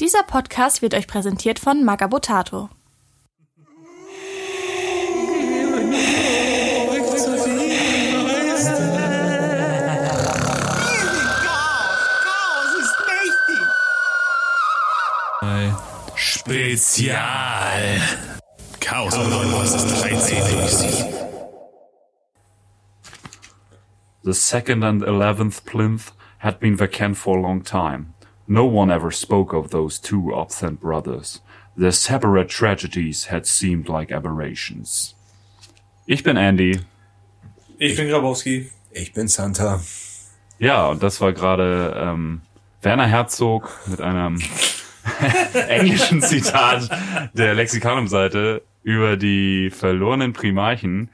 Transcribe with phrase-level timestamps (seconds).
[0.00, 2.70] Dieser Podcast wird euch präsentiert von Magabotato.
[16.14, 18.00] Spezial.
[18.80, 21.12] Chaos was ist 13
[24.22, 28.14] The second and eleventh plinth had been vacant for a long time.
[28.50, 31.40] No one ever spoke of those two absent brothers.
[31.76, 35.14] Their separate tragedies had seemed like aberrations.
[36.04, 36.80] Ich bin Andy.
[37.78, 38.68] Ich bin Grabowski.
[38.90, 39.80] Ich bin Santa.
[40.58, 42.40] Ja, und das war gerade ähm,
[42.82, 44.42] Werner Herzog mit einem
[45.68, 46.90] englischen Zitat
[47.32, 51.08] der Lexikanum-Seite über die verlorenen Primarchen.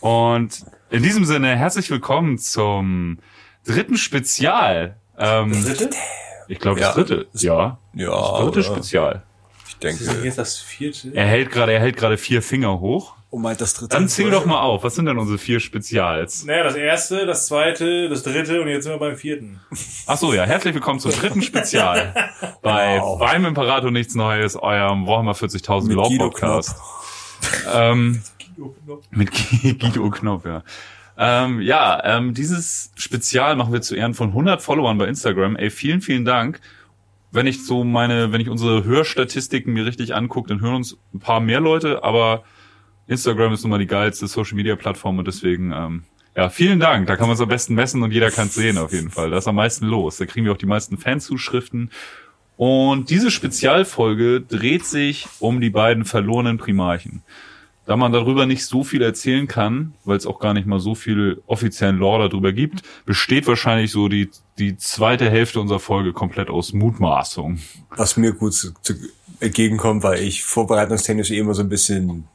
[0.00, 3.18] Und in diesem Sinne herzlich willkommen zum
[3.66, 4.96] dritten Spezial.
[5.18, 5.90] Ähm, Dritte?
[6.48, 6.94] Ich glaube, das Ja.
[6.94, 7.26] dritte.
[7.34, 7.78] Ja.
[7.94, 8.62] Ja, Das dritte oder?
[8.62, 9.22] Spezial.
[9.66, 11.12] Ich Das ist denke, jetzt das vierte.
[11.14, 13.14] Er hält gerade, er hält gerade vier Finger hoch.
[13.30, 13.90] oh mein, das dritte.
[13.94, 14.82] Dann zähl doch mal auf.
[14.82, 16.44] Was sind denn unsere vier Spezials?
[16.46, 19.60] Naja, das erste, das zweite, das dritte und jetzt sind wir beim vierten.
[20.06, 20.44] Ach so, ja.
[20.44, 22.14] Herzlich willkommen zum dritten Spezial
[22.62, 23.18] bei Wow.
[23.18, 26.76] beim Imperator nichts Neues, eurem Warhammer 40.000 Mit Law Guido Podcast.
[27.72, 28.22] Ähm,
[29.10, 29.30] mit
[29.78, 30.62] Guido Knopf, ja.
[31.20, 35.56] Ähm, ja, ähm, dieses Spezial machen wir zu Ehren von 100 Followern bei Instagram.
[35.56, 36.60] Ey, vielen, vielen Dank.
[37.32, 41.18] Wenn ich so meine, wenn ich unsere Hörstatistiken mir richtig angucke, dann hören uns ein
[41.18, 42.44] paar mehr Leute, aber
[43.08, 46.04] Instagram ist nun mal die geilste Social Media Plattform und deswegen, ähm,
[46.36, 47.08] ja, vielen Dank.
[47.08, 49.30] Da kann man es am besten messen und jeder kann es sehen auf jeden Fall.
[49.30, 50.18] Da ist am meisten los.
[50.18, 51.90] Da kriegen wir auch die meisten Fanzuschriften.
[52.56, 57.22] Und diese Spezialfolge dreht sich um die beiden verlorenen Primarchen.
[57.88, 60.94] Da man darüber nicht so viel erzählen kann, weil es auch gar nicht mal so
[60.94, 66.50] viel offiziellen Lore darüber gibt, besteht wahrscheinlich so die, die zweite Hälfte unserer Folge komplett
[66.50, 67.58] aus Mutmaßung.
[67.96, 68.92] Was mir gut zu, zu
[69.40, 72.28] entgegenkommt, weil ich vorbereitungstechnisch eh immer so ein bisschen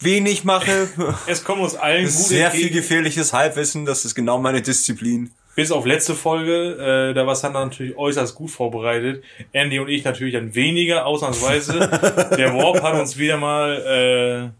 [0.00, 0.90] wenig mache.
[1.26, 5.30] Es kommt uns allen gut Sehr viel entgegen, gefährliches Halbwissen, das ist genau meine Disziplin.
[5.58, 7.10] Bis auf letzte Folge.
[7.10, 9.24] Äh, da war Sandra natürlich äußerst gut vorbereitet.
[9.50, 11.80] Andy und ich natürlich dann weniger, ausnahmsweise.
[12.38, 14.52] Der Warp hat uns wieder mal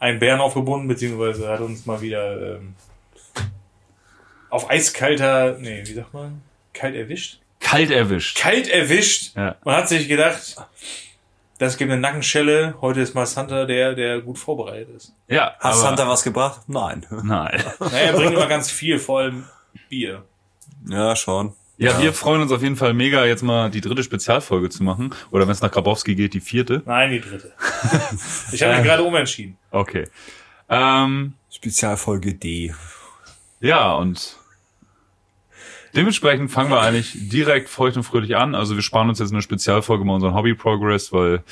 [0.00, 2.74] äh, einen Bären aufgebunden, beziehungsweise hat uns mal wieder ähm,
[4.50, 6.42] auf eiskalter, nee, wie sagt man?
[6.72, 7.38] Kalt erwischt?
[7.60, 8.36] Kalt erwischt.
[8.36, 9.36] Kalt erwischt.
[9.36, 9.54] Ja.
[9.62, 10.56] Man hat sich gedacht,
[11.58, 12.74] das gibt eine Nackenschelle.
[12.80, 15.14] Heute ist mal Santa der, der gut vorbereitet ist.
[15.28, 16.62] Ja, Hat Santa was gebracht?
[16.66, 17.06] Nein.
[17.10, 17.62] Nein.
[17.78, 19.44] Naja, er bringt immer ganz viel, vor allem
[19.88, 20.24] Bier.
[20.88, 21.54] Ja, schon.
[21.78, 25.14] Ja, wir freuen uns auf jeden Fall mega, jetzt mal die dritte Spezialfolge zu machen.
[25.30, 26.82] Oder wenn es nach Grabowski geht, die vierte.
[26.86, 27.52] Nein, die dritte.
[28.52, 29.58] Ich habe mich gerade umentschieden.
[29.70, 30.08] Okay.
[30.70, 32.74] Ähm, Spezialfolge D.
[33.60, 34.36] Ja, und
[35.94, 38.54] dementsprechend fangen wir eigentlich direkt feucht und fröhlich an.
[38.54, 41.42] Also wir sparen uns jetzt eine Spezialfolge mal unseren Hobby-Progress, weil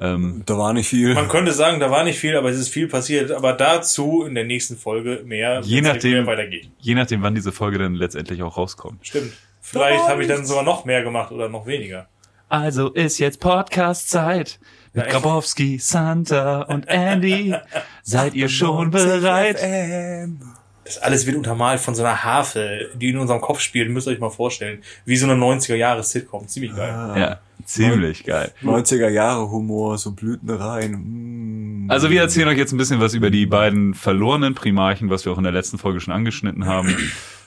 [0.00, 1.14] ähm, Da war nicht viel.
[1.14, 3.30] Man könnte sagen, da war nicht viel, aber es ist viel passiert.
[3.30, 6.68] Aber dazu in der nächsten Folge mehr, Je nachdem- mehr weitergeht.
[6.78, 9.06] je nachdem, wann diese Folge dann letztendlich auch rauskommt.
[9.06, 9.32] Stimmt.
[9.60, 12.08] Vielleicht habe ich dann sogar noch mehr gemacht oder noch weniger.
[12.48, 14.60] Also ist jetzt Podcast-Zeit
[14.92, 15.08] mit?
[15.08, 17.54] Grabowski, Santa und Andy.
[18.02, 19.58] Seid ihr schon bereit?
[19.58, 20.40] FM.
[20.84, 23.90] Das alles wird untermalt von so einer Harfe, die in unserem Kopf spielt.
[23.90, 24.82] Müsst ihr euch mal vorstellen.
[25.04, 26.46] Wie so eine 90er-Jahres-Sitcom.
[26.46, 26.90] Ziemlich geil.
[27.16, 28.52] Ja, ziemlich geil.
[28.62, 31.86] 90er Jahre Humor, so Blütenreihen.
[31.86, 31.90] Mm.
[31.90, 35.32] Also wir erzählen euch jetzt ein bisschen was über die beiden verlorenen Primarchen, was wir
[35.32, 36.94] auch in der letzten Folge schon angeschnitten haben.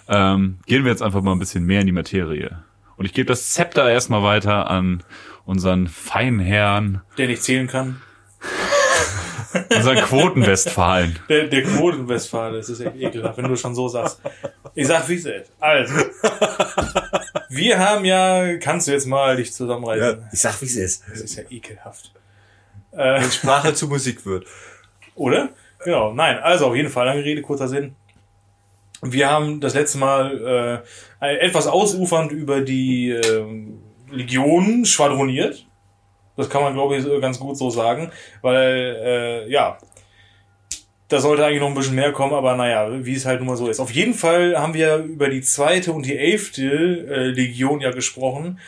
[0.09, 2.63] Ähm, gehen wir jetzt einfach mal ein bisschen mehr in die Materie.
[2.95, 5.03] Und ich gebe das Zepter erstmal weiter an
[5.45, 8.01] unseren feinen Herrn, Der nicht zählen kann.
[9.75, 11.17] Unseren Quoten-Westfalen.
[11.29, 14.21] Der, der Quotenwestfale, das ist echt ekelhaft, wenn du schon so sagst.
[14.75, 15.51] Ich sag, wie es ist.
[15.59, 15.93] Also.
[17.49, 20.27] Wir haben ja, kannst du jetzt mal dich Ja, zusammenreißen?
[20.31, 21.03] ich sag, wie es ist.
[21.09, 22.11] Das ist ja ekelhaft.
[22.91, 24.45] Äh, Wenn Sprache zu Musik wird.
[25.15, 25.49] oder?
[25.83, 27.95] Genau, nein, also auf jeden Fall, lange Rede, kurzer Sinn.
[29.03, 30.83] Wir haben das letzte Mal
[31.21, 33.79] äh, etwas ausufernd über die ähm,
[34.11, 35.66] Legionen schwadroniert.
[36.37, 38.11] Das kann man, glaube ich, ganz gut so sagen,
[38.41, 39.77] weil, äh, ja,
[41.07, 43.57] da sollte eigentlich noch ein bisschen mehr kommen, aber naja, wie es halt nun mal
[43.57, 43.79] so ist.
[43.79, 46.63] Auf jeden Fall haben wir über die zweite und die elfte
[47.09, 48.59] äh, Legion ja gesprochen,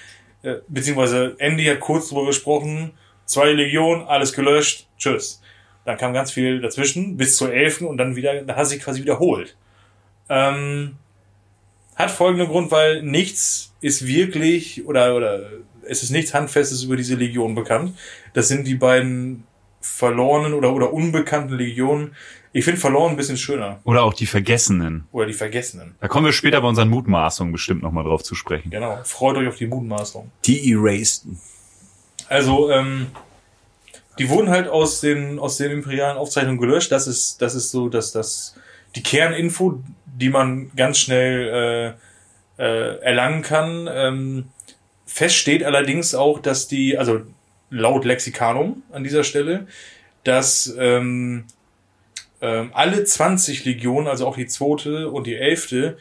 [0.41, 2.91] äh, beziehungsweise Andy hat kurz drüber gesprochen,
[3.25, 5.41] zwei Legionen, alles gelöscht, tschüss.
[5.85, 9.01] Dann kam ganz viel dazwischen, bis zur elften und dann wieder, da hat sich quasi
[9.01, 9.57] wiederholt.
[10.29, 10.97] Ähm,
[11.95, 15.49] hat folgenden Grund, weil nichts ist wirklich, oder, oder
[15.87, 17.97] es ist nichts Handfestes über diese Legion bekannt.
[18.33, 19.43] Das sind die beiden
[19.81, 22.15] verlorenen oder, oder unbekannten Legionen
[22.51, 23.79] Ich finde verloren ein bisschen schöner.
[23.83, 25.07] Oder auch die Vergessenen.
[25.11, 25.95] Oder die Vergessenen.
[26.01, 28.71] Da kommen wir später bei unseren Mutmaßungen bestimmt nochmal drauf zu sprechen.
[28.71, 28.99] Genau.
[29.03, 30.31] Freut euch auf die Mutmaßung.
[30.45, 31.39] Die Eraseden.
[32.27, 33.07] Also, ähm,
[34.17, 36.91] die wurden halt aus den, aus den imperialen Aufzeichnungen gelöscht.
[36.91, 38.55] Das ist, das ist so, dass das
[38.95, 41.95] die Kerninfo, die man ganz schnell
[42.59, 43.87] äh, äh, erlangen kann.
[43.91, 44.49] Ähm,
[45.09, 47.21] fest steht allerdings auch, dass die, also
[47.69, 49.67] laut Lexikanum an dieser Stelle,
[50.23, 51.45] dass ähm,
[52.41, 55.97] ähm, alle 20 Legionen, also auch die zweite und die elfte,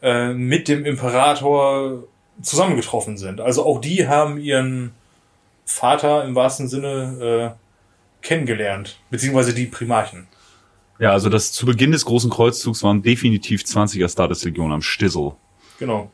[0.00, 2.04] äh, mit dem Imperator
[2.40, 3.40] zusammengetroffen sind.
[3.40, 4.92] Also auch die haben ihren
[5.64, 10.28] Vater im wahrsten Sinne äh, kennengelernt, beziehungsweise die Primarchen.
[10.98, 15.32] Ja, also das zu Beginn des großen Kreuzzugs waren definitiv 20er Statuslegionen am Stissel.
[15.78, 16.10] Genau.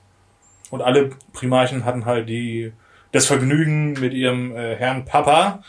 [0.71, 2.73] Und alle Primarchen hatten halt die
[3.13, 5.63] das Vergnügen mit ihrem äh, Herrn Papa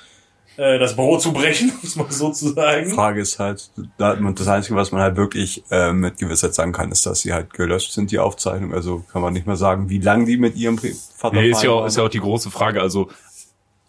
[0.58, 2.90] äh, das Brot zu brechen, muss man sozusagen.
[2.90, 6.92] Frage ist halt, da- das Einzige, was man halt wirklich äh, mit Gewissheit sagen kann,
[6.92, 8.74] ist, dass sie halt gelöscht sind, die Aufzeichnung.
[8.74, 11.64] Also kann man nicht mehr sagen, wie lange die mit ihrem Pri- Vater Nee, ist
[11.64, 12.82] ja, auch, ist ja auch die große Frage.
[12.82, 13.10] Also,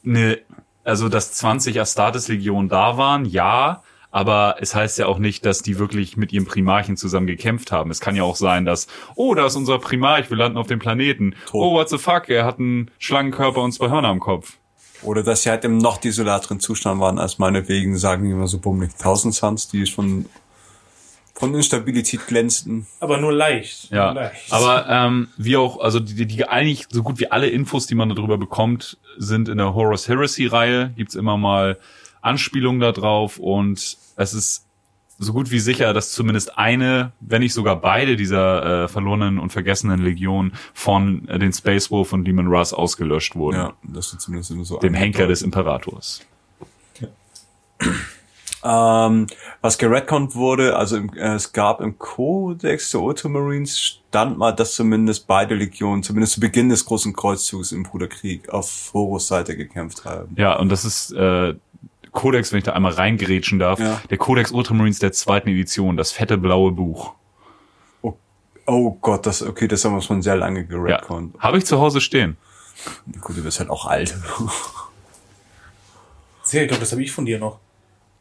[0.04, 0.38] ne,
[0.84, 5.78] also dass 20 Astartes-Legionen da waren, ja, aber es heißt ja auch nicht, dass die
[5.78, 7.90] wirklich mit ihrem Primarchen zusammen gekämpft haben.
[7.90, 10.78] Es kann ja auch sein, dass, oh, da ist unser Primarch, wir landen auf dem
[10.78, 11.34] Planeten.
[11.52, 14.58] Oh, what the fuck, er hat einen Schlangenkörper und zwei Hörner am Kopf.
[15.02, 18.58] Oder dass sie halt im noch desolateren Zustand waren, als meinetwegen, sagen wir mal so
[18.58, 20.26] bummelig, 1000 Suns, die schon
[21.34, 22.86] von Instabilität glänzten.
[23.00, 23.90] Aber nur leicht.
[23.90, 24.52] Ja, nur leicht.
[24.52, 28.10] aber ähm, wie auch, also die, die eigentlich so gut wie alle Infos, die man
[28.10, 30.92] darüber bekommt, sind in der Horus Heresy Reihe.
[30.96, 31.78] Gibt's immer mal
[32.20, 34.66] Anspielungen da drauf und es ist
[35.18, 39.50] so gut wie sicher, dass zumindest eine, wenn nicht sogar beide dieser äh, verlorenen und
[39.50, 43.56] vergessenen Legionen von äh, den Space Wolf und Demon Russ ausgelöscht wurden.
[43.56, 44.78] Ja, das ist zumindest immer so.
[44.78, 46.22] Dem Henker des Imperators.
[48.62, 49.26] Ähm,
[49.62, 54.74] was geredconnt wurde, also im, äh, es gab im Kodex der Ultramarines stand mal, dass
[54.74, 60.04] zumindest beide Legionen, zumindest zu Beginn des großen Kreuzzugs im Bruderkrieg auf Horus Seite gekämpft
[60.04, 60.34] haben.
[60.36, 61.54] Ja, und das ist äh,
[62.12, 64.00] Codex, wenn ich da einmal reingerätschen darf, Ja.
[64.10, 67.12] der Codex Ultramarines der zweiten Edition, das fette blaue Buch.
[68.02, 68.14] Oh,
[68.66, 71.36] oh Gott, das okay, das haben wir schon sehr lange Ja, geredconnt.
[71.38, 72.36] habe ich zu Hause stehen.
[73.20, 74.16] Gut, du bist halt auch alt.
[76.42, 77.58] Sehr, ich glaube, das habe ich von dir noch.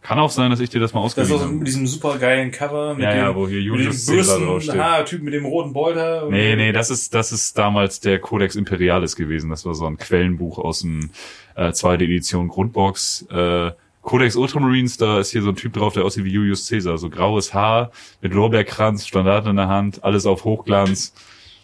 [0.01, 1.53] Kann auch sein, dass ich dir das mal Das ist ausgeliehen auch habe.
[1.55, 4.37] mit diesem super geilen Cover, mit Ja, dem, ja, wo hier mit Julius dem Caesar
[4.37, 4.81] Bürsten, draufsteht.
[4.81, 6.25] ha, Typ mit dem roten Bolter.
[6.25, 9.49] und- Nee, nee, das ist, das ist damals der Codex Imperialis gewesen.
[9.49, 11.09] Das war so ein Quellenbuch aus dem
[11.55, 13.27] äh, zweite Edition Grundbox.
[13.29, 16.97] Äh, Codex Ultramarines, da ist hier so ein Typ drauf, der aussieht wie Julius Caesar.
[16.97, 17.91] So graues Haar,
[18.21, 21.13] mit Lorbeerkranz, Standard in der Hand, alles auf Hochglanz.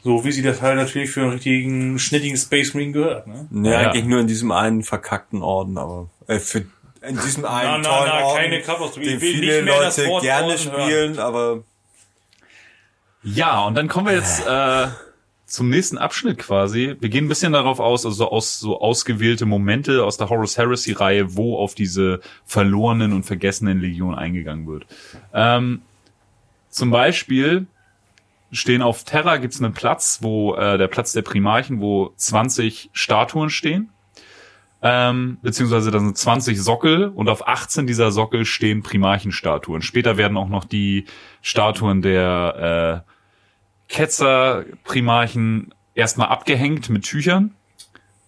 [0.03, 3.47] So wie sie das halt natürlich für einen richtigen, schnittigen Space Marine gehört, ne?
[3.49, 3.89] Nee, Ja, ja.
[3.91, 6.65] eigentlich nur in diesem einen verkackten Orden, aber äh, für
[7.07, 8.61] in diesem einen na, tollen na, Orden, keine
[9.01, 10.83] den will viele nicht mehr das Leute Wort gerne Orden hören.
[10.83, 11.63] spielen, aber
[13.23, 14.87] Ja, und dann kommen wir jetzt äh,
[15.45, 16.95] zum nächsten Abschnitt quasi.
[16.99, 20.91] Wir gehen ein bisschen darauf aus, also aus so ausgewählte Momente aus der Horus Heresy
[20.91, 24.85] Reihe, wo auf diese verlorenen und vergessenen Legionen eingegangen wird.
[25.33, 25.81] Ähm,
[26.69, 27.67] zum Beispiel
[28.51, 33.49] stehen auf Terra gibt's einen Platz, wo äh, der Platz der Primarchen, wo 20 Statuen
[33.49, 33.89] stehen.
[34.81, 39.81] Ähm, beziehungsweise da sind 20 Sockel und auf 18 dieser Sockel stehen Primarchenstatuen.
[39.81, 41.05] Später werden auch noch die
[41.41, 43.11] Statuen der äh,
[43.87, 47.55] Ketzer-Primarchen erstmal abgehängt mit Tüchern.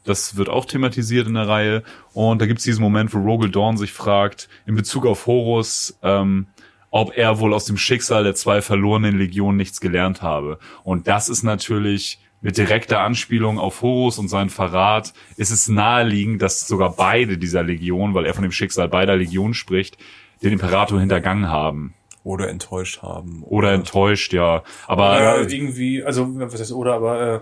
[0.04, 1.84] Das wird auch thematisiert in der Reihe.
[2.14, 6.48] Und da gibt's diesen Moment, wo Rogel Dawn sich fragt, in Bezug auf Horus, ähm,
[6.90, 10.60] ob er wohl aus dem Schicksal der zwei verlorenen Legionen nichts gelernt habe.
[10.84, 16.42] Und das ist natürlich mit direkter Anspielung auf Horus und seinen Verrat, ist es naheliegend,
[16.42, 19.98] dass sogar beide dieser Legionen, weil er von dem Schicksal beider Legionen spricht,
[20.44, 21.94] den Imperator hintergangen haben.
[22.24, 23.42] oder enttäuscht haben.
[23.44, 24.64] Oder enttäuscht, ja.
[24.86, 27.40] Aber Oder irgendwie, also, was heißt, oder, aber, äh,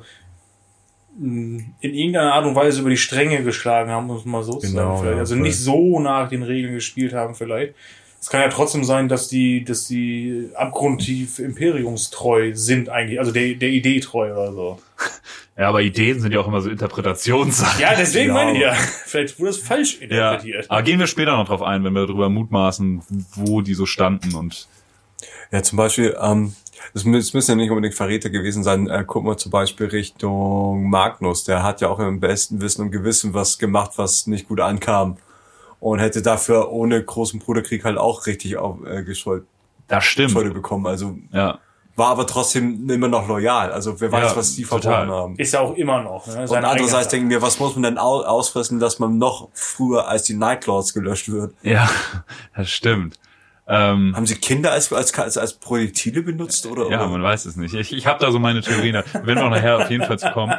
[1.20, 4.98] in irgendeiner Art und Weise über die Stränge geschlagen haben, muss man mal so Genau,
[4.98, 4.98] sagen.
[5.00, 5.14] Vielleicht.
[5.16, 5.44] ja, also voll.
[5.44, 7.74] nicht so nach den Regeln gespielt haben, vielleicht.
[8.26, 13.54] Es kann ja trotzdem sein, dass die, dass die abgrundtief imperiumstreu sind eigentlich, also der,
[13.54, 14.80] der Idee treu oder so.
[15.58, 17.80] Ja, aber Ideen sind ja auch immer so Interpretationssachen.
[17.80, 18.74] Ja, deswegen Ja, meine ich ja.
[19.06, 20.70] Vielleicht wurde es falsch Ja, interpretiert.
[20.72, 23.04] aber gehen wir später noch drauf ein, wenn wir darüber mutmaßen,
[23.36, 24.68] wo die so standen und
[25.52, 26.56] Ja, zum Beispiel, ähm,
[26.96, 28.90] es müssen ja nicht unbedingt Verräter gewesen sein.
[28.90, 31.44] Äh, gucken wir zum Beispiel Richtung Magnus.
[31.44, 35.18] Der hat ja auch im besten Wissen und Gewissen was gemacht, was nicht gut ankam.
[35.86, 39.44] Und hätte dafür ohne großen Bruderkrieg halt auch richtig auf, äh, Geschuld,
[39.88, 40.32] das stimmt.
[40.32, 40.88] Schulde bekommen.
[40.88, 41.60] Also Ja.
[41.96, 43.72] war aber trotzdem immer noch loyal.
[43.72, 45.36] Also wer weiß, Ja, was die verbrochen haben.
[45.36, 46.26] Ist ja auch immer noch.
[46.26, 46.42] Ne?
[46.42, 49.50] Und Seine andererseits eigene denken wir, was muss man denn au ausfressen, dass man noch
[49.54, 51.54] früher als die Nightlords gelöscht wird?
[51.62, 51.88] Ja,
[52.56, 53.20] das stimmt.
[53.68, 56.90] Ähm, Haben sie Kinder als, als, als, als Projektile benutzt oder?
[56.90, 57.10] ja, oder?
[57.10, 57.76] man weiß es nicht.
[57.76, 60.56] Ich, ich habe da so meine Theorien, wir auch nachher auf jeden Fall zu kommen.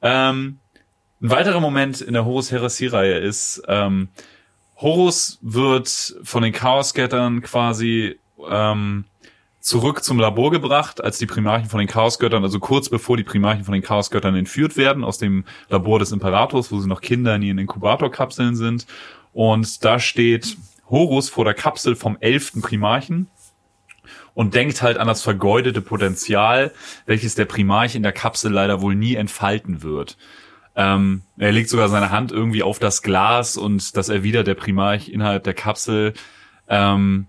[0.00, 0.58] Ähm,
[1.20, 4.08] ein weiterer Moment in der Horus Heresy-Reihe ist, ähm,
[4.76, 9.04] Horus wird von den Chaosgöttern quasi ähm,
[9.60, 13.64] zurück zum Labor gebracht, als die Primarchen von den Chaosgöttern, also kurz bevor die Primarchen
[13.64, 17.42] von den Chaosgöttern entführt werden aus dem Labor des Imperators, wo sie noch Kinder in
[17.42, 18.86] ihren Inkubatorkapseln sind.
[19.32, 20.56] Und da steht
[20.90, 23.28] Horus vor der Kapsel vom elften Primarchen
[24.34, 26.72] und denkt halt an das vergeudete Potenzial,
[27.06, 30.18] welches der Primarch in der Kapsel leider wohl nie entfalten wird.
[30.76, 35.08] Ähm, er legt sogar seine Hand irgendwie auf das Glas und das erwidert der Primarch
[35.08, 36.14] innerhalb der Kapsel.
[36.68, 37.26] Ähm,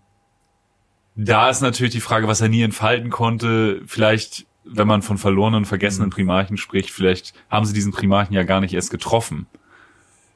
[1.15, 3.81] da ist natürlich die Frage, was er nie entfalten konnte.
[3.85, 8.43] Vielleicht, wenn man von verlorenen und vergessenen Primarchen spricht, vielleicht haben sie diesen Primarchen ja
[8.43, 9.45] gar nicht erst getroffen.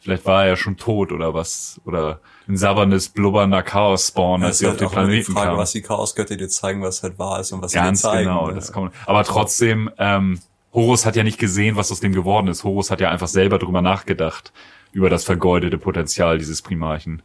[0.01, 1.81] Vielleicht war er ja schon tot oder was.
[1.83, 5.33] Oder ein sabberndes, blubbernder Chaos-Spawn, Ja, als sie auf halt den auch immer die Planeten
[5.33, 5.57] Frage, kamen.
[5.59, 8.29] was die Chaosgötter dir zeigen, was halt wahr ist und was Ganz sie dir zeigen.
[8.29, 8.47] genau.
[8.47, 8.53] ne?
[8.53, 8.93] Das kommt.
[9.05, 10.39] Aber trotzdem, ähm,
[10.73, 12.63] Horus hat ja nicht gesehen, was aus dem geworden ist.
[12.63, 14.53] Horus hat ja einfach selber drüber nachgedacht,
[14.91, 17.21] über das vergeudete Potenzial dieses Primarchen.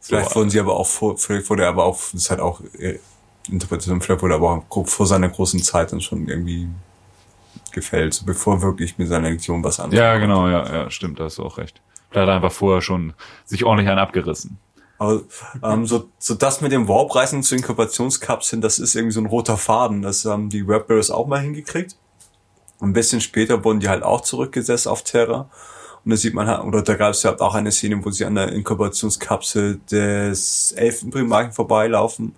[0.00, 2.40] Vielleicht So, wurden sie aber auch vor, vielleicht wurde er aber auch, das ist halt
[2.40, 2.98] auch äh,
[3.50, 6.68] Interpretation, vielleicht wurde er aber auch vor seiner großen Zeit dann schon irgendwie
[7.72, 9.98] gefällt, so bevor wirklich mit seiner Lektion was anderes.
[9.98, 11.80] Ja, genau, ja, ja, stimmt, da hast du auch recht.
[12.12, 13.14] Da hat er einfach vorher schon
[13.44, 14.58] sich ordentlich einen abgerissen.
[14.98, 15.22] Aber
[15.62, 19.56] ähm, so, so das mit dem Warp-Reisen zu Inkubationskapseln, das ist irgendwie so ein roter
[19.56, 20.02] Faden.
[20.02, 21.96] Das haben die Webbearers auch mal hingekriegt.
[22.80, 25.48] Ein bisschen später wurden die halt auch zurückgesetzt auf Terra.
[26.04, 28.26] Und da sieht man halt, oder da gab es ja auch eine Szene, wo sie
[28.26, 32.34] an der Inkubationskapsel des elften Primarchen vorbeilaufen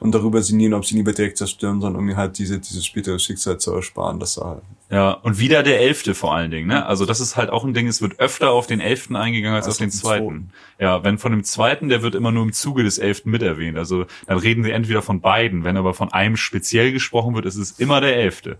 [0.00, 3.18] und darüber sinnieren, ob sie lieber direkt zerstören, sondern um mir halt diese, dieses spätere
[3.18, 4.18] Schicksal zu ersparen.
[4.20, 6.86] Das war halt Ja, und wieder der Elfte vor allen Dingen, ne?
[6.86, 9.66] Also das ist halt auch ein Ding, es wird öfter auf den Elften eingegangen als
[9.66, 10.50] Als auf den den Zweiten.
[10.78, 13.78] Ja, wenn von dem Zweiten, der wird immer nur im Zuge des Elften mit erwähnt.
[13.78, 15.64] Also dann reden sie entweder von beiden.
[15.64, 18.58] Wenn aber von einem speziell gesprochen wird, ist es immer der Elfte.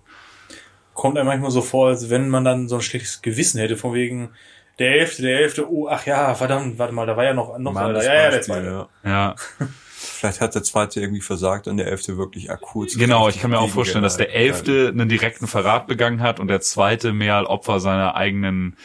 [0.94, 3.94] Kommt einem manchmal so vor, als wenn man dann so ein schlechtes Gewissen hätte, von
[3.94, 4.30] wegen
[4.78, 7.76] der Elfte, der Elfte, oh, ach ja, verdammt, warte mal, da war ja noch, noch
[7.76, 7.92] einer.
[7.92, 8.66] Mann, Ja, ja, der zweite.
[8.66, 8.88] ja.
[9.04, 9.34] Ja,
[10.04, 12.96] Vielleicht hat der zweite irgendwie versagt und der elfte wirklich akut.
[12.98, 13.28] genau.
[13.28, 14.34] Ich kann mir auch vorstellen, dass der.
[14.34, 18.76] Elfte einen direkten Verrat begangen hat und der Zweite mehr als Opfer seiner eigenen,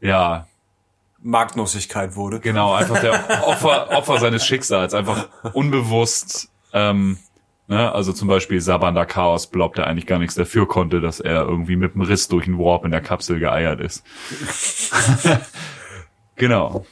[0.00, 0.46] ja,
[1.20, 2.40] Magnussigkeit wurde.
[2.40, 7.18] Genau, einfach der Opfer, Opfer seines Schicksals, einfach unbewusst, ähm,
[7.68, 11.42] ne, also zum Beispiel Sabanda Chaos Blob, der eigentlich gar nichts dafür konnte, dass er
[11.42, 14.02] irgendwie mit einem Riss durch einen Warp in der Kapsel geeiert ist.
[16.36, 16.84] genau.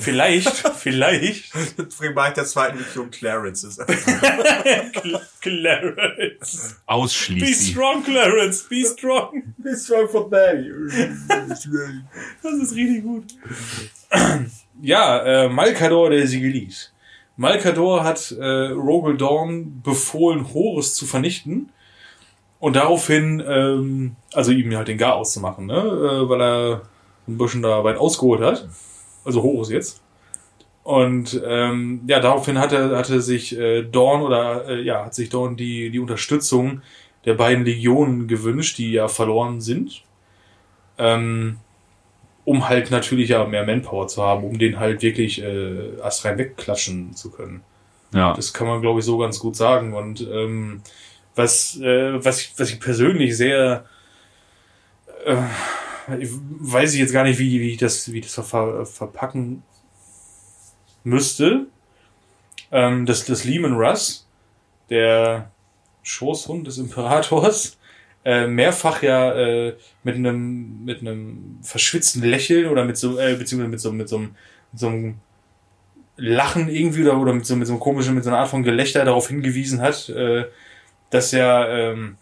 [0.00, 1.52] Vielleicht, vielleicht,
[1.98, 3.80] Primarch der zweiten Legion Clarence ist.
[3.80, 6.74] Cl- Clarence.
[6.74, 7.72] Be Ausschließen.
[7.72, 9.54] strong, Clarence, be strong.
[9.74, 10.70] strong for daddy.
[12.42, 13.24] Das ist richtig gut.
[14.82, 16.92] Ja, äh, Malkador der Sigilis.
[17.36, 21.70] Malkador hat äh, Rogel Dawn befohlen, Horus zu vernichten.
[22.58, 25.76] Und daraufhin, ähm, also ihm halt den Gar auszumachen, ne?
[25.76, 26.82] Äh, weil er
[27.28, 28.68] ein bisschen da weit ausgeholt hat.
[29.24, 30.02] Also Horus jetzt.
[30.82, 35.56] Und ähm, ja, daraufhin hatte, hatte sich äh, Dorn oder äh, ja, hat sich Dorn
[35.56, 36.80] die, die Unterstützung
[37.24, 40.04] der beiden Legionen gewünscht, die ja verloren sind.
[40.96, 41.58] Ähm,
[42.46, 47.14] um halt natürlich ja mehr Manpower zu haben, um den halt wirklich äh, astrein wegklatschen
[47.14, 47.62] zu können.
[48.14, 48.32] Ja.
[48.32, 49.92] Das kann man, glaube ich, so ganz gut sagen.
[49.92, 50.80] Und ähm,
[51.34, 53.84] was, äh, was, ich, was ich persönlich sehr
[55.26, 55.36] äh,
[56.20, 59.62] ich weiß ich jetzt gar nicht, wie, wie ich das, wie das ver, verpacken
[61.04, 61.66] müsste.
[62.70, 64.26] Ähm, das, das Lehman Russ,
[64.88, 65.50] der
[66.02, 67.76] Schoßhund des Imperators,
[68.26, 73.70] äh, mehrfach ja äh, mit einem mit einem verschwitzten Lächeln oder mit so äh, beziehungsweise
[73.70, 74.34] mit so mit so einem,
[74.72, 75.14] mit so einem
[76.16, 78.64] Lachen irgendwie oder, oder mit so mit so einem komischen mit so einer Art von
[78.64, 80.46] Gelächter darauf hingewiesen hat, äh,
[81.10, 82.16] dass ja ähm,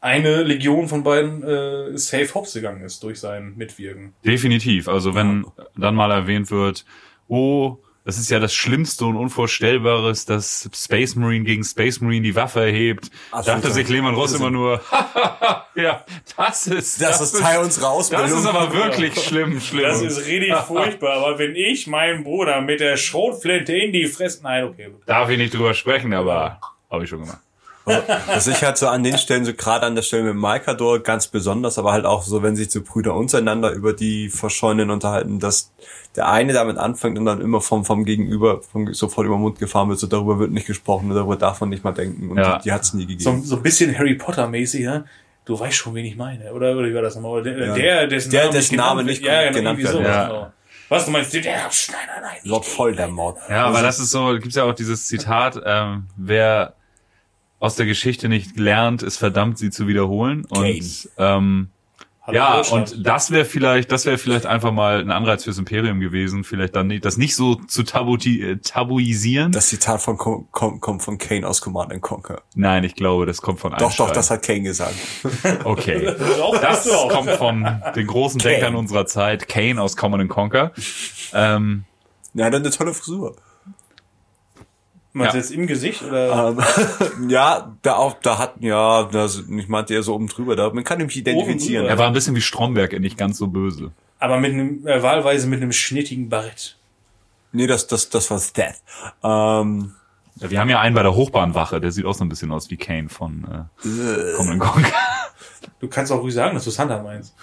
[0.00, 4.14] eine Legion von beiden äh, safe hops gegangen ist durch sein Mitwirken.
[4.24, 4.88] Definitiv.
[4.88, 6.84] Also wenn dann mal erwähnt wird,
[7.28, 12.34] oh, das ist ja das Schlimmste und Unvorstellbares, dass Space Marine gegen Space Marine die
[12.34, 13.62] Waffe erhebt, Absolut.
[13.62, 14.80] dachte sich Lehmann Ross immer nur,
[15.74, 18.30] ja, das ist, Das ist Teil unserer Ausbildung.
[18.30, 19.82] Das ist aber wirklich schlimm, schlimm.
[19.82, 24.42] Das ist richtig furchtbar, aber wenn ich meinen Bruder mit der Schrotflinte in die Fresse...
[24.42, 24.88] Nein, okay.
[25.04, 26.60] Darf ich nicht drüber sprechen, aber
[26.90, 27.42] habe ich schon gemacht.
[28.26, 31.26] Was ich halt so an den Stellen, so gerade an der Stelle mit Malkador ganz
[31.28, 35.72] besonders, aber halt auch so, wenn sich so Brüder untereinander über die Verschollenen unterhalten, dass
[36.16, 39.58] der eine damit anfängt und dann immer vom, vom Gegenüber vom, sofort über den Mund
[39.58, 42.58] gefahren wird, so darüber wird nicht gesprochen, darüber darf man nicht mal denken und Ja.
[42.58, 43.42] die, die hat es nie gegeben.
[43.42, 45.04] So, so ein bisschen Harry Potter-mäßig, ja?
[45.44, 46.72] Du weißt schon, wen ich meine, oder?
[46.76, 47.42] Oder wie war das nochmal?
[47.42, 47.74] Der, Ja.
[47.74, 49.32] der dessen Der, Name dessen nicht Name genannt nicht wird.
[49.32, 50.26] ja, genau, genannt irgendwie wird, ja.
[50.28, 50.52] genau.
[50.90, 51.60] Was, du meinst, der, nein,
[51.92, 52.36] nein, nein.
[52.44, 53.38] Lord Voldemort.
[53.50, 56.72] Ja, aber das ist so, gibt's ja auch dieses Zitat, ähm, wer
[57.60, 60.46] aus der Geschichte nicht lernt, ist verdammt, sie zu wiederholen.
[60.52, 60.74] Kane.
[60.74, 61.68] Und ähm,
[62.22, 65.98] Hallo, ja, und das wäre vielleicht, das wäre vielleicht einfach mal ein Anreiz fürs Imperium
[65.98, 69.50] gewesen, vielleicht dann nicht, das nicht so zu tabuti äh, tabuisieren.
[69.50, 72.42] Das Zitat von Com- kommt von Kane aus Command and Conquer.
[72.54, 74.06] Nein, ich glaube, das kommt von Doch, Einstein.
[74.08, 74.94] doch, das hat Kane gesagt.
[75.64, 76.14] Okay.
[76.60, 78.54] Das kommt von den großen Kane.
[78.56, 80.72] Denkern unserer Zeit, Kane aus Common and Conquer.
[81.32, 81.84] Ähm,
[82.34, 83.36] Ja, hat eine tolle Frisur.
[85.18, 85.42] Meinst du Ja.
[85.42, 86.48] jetzt im Gesicht oder?
[87.18, 90.70] Ähm, ja, da auch, da hatten ja, das, ich meinte eher so oben drüber, da
[90.70, 91.82] man kann mich identifizieren.
[91.84, 91.90] drüber.
[91.94, 93.92] er war ein bisschen wie Stromberg, nicht ganz so böse.
[94.18, 96.76] Aber mit einem, äh, wahlweise mit einem schnittigen Barett.
[97.52, 98.74] Nee, das, das, das war Death.
[99.22, 99.94] Ähm,
[100.36, 102.70] Ja, wir haben ja einen bei der Hochbahnwache, der sieht auch so ein bisschen aus
[102.70, 103.44] wie Kane von
[103.84, 104.92] äh, Common and Conquer.
[105.80, 107.34] Du kannst auch ruhig sagen, dass du Santa meinst.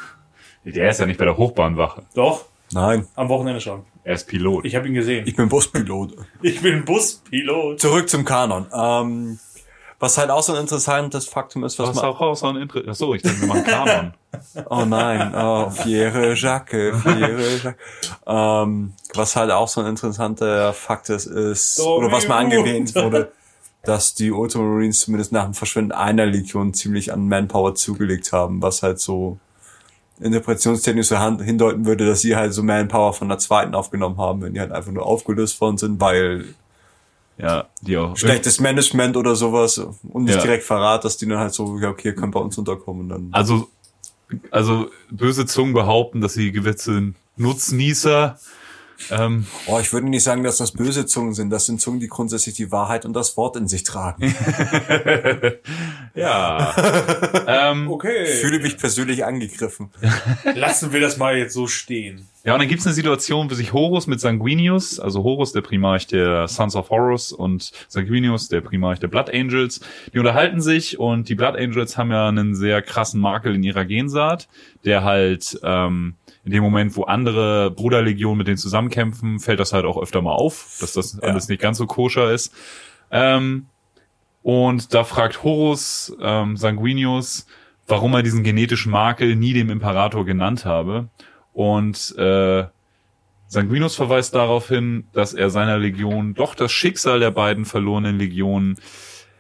[0.64, 2.04] Der ist ja nicht bei der Hochbahnwache.
[2.16, 3.84] Doch, nein, am Wochenende schon.
[4.06, 4.66] Er ist Pilot.
[4.66, 5.28] Ich habe ihn gesehen.
[5.28, 6.14] ich bin Buspilot.
[6.44, 7.82] Ich bin Buspilot.
[7.82, 8.68] Zurück zum Kanon.
[8.72, 9.40] Ähm,
[10.00, 12.88] was halt auch so ein interessantes Faktum ist, was Was man, auch raus an Inter
[12.88, 14.14] Achso, ich denke, wir machen Kanon.
[14.70, 17.80] oh nein, oh, Fiere Jacques, Fiere Jacques.
[18.28, 23.32] Ähm, was halt auch so ein interessanter Fakt ist, ist, oder was mal angewähnt wurde,
[23.84, 28.84] dass die Ultramarines zumindest nach dem Verschwinden einer Legion ziemlich an Manpower zugelegt haben, was
[28.84, 29.40] halt so
[30.20, 34.54] interpretationstechnisch so hindeuten würde, dass sie halt so Manpower von der zweiten aufgenommen haben, wenn
[34.54, 36.56] die halt einfach nur aufgelöst worden sind, weil
[37.38, 38.16] Ja, die auch.
[38.16, 40.42] schlechtes Management oder sowas und nicht Ja.
[40.42, 43.28] direkt Verrat, dass die dann halt so, ja, okay, können bei uns unterkommen dann.
[43.32, 43.68] Also,
[44.52, 48.40] also böse Zungen behaupten, dass sie gewisse Nutznießer
[49.12, 51.50] ähm, Oh, ich würde nicht sagen, dass das böse Zungen sind.
[51.50, 54.34] Das sind Zungen, die grundsätzlich die Wahrheit und das Wort in sich tragen.
[56.16, 56.74] ja.
[57.48, 58.24] ähm, Okay.
[58.24, 59.90] Ich fühle mich persönlich angegriffen.
[60.56, 62.28] Lassen wir das mal jetzt so stehen.
[62.44, 66.06] Ja, und dann gibt's eine Situation, wo sich Horus mit Sanguinius, also Horus, der Primarch
[66.06, 69.80] der Sons of Horus und Sanguinius, der Primarch der Blood Angels,
[70.14, 73.84] die unterhalten sich und die Blood Angels haben ja einen sehr krassen Makel in ihrer
[73.86, 74.48] Gensaat,
[74.84, 76.14] der halt ähm,
[76.46, 80.34] in dem Moment, wo andere Bruderlegionen mit denen zusammenkämpfen, fällt das halt auch öfter mal
[80.34, 81.30] auf, dass das Ja.
[81.30, 82.54] alles nicht ganz so koscher ist.
[83.12, 83.66] Ähm,
[84.44, 87.48] und da fragt Horus ähm, Sanguinius,
[87.88, 91.08] warum er diesen genetischen Makel nie dem Imperator genannt habe.
[91.54, 92.66] Und äh,
[93.48, 98.78] Sanguinus verweist darauf hin, dass er seiner Legion doch das Schicksal der beiden verlorenen Legionen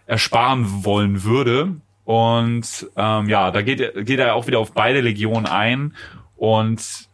[0.07, 1.75] ersparen wollen würde.
[2.03, 5.95] Und ähm, ja, da geht, geht er auch wieder auf beide Legionen ein.
[6.53, 7.09] Und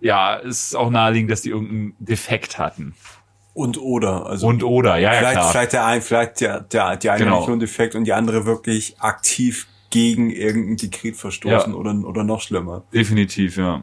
[0.00, 2.94] ja, es ist auch naheliegend, dass die irgendeinen Defekt hatten.
[3.54, 4.26] Und oder.
[4.26, 5.50] Also Und oder, ja, ja vielleicht, klar.
[5.50, 7.40] vielleicht der ein, vielleicht der, der, die eine Genau.
[7.40, 11.78] Legion defekt und die andere wirklich aktiv gegen irgendein Dekret verstoßen Ja.
[11.78, 12.82] oder, oder noch schlimmer.
[12.92, 13.82] Definitiv, ja.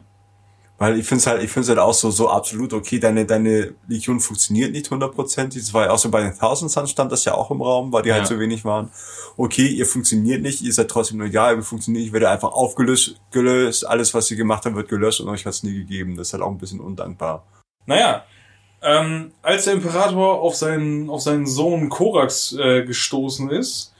[0.84, 3.24] Weil ich finde es halt, ich finde es halt auch so, so absolut okay, deine,
[3.24, 5.62] deine Legion funktioniert nicht hundertprozentig.
[5.62, 7.90] Das war ja auch so bei den Thousand Suns stand das ja auch im Raum,
[7.90, 8.16] weil die Ja.
[8.16, 8.90] halt so wenig waren.
[9.38, 13.18] Okay, ihr funktioniert nicht, ihr seid trotzdem nur, ja, ihr funktioniert, ich werde einfach aufgelöst,
[13.30, 16.18] gelöst, alles, was ihr gemacht habt, wird gelöscht und euch hat's nie gegeben.
[16.18, 17.46] Das ist halt auch ein bisschen undankbar.
[17.86, 18.24] Naja,
[18.82, 23.94] ähm, als der Imperator auf seinen, auf seinen Sohn Korax äh, gestoßen ist,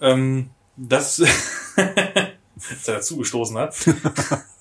[0.00, 1.20] ähm, das,
[1.76, 3.76] als er dazu gestoßen hat,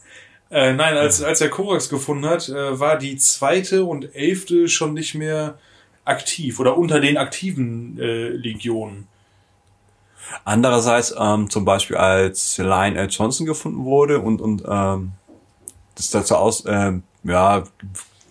[0.55, 4.93] äh, nein, als, als er Korax gefunden hat, äh, war die zweite und elfte schon
[4.93, 5.57] nicht mehr
[6.05, 9.09] aktiv oder unter den aktiven äh, Legionen.
[10.45, 15.11] Andererseits, ähm, zum Beispiel als Lionel Johnson gefunden wurde und, und ähm,
[15.95, 17.63] das dazu aus, ähm, ja,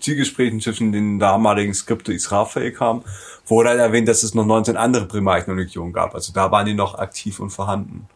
[0.00, 3.04] Zielgesprächen zwischen den damaligen Skripto Israel kam,
[3.46, 6.14] wurde halt erwähnt, dass es noch 19 andere Primarchen und Legionen gab.
[6.14, 8.08] Also da waren die noch aktiv und vorhanden.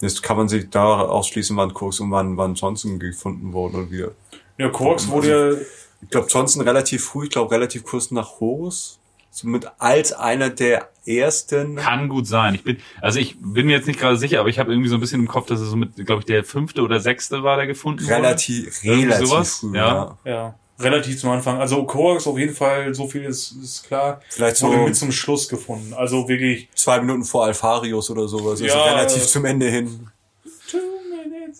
[0.00, 3.90] Jetzt kann man sich da ausschließen, wann Cooks und wann, wann Johnson gefunden wurde oder
[3.90, 4.10] wieder.
[4.58, 5.66] Ja, Korax wurde
[6.02, 8.98] Ich glaube, Johnson relativ früh, ich glaube relativ kurz nach Horus,
[9.30, 11.76] somit als einer der ersten.
[11.76, 12.54] Kann gut sein.
[12.54, 14.96] Ich bin, also ich bin mir jetzt nicht gerade sicher, aber ich habe irgendwie so
[14.96, 17.56] ein bisschen im Kopf, dass es so mit, glaube ich, der fünfte oder sechste war,
[17.56, 18.14] der gefunden wurde.
[18.14, 20.16] Relativ, Irgendwie relativ sowas, früh, ja.
[20.24, 20.30] ja.
[20.30, 21.58] ja relativ zum Anfang.
[21.60, 25.12] Also Korax auf jeden Fall, so viel ist, ist klar, Vielleicht wurde so mit zum
[25.12, 25.94] Schluss gefunden.
[25.94, 28.60] Also wirklich zwei Minuten vor Alfarius oder sowas.
[28.60, 30.08] Also Ja, relativ äh, zum Ende hin.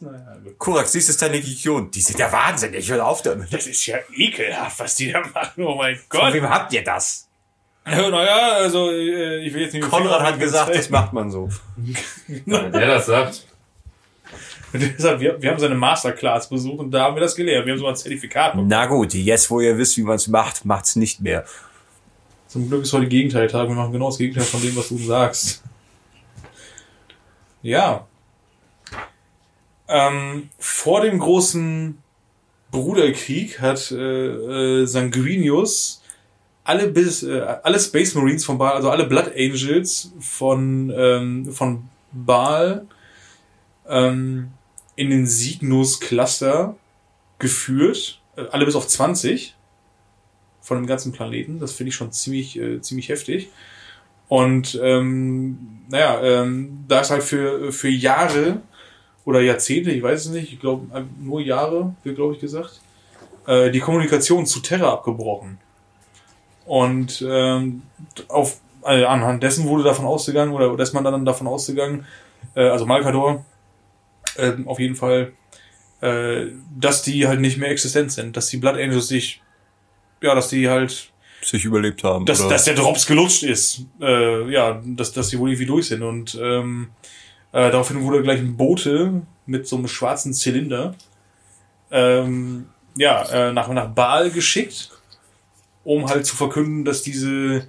[0.01, 0.37] Naja.
[0.59, 1.91] Korax, dies ist deine Legion.
[1.91, 2.91] Die sind ja wahnsinnig.
[2.91, 3.51] Hör auf damit.
[3.53, 5.65] Das ist ja ekelhaft, was die da machen.
[5.65, 6.35] Oh mein Von Gott.
[6.35, 7.29] wem habt ihr das?
[7.87, 9.89] Naja, also äh, ich will jetzt nicht.
[9.89, 11.49] Konrad hat gesagt, das macht man so.
[12.45, 13.46] Wer das sagt.
[14.99, 17.67] Deshalb, wir, wir haben seine Masterclass besucht und da haben wir das gelernt.
[17.67, 18.53] Wir haben so ein Zertifikat.
[18.53, 18.69] bekommen.
[18.69, 21.45] Na gut, jetzt wo ihr wisst, wie man es macht, macht's nicht mehr.
[22.49, 23.69] Zum Glück ist heute Gegenteiltag.
[23.69, 25.63] Wir machen genau das Gegenteil von dem, was du sagst.
[27.63, 28.07] Ja.
[29.89, 31.99] Ähm, vor dem großen
[32.71, 36.03] Bruderkrieg hat äh, äh, Sanguinius
[36.65, 41.89] alle bis äh, alle Space Marines von Baal, also alle Blood Angels von ähm, von
[42.13, 42.87] Baal
[43.89, 44.51] ähm,
[44.97, 46.75] in den Cygnus Cluster
[47.39, 49.55] geführt, äh, alle bis auf 20
[50.61, 51.61] von dem ganzen Planeten.
[51.61, 53.51] Das finde ich schon ziemlich äh, ziemlich heftig.
[54.29, 58.61] Und ähm, naja, ähm, da ist halt für für Jahre
[59.25, 62.81] oder Jahrzehnte, ich weiß es nicht, ich glaube nur Jahre, wird glaube ich gesagt,
[63.47, 65.59] äh, die Kommunikation zu Terra abgebrochen.
[66.65, 67.83] Und ähm,
[68.29, 72.07] auf äh, anhand dessen wurde davon ausgegangen, oder, ist man dann davon ausgegangen,
[72.55, 73.45] äh, also Malkador,
[74.39, 75.33] äh, auf jeden Fall,
[76.01, 76.47] äh,
[76.79, 79.43] dass die halt nicht mehr existent sind, dass die Blood Angels sich,
[80.23, 82.27] ja, dass die halt, Sich überlebt haben.
[82.27, 82.51] dass, oder?
[82.51, 86.39] dass der Drops gelutscht ist, äh, ja, dass, dass die wohl irgendwie durch sind und
[86.41, 86.89] ähm,
[87.53, 90.95] äh, daraufhin wurde gleich ein Bote mit so einem schwarzen Zylinder
[91.91, 94.91] ähm, ja, äh, nach, nach Baal geschickt,
[95.85, 97.69] um halt zu verkünden, dass diese,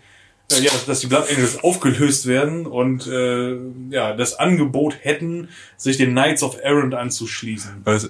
[0.51, 3.57] ja, dass, die Blood Angels aufgelöst werden und äh,
[3.89, 7.81] ja, das Angebot hätten, sich den Knights of Errant anzuschließen.
[7.85, 8.07] Also,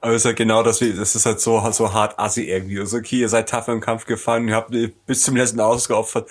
[0.00, 2.78] aber es ist halt genau das, wie- das ist halt so, so hart assi irgendwie.
[2.80, 4.74] Also, okay, ihr seid tough im Kampf gefallen, ihr habt
[5.06, 6.28] bis zum letzten ausgeopfert.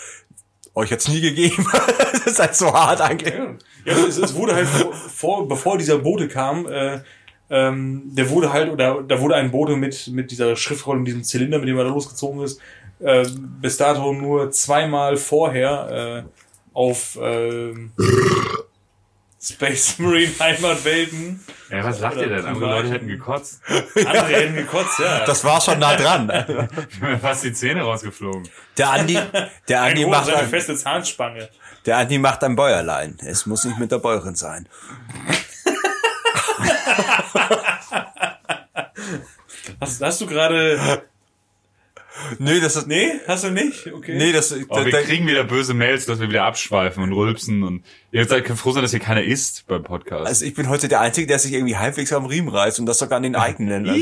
[0.73, 1.65] Euch hat's nie gegeben.
[2.13, 3.33] das ist halt so hart eigentlich.
[3.85, 6.99] Ja, es, es wurde halt vor, vor, bevor dieser Bote kam, äh,
[7.49, 11.23] ähm, der wurde halt, oder da wurde ein Bote mit, mit dieser Schriftrolle, mit diesem
[11.23, 12.59] Zylinder, mit dem er da losgezogen ist,
[12.99, 13.25] äh,
[13.61, 16.29] bis dato nur zweimal vorher äh,
[16.73, 17.91] auf ähm,
[19.41, 21.43] Space Marine Heimatwelten.
[21.69, 22.45] Ja, was lacht ihr denn?
[22.45, 23.61] Andere Leute hätten gekotzt.
[23.95, 25.25] Andere hätten gekotzt, ja.
[25.25, 26.27] Das war schon nah dran.
[27.01, 28.49] Mir fast die Zähne rausgeflogen.
[28.77, 29.19] Der Andi,
[29.67, 31.49] der ein Andi Hoch, macht seine ein, feste Zahnspange.
[31.85, 33.17] der Andi macht ein Bäuerlein.
[33.21, 34.67] Es muss nicht mit der Bäuerin sein.
[39.81, 41.03] Hast, hast du gerade.
[42.39, 43.91] Nee, das ist, Nee, hast du nicht?
[43.91, 44.17] Okay.
[44.17, 47.13] nee, das, Oh, da, wir da, kriegen wieder böse Mails, dass wir wieder abschweifen und
[47.13, 50.25] rülpsen und ihr seid froh sein, dass hier keiner isst beim Podcast.
[50.25, 52.99] also ich bin heute der Einzige, der sich irgendwie halbwegs am Riemen reißt und das
[52.99, 53.87] sogar an den eigenen.
[53.89, 54.01] Also.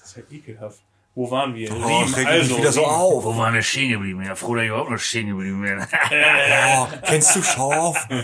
[0.00, 0.78] Das ist ja ekelhaft.
[1.14, 1.70] Wo waren wir?
[1.70, 2.56] oh, Riemen, also.
[2.58, 3.24] wieder so auf.
[3.24, 4.22] Wo waren wir stehen geblieben?
[4.24, 5.78] Ja, froh, dass ich überhaupt noch stehen geblieben bin.
[5.80, 8.06] Oh, kennst du Schorf?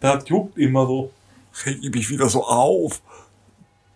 [0.00, 1.10] Das juckt immer so.
[1.64, 3.00] Reg ich mich wieder so auf.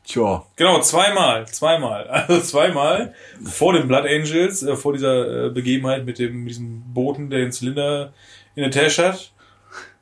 [0.08, 0.42] Tja.
[0.56, 2.06] Genau, zweimal, zweimal.
[2.28, 3.12] Also zweimal
[3.44, 7.40] vor den Blood Angels, äh, vor dieser äh, Begebenheit mit dem mit diesem Boten, der
[7.40, 8.12] den Zylinder
[8.54, 9.30] in der Tasche hat,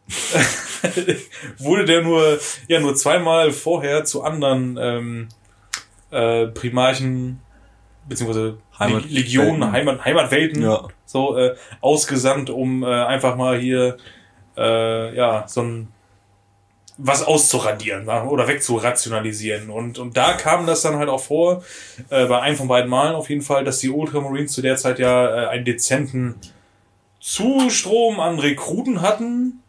[1.58, 2.38] wurde der nur,
[2.68, 5.28] ja, nur zweimal vorher zu anderen ähm,
[6.12, 7.40] äh, Primarchen
[8.08, 9.72] beziehungsweise Heimat- Leg- Legionen.
[9.72, 10.86] Heimat, Heimatwelten Ja.
[11.04, 13.96] so äh, ausgesandt, um äh, einfach mal hier
[14.56, 15.88] äh, ja so ein
[16.98, 19.70] was auszuradieren wir, oder wegzurationalisieren.
[19.70, 21.64] Und, und da kam das dann halt auch vor,
[22.10, 24.98] äh, bei einem von beiden Malen auf jeden Fall, dass die Ultramarines zu der Zeit
[24.98, 26.36] ja äh, einen dezenten
[27.20, 29.62] Zustrom an Rekruten hatten.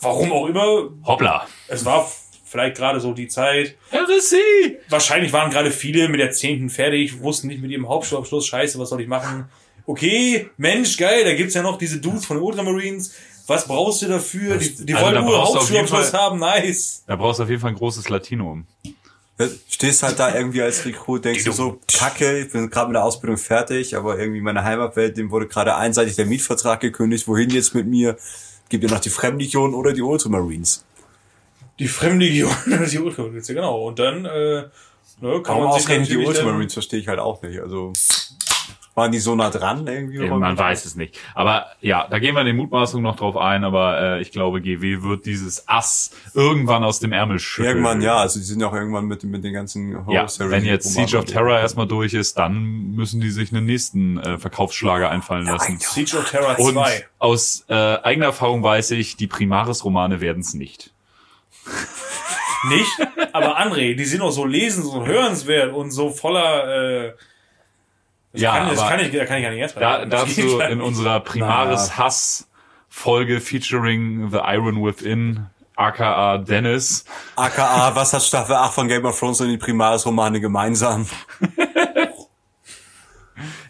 [0.00, 0.88] Warum auch immer.
[1.04, 1.46] Hoppla.
[1.68, 2.10] Es war
[2.44, 3.76] vielleicht gerade so die Zeit.
[3.90, 4.78] Heresy!
[4.88, 8.90] Wahrscheinlich waren gerade viele mit der zehnten fertig, wussten nicht mit ihrem Hauptschulabschluss, scheiße, was
[8.90, 9.48] soll ich machen?
[9.86, 13.14] Okay, Mensch, geil, da gibt's ja noch diese Dudes von den Ultramarines.
[13.46, 14.56] Was brauchst du dafür?
[14.56, 17.04] Die, die Also wollen da nur Hauptschulabschluss haben, nice.
[17.06, 18.66] Da brauchst du auf jeden Fall ein großes Latinum.
[19.68, 23.04] Stehst halt da irgendwie als Rekrut, denkst du so, kacke, ich bin gerade mit der
[23.04, 27.74] Ausbildung fertig, aber irgendwie meine Heimatwelt, dem wurde gerade einseitig der Mietvertrag gekündigt, wohin jetzt
[27.74, 28.16] mit mir?
[28.68, 30.84] Gibt ja noch die Fremdlegion oder die Ultramarines.
[31.78, 32.52] Die Fremdlegion,
[32.90, 33.88] die Ultramarines, ja genau.
[33.88, 34.70] Und dann, äh, ne,
[35.20, 37.58] kann Warum man sich die Ultramarines, verstehe ich halt auch nicht.
[37.60, 37.92] Also,
[38.94, 40.18] waren die so nah dran irgendwie?
[40.18, 41.18] Eben, man weiß es nicht.
[41.34, 44.60] Aber ja, da gehen wir in den Mutmaßungen noch drauf ein, aber äh, ich glaube,
[44.60, 47.76] GW wird dieses Ass irgendwann aus dem Ärmel schütteln.
[47.78, 50.64] Irgendwann, ja, also die sind ja auch irgendwann mit, mit den ganzen Ja, Horror-Series wenn
[50.64, 51.24] jetzt Siege of.
[51.24, 55.78] Terror erstmal durch ist, dann müssen die sich einen nächsten äh, Verkaufsschlager einfallen lassen.
[55.80, 57.06] Siege of Terror Und 2.
[57.18, 60.92] aus äh, eigener Erfahrung weiß ich, die Primaris-Romane werden es nicht.
[62.68, 62.90] Nicht?
[63.32, 67.12] Aber André, die sind auch so lesens- und hörenswert und so voller, äh,
[68.32, 70.10] das Ja, kann, das aber kann ich, da kann ich gar nicht Da ertragen.
[70.10, 77.04] Das dazu in unserer Primaris-Hass-Folge featuring The Iron Within, aka Dennis.
[77.36, 81.06] AKA, was hat Staffel 8 von Game of Thrones und die Primaris-Romane gemeinsam?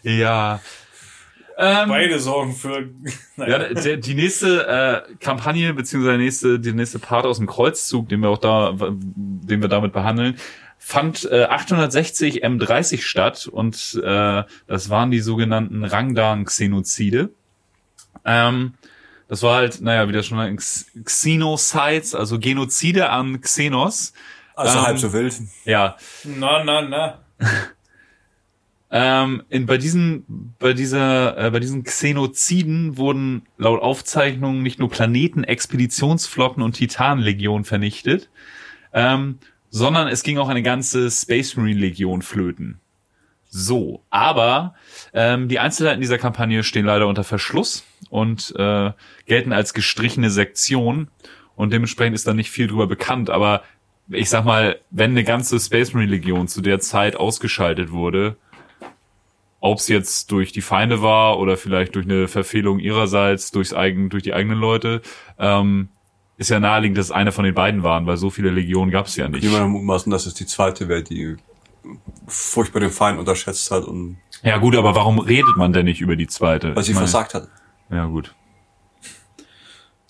[0.03, 0.59] Ja.
[1.57, 2.79] Ähm, Beide sorgen für,
[3.37, 3.73] Ja, naja.
[3.73, 8.21] der, die nächste äh, Kampagne beziehungsweise der nächste, der nächste Part aus dem Kreuzzug, den
[8.21, 10.37] wir auch da, den wir damit behandeln,
[10.85, 17.29] fand äh, 860 M30 statt und äh, das waren die sogenannten Rangdan-Xenozide.
[18.25, 18.73] Ähm,
[19.29, 24.13] das war halt, naja, wie das schon Xenocides, also Genozide an Xenos.
[24.55, 25.33] Also Ähm, halb so wild.
[25.63, 27.19] Ja, Na, na, na.
[28.95, 34.87] Ähm, in, bei diesen, bei dieser, äh, bei diesen Xenoziden wurden laut Aufzeichnungen nicht nur
[34.87, 38.29] Planeten, Expeditionsflotten und Titanlegionen vernichtet,
[38.93, 39.39] ähm,
[39.73, 42.79] sondern es ging auch eine ganze Space Marine Legion flöten.
[43.49, 44.75] So, aber
[45.13, 48.91] ähm, die Einzelheiten dieser Kampagne stehen leider unter Verschluss und äh,
[49.25, 51.07] gelten als gestrichene Sektion
[51.55, 53.31] und dementsprechend ist da nicht viel drüber bekannt.
[53.31, 53.63] Aber
[54.09, 58.37] ich sag mal, wenn eine ganze Space Marine Legion zu der Zeit ausgeschaltet wurde,
[59.59, 64.11] ob es jetzt durch die Feinde war oder vielleicht durch eine Verfehlung ihrerseits, durchs eigen,
[64.11, 65.01] durch die eigenen Leute,
[65.39, 65.89] ähm,
[66.37, 69.05] ist ja naheliegend, dass es eine von den beiden waren, weil so viele Legionen gab
[69.07, 69.43] es ja nicht.
[69.43, 71.37] Niemand mutmaßen, dass es die zweite wäre, die
[72.27, 76.15] furchtbar den Feind unterschätzt hat und Ja gut, aber warum redet man denn nicht über
[76.15, 76.75] die zweite?
[76.75, 77.47] weil sie Ich meine- versagt hat.
[77.89, 78.33] Ja gut.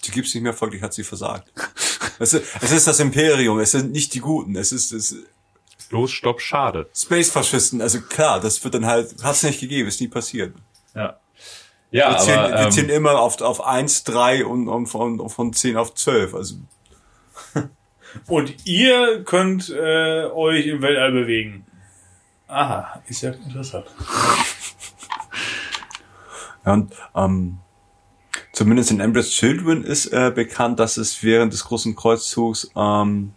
[0.03, 1.51] Sie gibt's nicht mehr, folglich hat sie versagt.
[2.19, 5.15] es, ist, es ist das Imperium, es sind nicht die Guten, es ist, es
[5.89, 6.89] Los, stopp, schade.
[6.95, 10.55] Space-Faschisten, also klar, das wird dann halt, hat's nicht gegeben, ist nie passiert.
[10.95, 11.17] Ja.
[11.93, 15.29] Ja, Wir zählen, aber, wir zählen ähm, immer auf, auf 1, 3 und, und von,
[15.29, 16.33] von 10 auf 12.
[16.33, 16.55] Also
[18.27, 21.65] Und ihr könnt äh, euch im Weltall bewegen.
[22.47, 23.85] Aha, ist ja interessant.
[26.65, 27.59] Ja, und ähm,
[28.53, 33.33] zumindest in Embrace Children ist äh, bekannt, dass es während des großen Kreuzzugs ähm,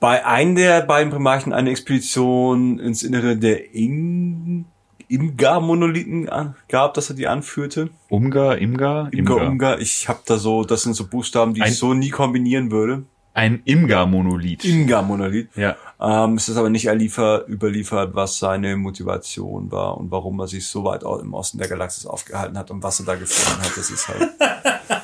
[0.00, 4.66] bei einem der beiden Primarchen eine Expedition ins Innere der In
[5.14, 7.90] Imgar-Monolithen an- gab, dass er die anführte.
[8.08, 9.48] Umgar, Imgar, Imgar, Imgar.
[9.48, 9.80] Umgar.
[9.80, 13.04] Ich habe da so, das sind so Buchstaben, die Ein- ich so nie kombinieren würde.
[13.36, 14.64] Ein Imgar-Monolith.
[14.64, 15.48] Imgar-Monolith.
[15.56, 15.76] Ja.
[16.00, 20.66] Ähm, es ist aber nicht erliefer, überliefert, was seine Motivation war und warum er sich
[20.68, 23.76] so weit im Osten der Galaxis aufgehalten hat und was er da gefunden hat.
[23.76, 24.30] Das ist halt.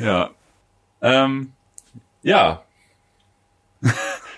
[0.00, 0.30] Ja.
[1.00, 1.52] Ähm,
[2.22, 2.62] ja.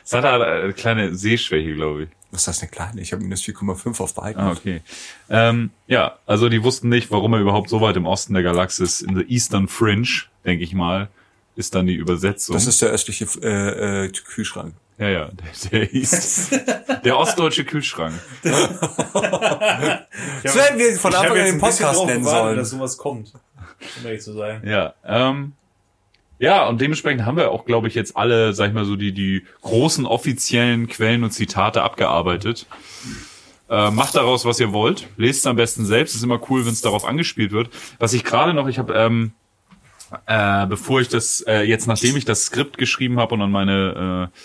[0.05, 2.09] Es hat halt eine kleine Sehschwäche, glaube ich.
[2.31, 3.01] Was ist das eine kleine?
[3.01, 4.41] Ich habe minus 4,5 auf beiden.
[4.43, 4.83] Ah, okay.
[5.31, 9.01] Ähm, ja, also die wussten nicht, warum er überhaupt so weit im Osten der Galaxis,
[9.01, 11.09] in the Eastern Fringe, denke ich mal,
[11.55, 12.55] ist dann die Übersetzung.
[12.55, 14.75] Das ist der östliche äh, äh, Kühlschrank.
[14.99, 16.53] ja, ja, der, der, East,
[17.05, 18.15] der ostdeutsche Kühlschrank.
[18.43, 18.51] Ich
[20.43, 22.57] Das hätten wir von hab Anfang an den Podcast nennen sollen.
[22.57, 23.33] dass sowas kommt.
[23.99, 24.63] Um ehrlich zu sein.
[24.67, 25.53] Ja, ähm,
[26.39, 29.13] ja, und dementsprechend haben wir auch, glaube ich, jetzt alle, sag ich mal so, die,
[29.13, 32.67] die großen offiziellen Quellen und Zitate abgearbeitet.
[33.69, 35.09] Äh, macht daraus, was ihr wollt.
[35.17, 36.15] Lest es am besten selbst.
[36.15, 37.71] Ist immer cool, wenn es darauf angespielt wird.
[37.99, 39.33] Was ich gerade noch, ich habe, ähm,
[40.27, 44.31] äh, bevor ich das, äh, jetzt nachdem ich das Skript geschrieben habe und an meine
[44.33, 44.39] äh,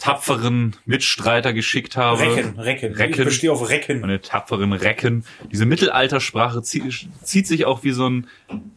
[0.00, 2.20] tapferen Mitstreiter geschickt habe.
[2.22, 2.94] Recken, Recken.
[2.94, 3.20] Recken.
[3.20, 4.00] Ich bestehe auf Recken.
[4.00, 5.24] Meine tapferen Recken.
[5.52, 8.26] Diese Mittelaltersprache zieht, zieht sich auch wie so ein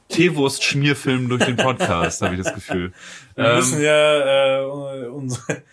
[0.09, 2.91] Teewurst-Schmierfilm durch den Podcast, habe ich das Gefühl.
[3.36, 5.63] Wir müssen Ähm, ja äh, unsere,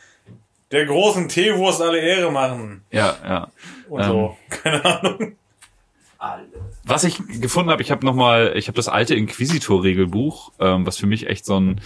[0.71, 2.83] der großen Teewurst alle Ehre machen.
[2.91, 3.49] ja, ja.
[3.89, 4.37] Und so.
[4.49, 5.35] Keine Ahnung.
[6.85, 10.97] Was ich gefunden habe, ich habe noch mal, ich habe das alte Inquisitor-Regelbuch, ähm, was
[10.97, 11.81] für mich echt so ein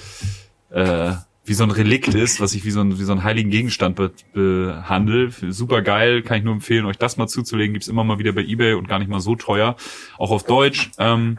[0.70, 1.12] äh,
[1.44, 3.96] wie so ein Relikt ist, was ich wie so ein, wie so einen heiligen Gegenstand
[3.96, 5.30] be behandle.
[5.50, 7.74] Super geil, kann ich nur empfehlen, euch das mal zuzulegen.
[7.74, 9.76] Gibt's immer mal wieder bei eBay und gar nicht mal so teuer,
[10.16, 10.90] auch auf Deutsch.
[10.98, 11.38] Ähm,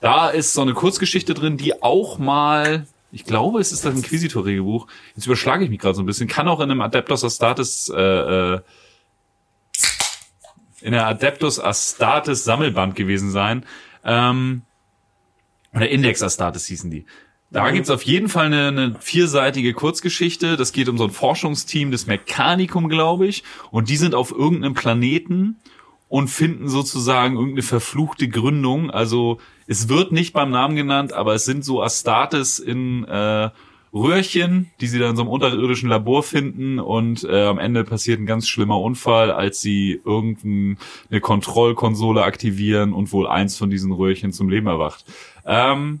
[0.00, 4.88] da ist so eine Kurzgeschichte drin, die auch mal, ich glaube, es ist das Inquisitor-Regelbuch.
[5.14, 6.26] Jetzt überschlage ich mich gerade so ein bisschen.
[6.26, 8.60] Kann auch in einem Adeptus Astartes äh, äh,
[10.80, 13.64] in der Adeptus Astartes Sammelband gewesen sein.
[14.04, 14.62] Ähm,
[15.72, 17.04] oder Index Astartes hießen die.
[17.52, 20.56] Da gibt's auf jeden Fall eine, eine vierseitige Kurzgeschichte.
[20.56, 23.42] Das geht um so ein Forschungsteam des Mechanicum, glaube ich.
[23.72, 25.56] Und die sind auf irgendeinem Planeten
[26.08, 28.90] und finden sozusagen irgendeine verfluchte Gründung.
[28.90, 33.50] Also es wird nicht beim Namen genannt, aber es sind so Astartes in äh,
[33.92, 38.20] Röhrchen, die sie dann in so einem unterirdischen Labor finden und äh, am Ende passiert
[38.20, 44.32] ein ganz schlimmer Unfall, als sie irgendeine Kontrollkonsole aktivieren und wohl eins von diesen Röhrchen
[44.32, 45.04] zum Leben erwacht.
[45.44, 46.00] Ähm,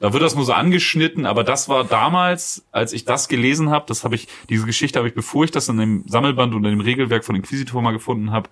[0.00, 3.84] da wird das nur so angeschnitten, aber das war damals, als ich das gelesen habe,
[3.88, 6.70] das habe ich, diese Geschichte habe ich, bevor ich das in dem Sammelband und in
[6.70, 8.50] dem Regelwerk von Inquisitor mal gefunden habe,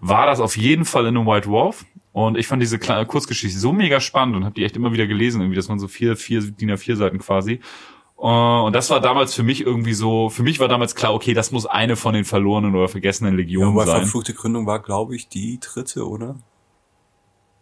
[0.00, 1.84] war das auf jeden Fall in einem White Dwarf.
[2.12, 5.06] Und ich fand diese kleine Kurzgeschichte so mega spannend und habe die echt immer wieder
[5.06, 7.60] gelesen, irgendwie, das waren so vier, vier DIN A4 Seiten quasi.
[8.18, 11.34] Äh, Und das war damals für mich irgendwie so, für mich war damals klar, okay,
[11.34, 14.00] das muss eine von den verlorenen oder vergessenen Ja, Legionen weil sein.
[14.00, 16.34] verfluchte Gründung war, glaube ich, die dritte, oder?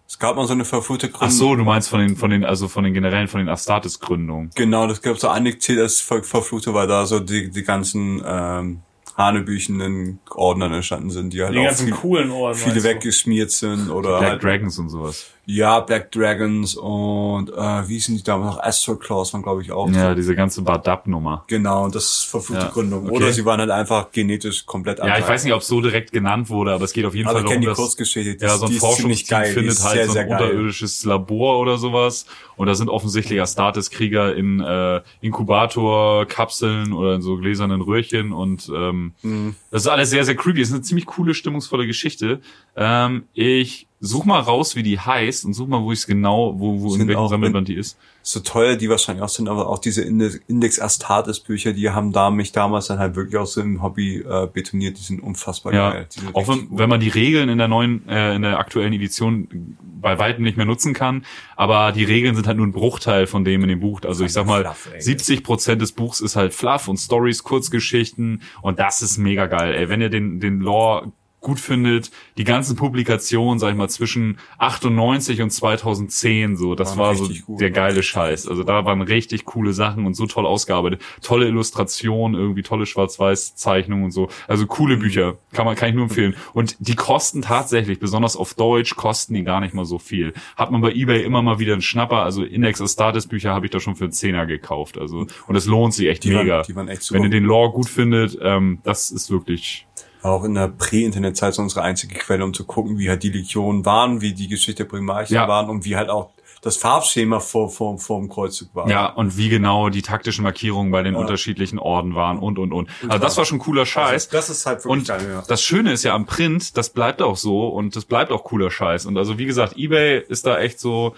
[0.08, 1.28] Es gab mal so eine verfluchte Gründung.
[1.28, 4.50] Ach so, du meinst von den, von den, also von den generellen, von den Astartes-Gründungen.
[4.54, 8.80] Genau, das gab so als ver verfluchte, weil da so die, die ganzen ähm,
[9.18, 12.56] hanebüchenden Ordnern entstanden sind, die halt Die auch ganzen viel, coolen Orden.
[12.58, 12.84] viele du?
[12.84, 15.26] weggeschmiert sind oder Black halt, Dragons und sowas.
[15.50, 18.62] Ja, Black Dragons und äh, wie sind die damals noch?
[18.62, 19.88] Astral Claws waren, glaube ich, auch.
[19.90, 20.14] Ja, so.
[20.14, 21.44] diese ganze Bardab-Nummer.
[21.46, 23.06] Genau, und das verfluchte Ja, Gründung.
[23.06, 23.14] okay.
[23.16, 26.12] Oder sie waren halt einfach genetisch komplett Ja, ich weiß nicht, ob es so direkt
[26.12, 28.36] genannt wurde, aber es geht auf jeden Aber Fall darum, die dass Kurzgeschichte.
[28.36, 29.52] Die, ja, so ein Forschungsteam geil.
[29.54, 30.38] findet halt sehr, so ein geil.
[30.42, 32.26] unterirdisches Labor oder sowas.
[32.56, 39.12] Und da sind offensichtlich Astartes-Krieger in äh, Inkubator-Kapseln oder in so gläsernen Röhrchen und ähm,
[39.22, 39.54] Mhm.
[39.70, 40.60] das ist alles sehr, sehr creepy.
[40.60, 42.40] Das ist eine ziemlich coole, stimmungsvolle Geschichte.
[42.76, 46.54] Ähm, ich such mal raus, wie die heißt und such mal, wo ich es genau,
[46.58, 47.98] wo, wo in welchem Sammelband die ist.
[48.22, 52.12] So teuer die wahrscheinlich auch sind, aber auch diese Inde- Index Astartes Bücher, die haben
[52.12, 54.98] da mich damals dann halt wirklich auch so im Hobby äh, betoniert.
[54.98, 56.08] Die sind unfassbar Ja, geil.
[56.34, 60.18] Auch wenn, wenn man die Regeln in der neuen, äh, in der aktuellen Edition bei
[60.18, 61.24] weitem nicht mehr nutzen kann,
[61.56, 64.00] aber die Regeln sind halt nur ein Bruchteil von dem in dem Buch.
[64.04, 65.00] Also ich sag mal, Fluff, ey.
[65.00, 69.74] 70 Prozent des Buchs ist halt Fluff und Stories, Kurzgeschichten und das ist mega geil.
[69.74, 71.10] Ey, wenn ihr den den Lore
[71.48, 76.98] gut findet, die ganzen Publikationen, sag ich mal, zwischen 98 und 2010, so, das Waren
[76.98, 78.46] war so gut, der geile Scheiß.
[78.48, 81.00] Also da waren richtig coole Sachen und so toll ausgearbeitet.
[81.22, 84.28] Tolle Illustrationen, irgendwie tolle Schwarz-Weiß-Zeichnungen und so.
[84.46, 85.00] Also coole Mhm.
[85.00, 85.38] Bücher.
[85.52, 86.34] Kann man, kann ich nur empfehlen.
[86.52, 90.32] Und die kosten tatsächlich, besonders auf Deutsch, kosten die gar nicht mal so viel.
[90.56, 92.22] Hat man bei eBay immer mal wieder einen Schnapper.
[92.22, 94.98] Also Index Astartes Bücher habe ich da schon für einen Zehner gekauft.
[94.98, 96.62] Also, und es lohnt sich echt Die waren- mega.
[96.62, 97.24] die waren echt Wenn super.
[97.24, 99.86] ihr den Lore gut findet, ähm, das ist wirklich,
[100.30, 103.84] auch in der Prä-Internet-Zeit so unsere einzige Quelle, um zu gucken, wie halt die Legionen
[103.84, 105.48] waren, wie die Geschichte der Primarchen Ja.
[105.48, 108.88] waren und wie halt auch das Farbschema vor, vor, vor dem Kreuzzug war.
[108.90, 112.90] ja, und wie genau die taktischen Markierungen bei den unterschiedlichen Orden waren und, und, und.
[113.06, 114.28] Also das war schon cooler Scheiß.
[114.30, 115.42] Das ist halt wirklich Und geil, ja.
[115.46, 118.72] das Schöne ist ja am Print, das bleibt auch so und das bleibt auch cooler
[118.72, 119.06] Scheiß.
[119.06, 121.14] Und also wie gesagt, eBay ist da echt so,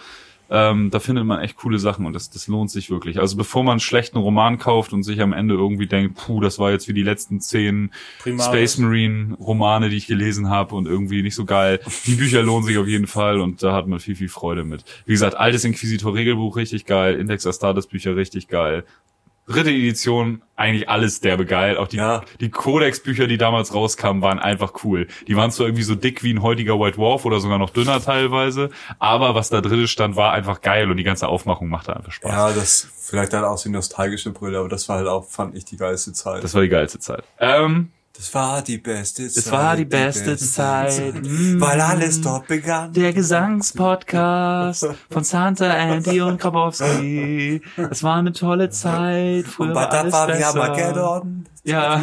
[0.51, 3.21] ähm, da findet man echt coole Sachen und das, das lohnt sich wirklich.
[3.21, 6.59] Also bevor man einen schlechten Roman kauft und sich am Ende irgendwie denkt, puh, das
[6.59, 8.47] war jetzt wie die letzten zehn Primaris.
[8.47, 11.79] Space Marine Romane, die ich gelesen habe und irgendwie nicht so geil.
[12.07, 14.85] Die Bücher lohnen sich auf jeden Fall und da hat man viel, viel Freude mit.
[15.07, 18.85] Wie gesagt, altes Inquisitor Regelbuch richtig geil, Index Astartes Bücher richtig geil.
[19.51, 21.77] Dritte Edition, eigentlich alles derbe geil.
[21.77, 22.23] Auch die, Ja.
[22.41, 25.07] die Codex-Bücher, die damals rauskamen, waren einfach cool.
[25.27, 28.01] Die waren zwar irgendwie so dick wie ein heutiger White Dwarf oder sogar noch dünner
[28.01, 32.13] teilweise, aber was da drin stand, war einfach geil und die ganze Aufmachung machte einfach
[32.13, 32.31] Spaß.
[32.31, 35.65] Ja, das vielleicht dann auch so nostalgische Brille, aber das war halt auch, fand ich,
[35.65, 36.45] die geilste Zeit.
[36.45, 37.25] Das war die geilste Zeit.
[37.41, 39.37] Ähm, Das war die beste Zeit.
[39.39, 41.15] es war die beste Zeit.
[41.23, 41.59] Mm.
[41.59, 42.93] Weil alles dort begann.
[42.93, 47.63] Der Gesangspodcast von Santa Andy und Grabowski.
[47.91, 49.47] Es war eine tolle Zeit.
[49.47, 50.49] Früher Und war alles besser.
[50.49, 51.47] Armageddon.
[51.63, 52.03] Ja,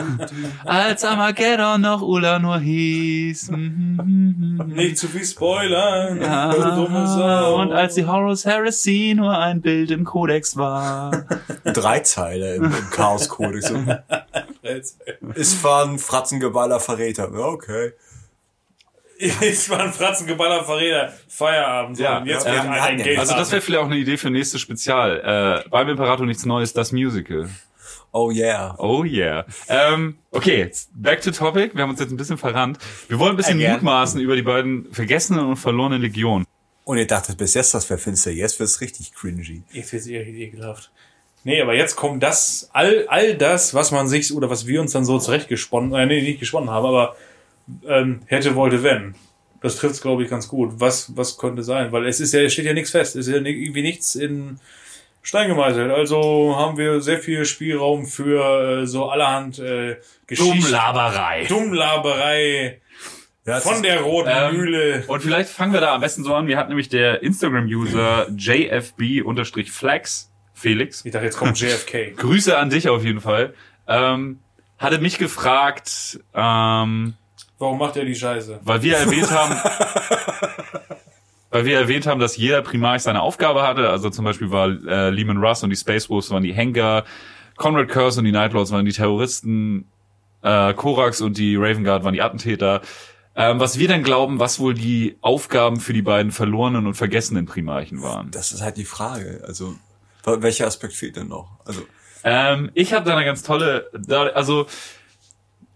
[0.65, 3.49] als Armageddon noch Ula nur hieß.
[3.51, 4.61] Mhm.
[4.67, 6.21] Nicht zu viel spoilern.
[6.21, 7.59] Ja, du dumme Sau.
[7.61, 11.25] und als die Horus Heresy nur ein Bild im Kodex war.
[11.63, 13.73] Drei Zeile im, im Chaos-Kodex.
[15.33, 17.31] Es war ein Fratzengeballer Verräter.
[17.33, 17.93] Ja, okay.
[19.19, 21.11] Ich war ein Fratzengeballer Verräter.
[21.27, 21.97] Feierabend.
[21.97, 24.61] Ja, und jetzt ja, ein, Geld Also das wäre vielleicht auch eine Idee für nächstes
[24.61, 25.63] Spezial.
[25.65, 27.49] Äh, beim Imperator nichts Neues, das Musical.
[28.11, 28.75] Oh yeah.
[28.77, 29.45] Oh yeah.
[29.67, 31.75] Ähm, okay, back to topic.
[31.75, 32.79] Wir haben uns jetzt ein bisschen verrannt.
[33.07, 33.73] Wir wollen ein bisschen Again.
[33.73, 36.45] mutmaßen über die beiden vergessenen und verlorenen Legionen.
[36.83, 38.31] Und ihr dachtet bis jetzt, das wäre finster.
[38.31, 39.63] Jetzt wird's richtig cringy.
[39.71, 40.89] Jetzt wird's eher ekelhaft.
[41.43, 44.93] Nee, aber jetzt kommt das, all, all das, was man sich, oder was wir uns
[44.93, 47.15] dann so zurechtgesponnen, äh, nee, nicht gesponnen haben, aber
[47.87, 49.15] ähm, hätte, wollte, wenn.
[49.61, 50.79] Das trifft's, glaube ich, ganz gut.
[50.79, 51.91] Was, was könnte sein?
[51.91, 53.15] Weil es ist ja, es steht ja nichts fest.
[53.15, 54.59] Es ist ja irgendwie nichts in
[55.21, 55.91] Stein gemeißelt.
[55.91, 60.61] Also haben wir sehr viel Spielraum für äh, so allerhand äh, Geschichten.
[60.61, 61.45] Dummlaberei.
[61.49, 62.81] Dummlaberei
[63.45, 65.03] Ja, von der roten Ähm, Mühle.
[65.07, 66.47] Und vielleicht fangen wir da am besten so an.
[66.47, 71.03] Wir hatten nämlich der Instagram-User JFB-Flex, Felix.
[71.05, 72.13] Ich dachte, jetzt kommt JFK.
[72.17, 73.53] Grüße an dich auf jeden Fall.
[73.87, 74.39] Ähm,
[74.77, 77.15] hatte mich gefragt, ähm,
[77.59, 78.59] Warum macht er die Scheiße?
[78.63, 79.55] weil wir erwähnt haben,
[81.57, 83.89] weil wir erwähnt haben, dass jeder Primarch seine Aufgabe hatte.
[83.89, 87.03] Also zum Beispiel war äh, Lehman Russ und die Space Wolves waren die Henker,
[87.55, 89.87] Conrad Curse und die Nightlords waren die Terroristen,
[90.43, 92.81] äh, Korax und die Raven Guard waren die Attentäter.
[93.35, 97.47] Ähm, was wir dann glauben, was wohl die Aufgaben für die beiden verlorenen und vergessenen
[97.47, 98.29] Primarchen waren.
[98.29, 99.43] Das ist halt die Frage.
[99.47, 99.73] Also,
[100.23, 101.49] welcher Aspekt fehlt denn noch?
[101.65, 101.81] Also,
[102.23, 103.89] Ähm, ich habe da eine ganz tolle,
[104.35, 104.67] also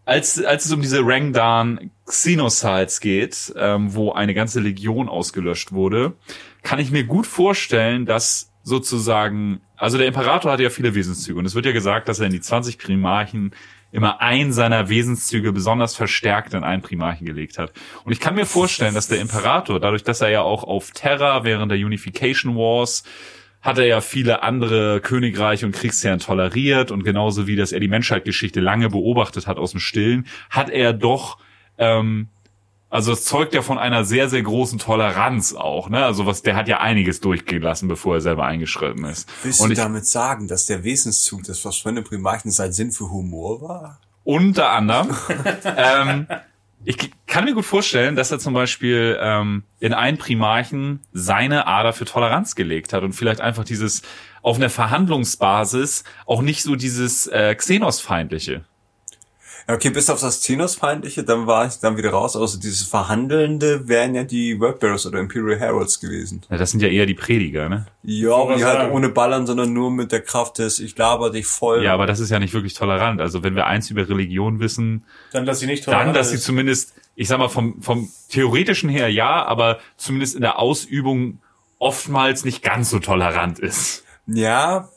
[0.06, 6.14] als, als es um diese Rangdan Xenocides geht, ähm, wo eine ganze Legion ausgelöscht wurde,
[6.64, 11.46] kann ich mir gut vorstellen, dass sozusagen, also der Imperator hatte ja viele Wesenszüge und
[11.46, 13.54] es wird ja gesagt, dass er in die 20 Primarchen
[13.92, 17.74] immer ein seiner Wesenszüge besonders verstärkt in einen Primarchen gelegt hat.
[18.06, 21.44] Und ich kann mir vorstellen, dass der Imperator, dadurch, dass er ja auch auf Terra
[21.44, 23.04] während der Unification Wars
[23.62, 27.88] hat er ja viele andere Königreiche und Kriegsherren toleriert und genauso wie das er die
[27.88, 31.38] Menschheitsgeschichte lange beobachtet hat aus dem Stillen, hat er doch
[31.78, 32.30] ähm,
[32.90, 36.04] Also es zeugt ja von einer sehr, sehr großen Toleranz auch, ne?
[36.04, 39.30] Also was, der hat ja einiges durchgelassen, bevor er selber eingeschritten ist.
[39.44, 43.10] Willst Und du ich, damit sagen, dass der Wesenszug des verschwundenen Primarchen sein Sinn für
[43.10, 44.00] Humor war?
[44.24, 45.16] unter anderem,
[45.78, 46.28] ähm,
[46.84, 51.94] ich kann mir gut vorstellen, dass er zum Beispiel ähm, in einen Primarchen seine Ader
[51.94, 54.02] für Toleranz gelegt hat und vielleicht einfach dieses
[54.42, 58.66] auf einer Verhandlungsbasis auch nicht so dieses äh, Xenos-feindliche.
[59.72, 62.36] Ja, okay, bis auf das Xenos-feindliche, dann war ich dann wieder raus.
[62.36, 66.42] Also dieses Verhandelnde wären ja die Workbearers oder Imperial Heralds gewesen.
[66.50, 67.86] Ja, das sind ja eher die Prediger, ne?
[68.04, 68.92] Ja, aber die halt sagen.
[68.92, 71.86] ohne Ballern, sondern nur mit der Kraft des Ich laber dich voll.
[71.86, 73.22] Ja, aber das ist ja nicht wirklich tolerant.
[73.22, 76.36] Also wenn wir eins über Religion wissen, Dann, dass sie nicht dann, tolerant dass sie
[76.36, 76.44] ist.
[76.44, 81.40] zumindest, ich sag mal, vom, vom theoretischen her ja, aber zumindest in der Ausübung
[81.80, 84.04] oftmals nicht ganz so tolerant ist.
[84.28, 84.90] Ja,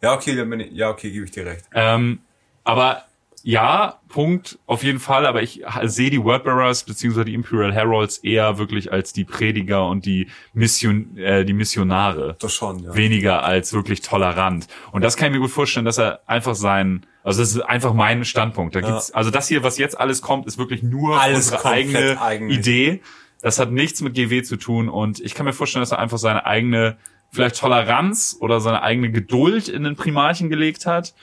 [0.00, 1.64] ja, okay, dann bin ich, ja, okay, gebe ich dir recht.
[1.74, 2.20] Ähm,
[2.62, 3.02] aber
[3.44, 8.58] ja, Punkt, auf jeden Fall, aber ich sehe die Wordbearers beziehungsweise die Imperial Heralds eher
[8.58, 12.36] wirklich als die Prediger und die Mission, äh, die Missionare.
[12.38, 12.94] Das schon, ja.
[12.94, 14.68] Weniger als wirklich tolerant.
[14.92, 17.94] Und das kann ich mir gut vorstellen, dass er einfach sein, also das ist einfach
[17.94, 18.76] mein Standpunkt.
[18.76, 22.22] Da gibt's, also das hier, was jetzt alles kommt, ist wirklich nur Alles unsere eigene
[22.22, 22.58] eigentlich.
[22.58, 23.02] Idee.
[23.40, 26.18] Das hat nichts mit GW zu tun und ich kann mir vorstellen, dass er einfach
[26.18, 26.96] seine eigene,
[27.30, 31.14] vielleicht Toleranz oder seine eigene Geduld in den Primarchen gelegt hat.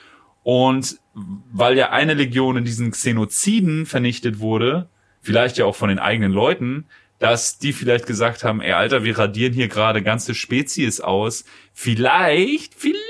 [0.42, 4.88] Und weil ja eine Legion in diesen Xenoziden vernichtet wurde,
[5.20, 6.86] vielleicht ja auch von den eigenen Leuten,
[7.18, 11.44] dass die vielleicht gesagt haben, ey Alter, wir radieren hier gerade ganze Spezies aus.
[11.74, 13.04] Vielleicht, vielleicht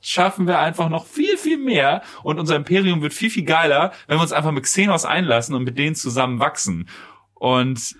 [0.00, 4.18] schaffen wir einfach noch viel, viel mehr und unser Imperium wird viel, viel geiler, wenn
[4.18, 6.88] wir uns einfach mit Xenos einlassen und mit denen zusammen wachsen.
[7.34, 7.96] Und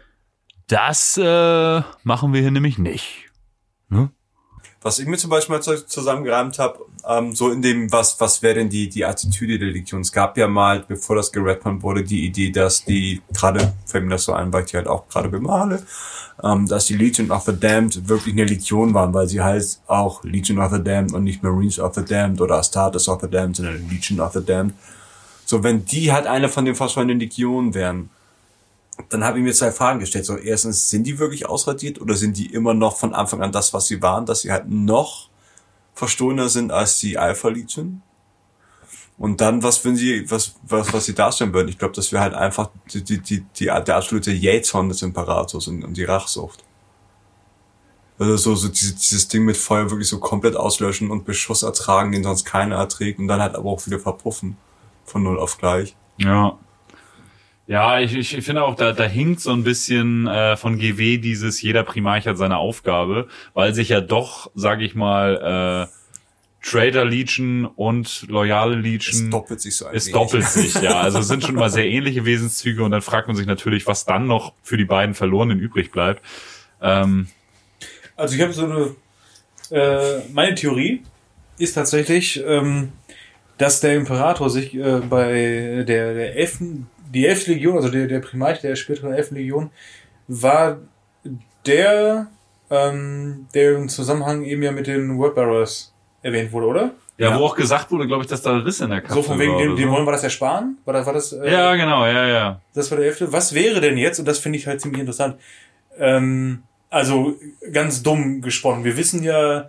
[0.69, 3.27] das äh, machen wir hier nämlich nicht.
[4.81, 6.79] Was ich mir zum Beispiel mal zu- zusammengereimt habe,
[7.09, 10.03] ähm, so in dem, was, was wäre denn die, die Attitüde der Legion?
[10.03, 14.11] Es gab ja mal, bevor das geredconnt wurde, die Idee, dass die, gerade, fällt mir
[14.11, 15.83] das so ein, weil ich die halt auch gerade bemale,
[16.45, 20.23] ähm, dass die Legion of the Damned wirklich eine Legion waren, weil sie heißt auch
[20.23, 23.57] Legion of the Damned und nicht Marines of the Damned oder Astartes of the Damned,
[23.57, 24.75] sondern Legion of the Damned.
[25.47, 28.11] So, wenn die halt eine von den verschwundenen Legionen wären,
[29.09, 30.27] dann habe ich mir zwei Fragen gestellt.
[30.27, 33.73] So, erstens, sind die wirklich ausradiert oder sind die immer noch von Anfang an das,
[33.73, 35.31] was sie waren, dass sie halt noch
[35.99, 38.03] verstohlener sind als die Alpha Legion?
[39.19, 41.69] Und dann, was wenn sie, was, was, was sie darstellen würden?
[41.69, 45.67] Ich glaube, das wäre halt einfach die, die, die, die, der absolute Jähzorn des Imperators
[45.67, 46.63] und, und die Rachsucht.
[48.17, 52.13] Also so, so diese, dieses Ding mit Feuer wirklich so komplett auslöschen und Beschuss ertragen,
[52.13, 54.57] den sonst keiner erträgt und dann halt aber auch wieder verpuffen.
[55.05, 55.97] Von null auf gleich.
[56.19, 56.57] Ja.
[57.69, 61.61] Ja, ich, ich finde auch, da, da hinkt so ein bisschen äh, von GW dieses,
[61.61, 65.95] jeder Primarch hat seine Aufgabe, weil sich ja doch, sag ich mal, äh,
[66.67, 70.15] Trader Legion und loyale Es Legion doppelt sich so ein es wenig.
[70.15, 70.99] doppelt sich, ja.
[71.01, 74.07] Also es sind schon mal sehr ähnliche Wesenszüge und dann fragt man sich natürlich, was
[74.07, 76.23] dann noch für die beiden Verlorenen übrig bleibt.
[76.83, 77.29] Ähm,
[78.17, 78.97] Also ich habe so eine,
[79.71, 81.03] äh, meine Theorie
[81.59, 82.93] ist tatsächlich, ähm,
[83.59, 88.21] dass der Imperator sich äh, bei der, der elften, die elfte Legion, also der, der
[88.21, 89.71] Primarch der späteren elften Legion,
[90.27, 90.79] war
[91.67, 92.29] der,
[92.71, 96.91] ähm, der im Zusammenhang eben ja mit den Wordbearers erwähnt wurde, oder?
[97.19, 99.39] ja, wo auch gesagt wurde, glaube ich, dass da Riss in der Kapsel So von
[99.41, 100.79] wegen, dem, dem wollen wir das ersparen?
[100.85, 102.61] War das, war das, äh, Ja, genau, ja, ja.
[102.75, 103.33] Das war der elfte.
[103.33, 105.37] Was wäre denn jetzt, und das finde ich halt ziemlich interessant,
[105.99, 107.35] ähm, also
[107.73, 108.85] ganz dumm gesponnen.
[108.85, 109.69] Wir wissen ja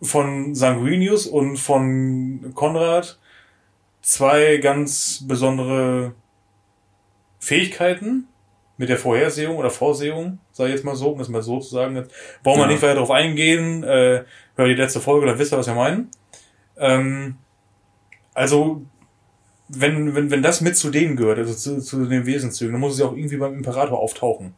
[0.00, 3.18] von Sanguinius und von Konrad
[4.00, 6.14] zwei ganz besondere
[7.42, 8.28] Fähigkeiten
[8.76, 11.70] mit der Vorhersehung oder Vorsehung, sage ich jetzt mal so, um das mal so zu
[11.74, 12.06] sagen.
[12.44, 12.70] Brauchen wir Ja.
[12.70, 14.22] nicht weiter darauf eingehen, äh,
[14.54, 16.08] hört die letzte Folge, dann wisst ihr, was wir meinen.
[16.78, 17.36] Ähm,
[18.32, 18.82] also
[19.68, 22.94] wenn, wenn, wenn das mit zu denen gehört, also zu, zu den Wesenszügen, dann muss
[22.94, 24.54] es ja auch irgendwie beim Imperator auftauchen.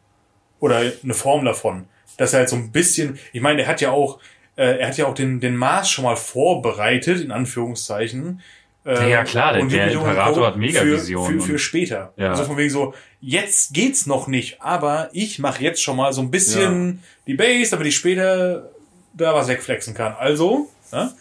[0.59, 1.85] Oder eine Form davon.
[2.17, 4.19] Dass er halt so ein bisschen, ich meine, er hat ja auch,
[4.57, 8.41] äh, er hat ja auch den, den Mars schon mal vorbereitet, in Anführungszeichen.
[8.85, 11.59] Äh, Ja, ja, klar, der- und der Imperator hat mega für, Visionen Für, für und-
[11.59, 12.13] später.
[12.17, 12.29] Ja.
[12.29, 16.21] Also von wegen so, jetzt geht's noch nicht, aber ich mache jetzt schon mal so
[16.21, 18.69] ein bisschen die Base, damit ich später
[19.13, 20.13] da was wegflexen kann.
[20.19, 21.11] Also, ja,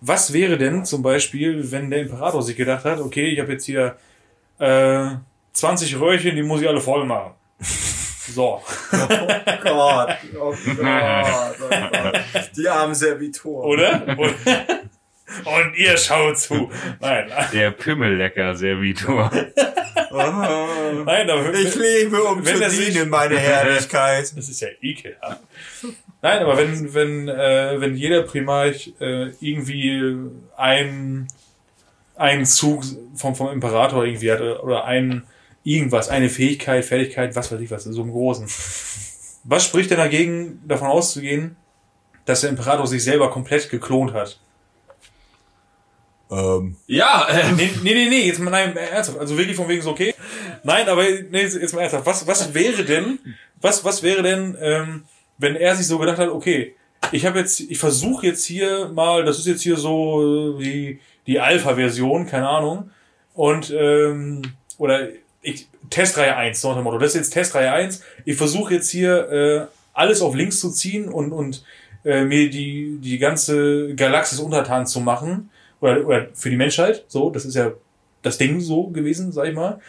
[0.00, 3.64] was wäre denn zum Beispiel, wenn der Imperator sich gedacht hat, okay, ich habe jetzt
[3.64, 3.96] hier
[4.58, 5.06] äh,
[5.54, 7.32] 20 Röhrchen, die muss ich alle voll machen.
[8.26, 8.62] So.
[8.62, 9.10] Oh Gott,
[9.62, 12.50] oh Gott, oh Gott.
[12.56, 13.66] Die armen Servitoren.
[13.68, 14.02] Oder?
[14.18, 14.34] Und,
[15.44, 16.70] und ihr schaut zu.
[17.00, 19.30] Nein, Der Pimmellecker Servitor.
[20.10, 24.32] nein, aber Ich lebe, um Wenn zu dienen, meine Herrlichkeit.
[24.36, 25.40] Das ist ja ekelhaft.
[26.22, 30.14] Nein, aber wenn, wenn, äh, wenn jeder Primarch äh, irgendwie
[30.56, 31.28] ein,
[32.16, 35.24] einen Zug vom, vom Imperator irgendwie hat oder einen
[35.64, 38.46] irgendwas, eine Fähigkeit, Fertigkeit, was weiß ich was, so im Großen.
[39.44, 41.56] Was spricht denn dagegen, davon auszugehen,
[42.24, 44.40] dass der Imperator sich selber komplett geklont hat?
[46.30, 49.18] Ähm, Ja, äh, Nee, nee, nee, jetzt mal nein, ernsthaft.
[49.18, 50.14] Also wirklich von wegen so, okay.
[50.62, 52.06] Nein, aber nee, jetzt jetzt mal ernsthaft.
[52.06, 53.18] Was, was wäre denn,
[53.60, 55.04] was, was wäre denn, ähm,
[55.38, 56.74] wenn er sich so gedacht hat, okay,
[57.12, 61.00] ich habe jetzt, ich versuche jetzt hier mal, das ist jetzt hier so äh, die,
[61.26, 62.90] die Alpha-Version, keine Ahnung.
[63.34, 64.42] Und, ähm,
[64.78, 65.08] oder
[65.42, 66.98] ich, Testreihe 1, so nach dem Motto.
[66.98, 68.02] Das ist jetzt Testreihe 1.
[68.24, 71.64] Ich versuche jetzt hier äh, alles auf links zu ziehen und, und
[72.04, 75.50] äh, mir die, die ganze Galaxis untertan zu machen.
[75.84, 77.04] Oder, oder für die Menschheit.
[77.08, 77.72] So, das ist ja
[78.22, 79.80] das Ding so gewesen, sag ich mal.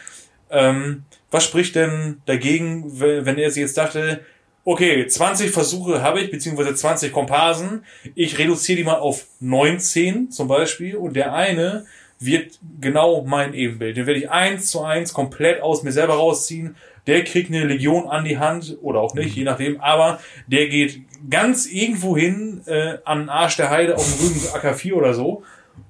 [0.50, 4.20] Ähm, was spricht denn dagegen, wenn er sich jetzt dachte,
[4.64, 7.82] okay, 20 Versuche habe ich, beziehungsweise 20 Komparsen,
[8.14, 11.86] ich reduziere die mal auf 19 zum Beispiel und der eine
[12.18, 13.96] wird genau mein Ebenbild.
[13.96, 16.76] Den werde ich eins zu eins komplett aus mir selber rausziehen.
[17.06, 19.80] Der kriegt eine Legion an die Hand oder auch nicht, je nachdem.
[19.80, 24.40] Aber der geht ganz irgendwo hin äh, an den Arsch der Heide auf dem Rügen
[24.40, 25.42] AK4 oder so,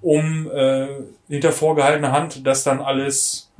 [0.06, 0.86] um äh,
[1.28, 3.50] hinter vorgehaltener Hand das dann alles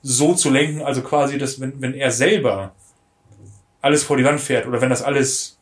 [0.00, 2.72] so zu lenken, also quasi, dass wenn, wenn er selber
[3.82, 5.58] alles vor die Wand fährt oder wenn das alles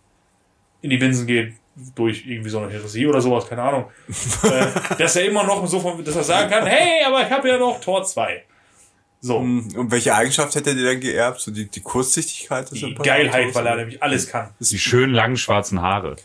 [0.83, 1.55] in die Binsen geht
[1.95, 3.87] durch irgendwie so eine Heresie oder sowas, keine Ahnung,
[4.43, 4.67] äh,
[4.99, 7.57] dass er immer noch so von, dass er sagen kann, hey, aber ich habe ja
[7.57, 8.45] noch Tor 2.
[9.23, 11.41] So, und welche Eigenschaft hätte der denn geerbt?
[11.41, 12.95] So die, die Kurzsichtigkeit die?
[12.95, 14.51] Geilheit, weil er nämlich alles kann.
[14.61, 16.17] die schönen langen schwarzen Haare.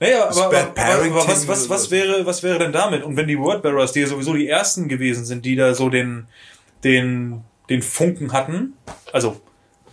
[0.00, 3.04] Naja, aber, aber, aber, was, was, was wäre, was wäre denn damit?
[3.04, 6.26] Und wenn die Wordbearers, die ja sowieso die ersten gewesen sind, die da so den,
[6.82, 8.74] den, den Funken hatten,
[9.12, 9.40] also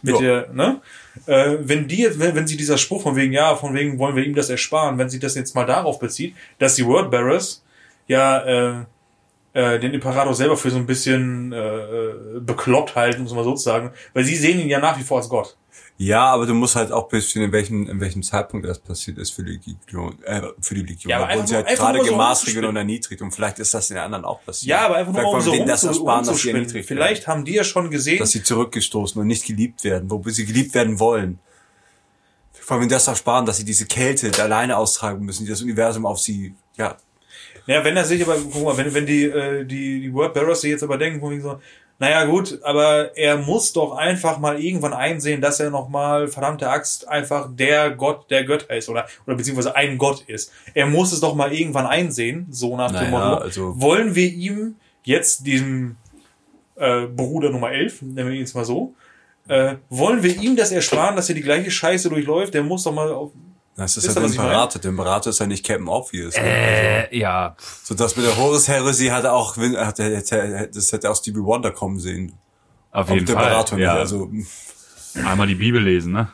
[0.01, 0.21] mit Ja.
[0.21, 0.81] der, ne?
[1.27, 4.23] Äh, wenn die wenn, wenn sie dieser Spruch von wegen, ja, von wegen wollen wir
[4.23, 7.63] ihm das ersparen, wenn sie das jetzt mal darauf bezieht, dass die Wordbearers
[8.07, 8.85] ja äh,
[9.53, 13.55] äh, den Imperator selber für so ein bisschen äh, äh, bekloppt halten, muss man so
[13.55, 15.57] sagen, weil sie sehen ihn ja nach wie vor als Gott.
[16.03, 19.29] Ja, aber du musst halt auch bisschen in welchem, in welchem Zeitpunkt das passiert ist
[19.29, 21.11] für die Legion, äh, für die Legion.
[21.11, 23.89] Ja, aber Da wurden sie halt gerade so gemaßregelt und erniedrigt und vielleicht ist das
[23.89, 24.71] den anderen auch passiert.
[24.71, 27.53] Ja, aber einfach nur um so denen das ersparen, dass sie erniedrigt Vielleicht haben die
[27.53, 28.17] ja schon gesehen.
[28.17, 31.37] Dass sie zurückgestoßen und nicht geliebt werden, wo sie geliebt werden wollen.
[32.51, 36.19] Vor allem das ersparen, dass sie diese Kälte alleine austragen müssen, die das Universum auf
[36.19, 36.97] sie, ja,
[37.67, 40.71] Ja, wenn er sich aber, guck mal, wenn, wenn die, äh, die, die Wordbearers sich
[40.71, 41.59] jetzt aber denken, von wegen so,
[42.01, 47.07] naja gut, aber er muss doch einfach mal irgendwann einsehen, dass er nochmal, verdammte Axt,
[47.07, 50.51] einfach der Gott der Götter ist oder, oder beziehungsweise ein Gott ist.
[50.73, 53.43] Er muss es doch mal irgendwann einsehen, so nach dem Naja, Motto.
[53.43, 55.95] also- Wollen wir ihm jetzt diesem
[56.75, 58.95] äh, Bruder Nummer 11, nennen wir ihn jetzt mal so,
[59.47, 62.55] äh, wollen wir ihm das ersparen, dass er die gleiche Scheiße durchläuft?
[62.55, 63.29] Der muss doch mal auf,
[63.75, 64.35] das ist ja ihr, der ich?
[64.35, 64.81] Imperator.
[64.81, 66.35] Der Imperator ist ja nicht Captain Obvious.
[66.35, 67.55] Äh, ja.
[67.83, 70.21] So das mit der Horus-Heresie hat er auch, hat er,
[70.67, 72.33] das hätte auch Stevie Wonder kommen sehen.
[72.91, 73.45] Auf jeden der Fall.
[73.45, 73.85] Imperator nicht.
[73.85, 73.93] Ja.
[73.95, 74.29] Also
[75.25, 76.29] Einmal die Bibel lesen, ne?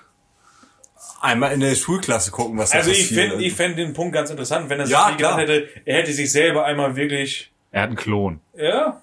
[1.20, 3.32] einmal in der Schulklasse gucken, was da Also ich passiert.
[3.32, 5.98] finde ich fänd den Punkt ganz interessant, wenn er sich Ja, nie gedacht hätte, er
[6.02, 8.40] hätte sich selber einmal wirklich, Er hat einen Klon.
[8.56, 9.02] ja,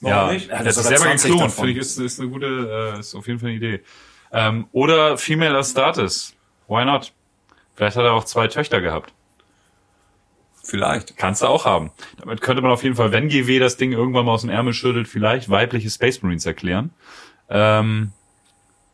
[0.00, 0.48] warum ja, nicht?
[0.48, 3.00] er hat Das sich er selber 20 geklont, finde ich, ist, ist eine gute, äh,
[3.00, 3.80] ist auf jeden Fall eine Idee.
[4.32, 6.34] Ähm, oder Female Astartes.
[6.66, 7.12] Why not?
[7.80, 9.10] Vielleicht hat er auch zwei Töchter gehabt.
[10.62, 11.16] Vielleicht.
[11.16, 11.92] Kannst du auch haben.
[12.18, 14.74] Damit könnte man auf jeden Fall, wenn GW das Ding irgendwann mal aus dem Ärmel
[14.74, 16.90] schüttelt, vielleicht weibliche Space Marines erklären.
[17.48, 18.12] Ähm,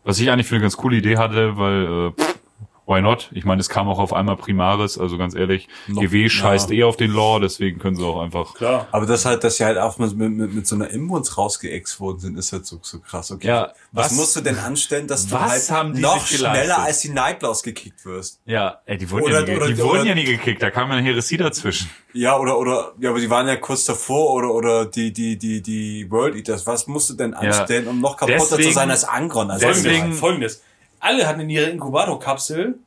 [0.04, 2.35] was ich eigentlich für eine ganz coole Idee hatte, weil, äh, pff,
[2.86, 3.28] why not?
[3.32, 6.76] Ich meine, es kam auch auf einmal Primaris, also ganz ehrlich, Noch- GW scheißt ja.
[6.76, 8.86] eh auf den Lore, deswegen können sie auch einfach Klar.
[8.92, 12.20] Aber das halt, dass sie halt auch mit, mit, mit so einer Imbus rausgeext worden
[12.20, 13.30] sind, ist halt so, so krass.
[13.32, 13.48] Okay.
[13.48, 16.78] Ja, was, was- musst du denn anstellen, dass du was halt haben die noch schneller
[16.78, 18.40] als die Nightlaws gekickt wirst?
[18.44, 20.70] Ja, ey, die wurden, Oder- ja, nie, oder- die wurden oder- ja nie gekickt, da
[20.70, 21.90] kam ja eine Heresie dazwischen.
[22.12, 25.60] Ja, oder, oder, ja, aber die waren ja kurz davor, oder, oder die, die, die,
[25.60, 26.66] die World Eaters.
[26.66, 29.50] Was musst du denn anstellen, um noch kaputter zu Deswegen- sein als Angron?
[29.50, 30.62] Also deswegen- Folgendes.
[31.06, 32.78] Alle hatten in ihrer Inkubatorkapsel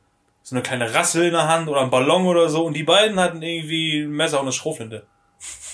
[0.42, 3.18] so eine kleine Rassel in der Hand oder einen Ballon oder so und die beiden
[3.18, 5.06] hatten irgendwie ein Messer und eine Schrotflinte.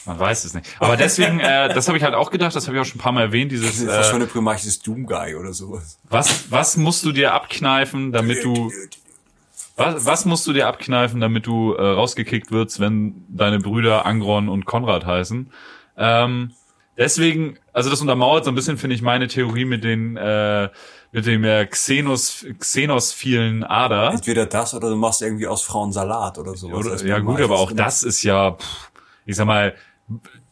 [0.05, 0.69] Man weiß es nicht.
[0.79, 3.03] Aber deswegen, äh, das habe ich halt auch gedacht, das habe ich auch schon ein
[3.03, 5.53] paar Mal erwähnt, das dieses, ist fast schon äh, eine Primarch des Doom Guy oder
[5.53, 5.99] sowas.
[6.05, 8.71] was, was musst du dir abkneifen, damit du,
[9.77, 14.49] was, was musst du dir abkneifen, damit du äh, rausgekickt wirst, wenn deine Brüder Angron
[14.49, 15.51] und Konrad heißen?
[15.97, 16.53] Ähm,
[16.97, 20.69] deswegen, also das untermauert so ein bisschen, finde ich, meine Theorie mit den, äh,
[21.13, 24.11] mit dem äh, Xenos, Xenos vielen Ader.
[24.11, 26.87] Entweder das oder du machst irgendwie aus Frauen Salat oder sowas.
[26.87, 28.91] Oder, ja gut, aber auch das ist ja, pff,
[29.25, 29.75] ich sag mal,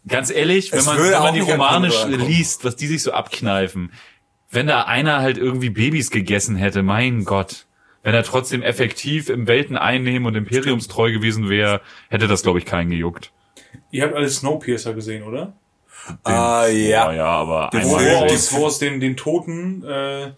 [0.07, 2.21] ganz ehrlich, wenn Es man, wenn man die Romane kommen.
[2.21, 3.93] liest, was die sich so abkneifen,
[4.51, 7.67] wenn da einer halt irgendwie Babys gegessen hätte, mein Gott,
[8.03, 12.67] wenn er trotzdem effektiv im Welten einnehmen und imperiumstreu gewesen wäre, hätte das, glaube ich,
[12.67, 13.33] keinen gejuckt.
[13.91, 15.55] Ihr habt alle Snowpiercer gesehen, oder?
[16.25, 17.13] Ah, ja.
[17.13, 20.33] ja, aber Den Wo einmal Film, aus, wo aus den, den Toten äh,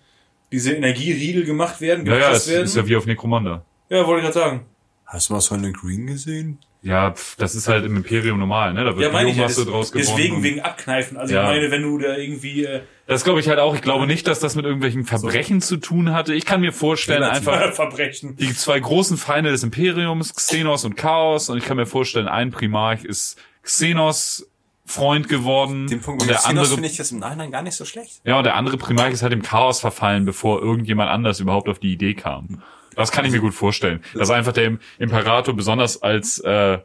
[0.53, 2.65] diese Energieriegel gemacht werden, Ja, ja, es werden.
[2.65, 3.63] ist ja wie auf Necromunda.
[3.89, 4.67] ja, wollte ich gerade sagen.
[5.07, 6.59] Hast du mal Soylent Green gesehen?
[6.83, 8.85] Ja, pf, das ist halt im Imperium normal, ne?
[8.85, 9.47] Da wird Ja, meine ich ja.
[9.47, 9.91] Des- draus.
[9.93, 11.17] Deswegen wegen Abkneifen.
[11.17, 11.43] Also Ja.
[11.45, 13.75] ich meine, wenn du da irgendwie äh, Das glaube ich halt auch.
[13.75, 16.35] Ich glaube nicht, dass das mit irgendwelchen Verbrechen zu tun hatte.
[16.35, 17.49] Ich kann mir vorstellen, Relativ.
[17.49, 18.37] einfach Verbrechen.
[18.37, 21.49] die zwei großen Feinde des Imperiums, Xenos und Chaos.
[21.49, 24.49] Und ich kann mir vorstellen, ein Primarch ist Xenos
[24.87, 25.89] Freund geworden.
[25.89, 28.21] Den Punkt und der andere, finde ich jetzt im Nachhinein gar nicht so schlecht.
[28.25, 31.79] ja, und der andere Primarch ist halt im Chaos verfallen, bevor irgendjemand anders überhaupt auf
[31.79, 32.63] die Idee kam.
[32.95, 34.03] Das kann ich mir gut vorstellen.
[34.15, 36.79] Dass einfach der Imperator besonders als äh,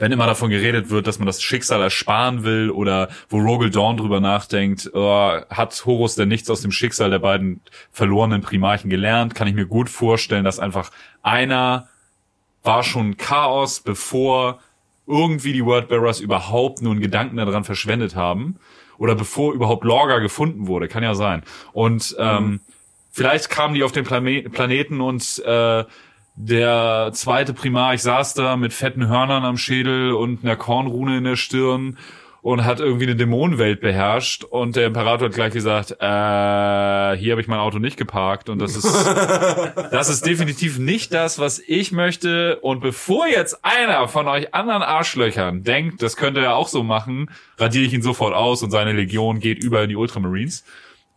[0.00, 3.98] wenn immer davon geredet wird, dass man das Schicksal ersparen will oder wo Rogel Dawn
[3.98, 7.60] drüber nachdenkt, oh, hat Horus denn nichts aus dem Schicksal der beiden
[7.92, 10.90] verlorenen Primarchen gelernt, kann ich mir gut vorstellen, dass einfach
[11.22, 11.88] einer
[12.62, 14.60] war schon Chaos, bevor
[15.10, 18.56] irgendwie die Wordbearers überhaupt nur einen Gedanken daran verschwendet haben
[18.98, 21.42] oder bevor überhaupt Lorga gefunden wurde, kann ja sein.
[21.72, 22.60] Und ähm,
[23.10, 25.84] vielleicht kamen die auf den Plane Planeten und äh,
[26.36, 31.36] der zweite Primarch saß da mit fetten Hörnern am Schädel und einer Kornrune in der
[31.36, 31.98] Stirn
[32.42, 37.40] und hat irgendwie eine Dämonenwelt beherrscht und der Imperator hat gleich gesagt, äh, hier habe
[37.40, 38.84] ich mein Auto nicht geparkt und das ist
[39.92, 44.82] das ist definitiv nicht das, was ich möchte und bevor jetzt einer von euch anderen
[44.82, 48.92] Arschlöchern denkt, das könnte er auch so machen, radiere ich ihn sofort aus und seine
[48.92, 50.64] Legion geht über in die Ultramarines.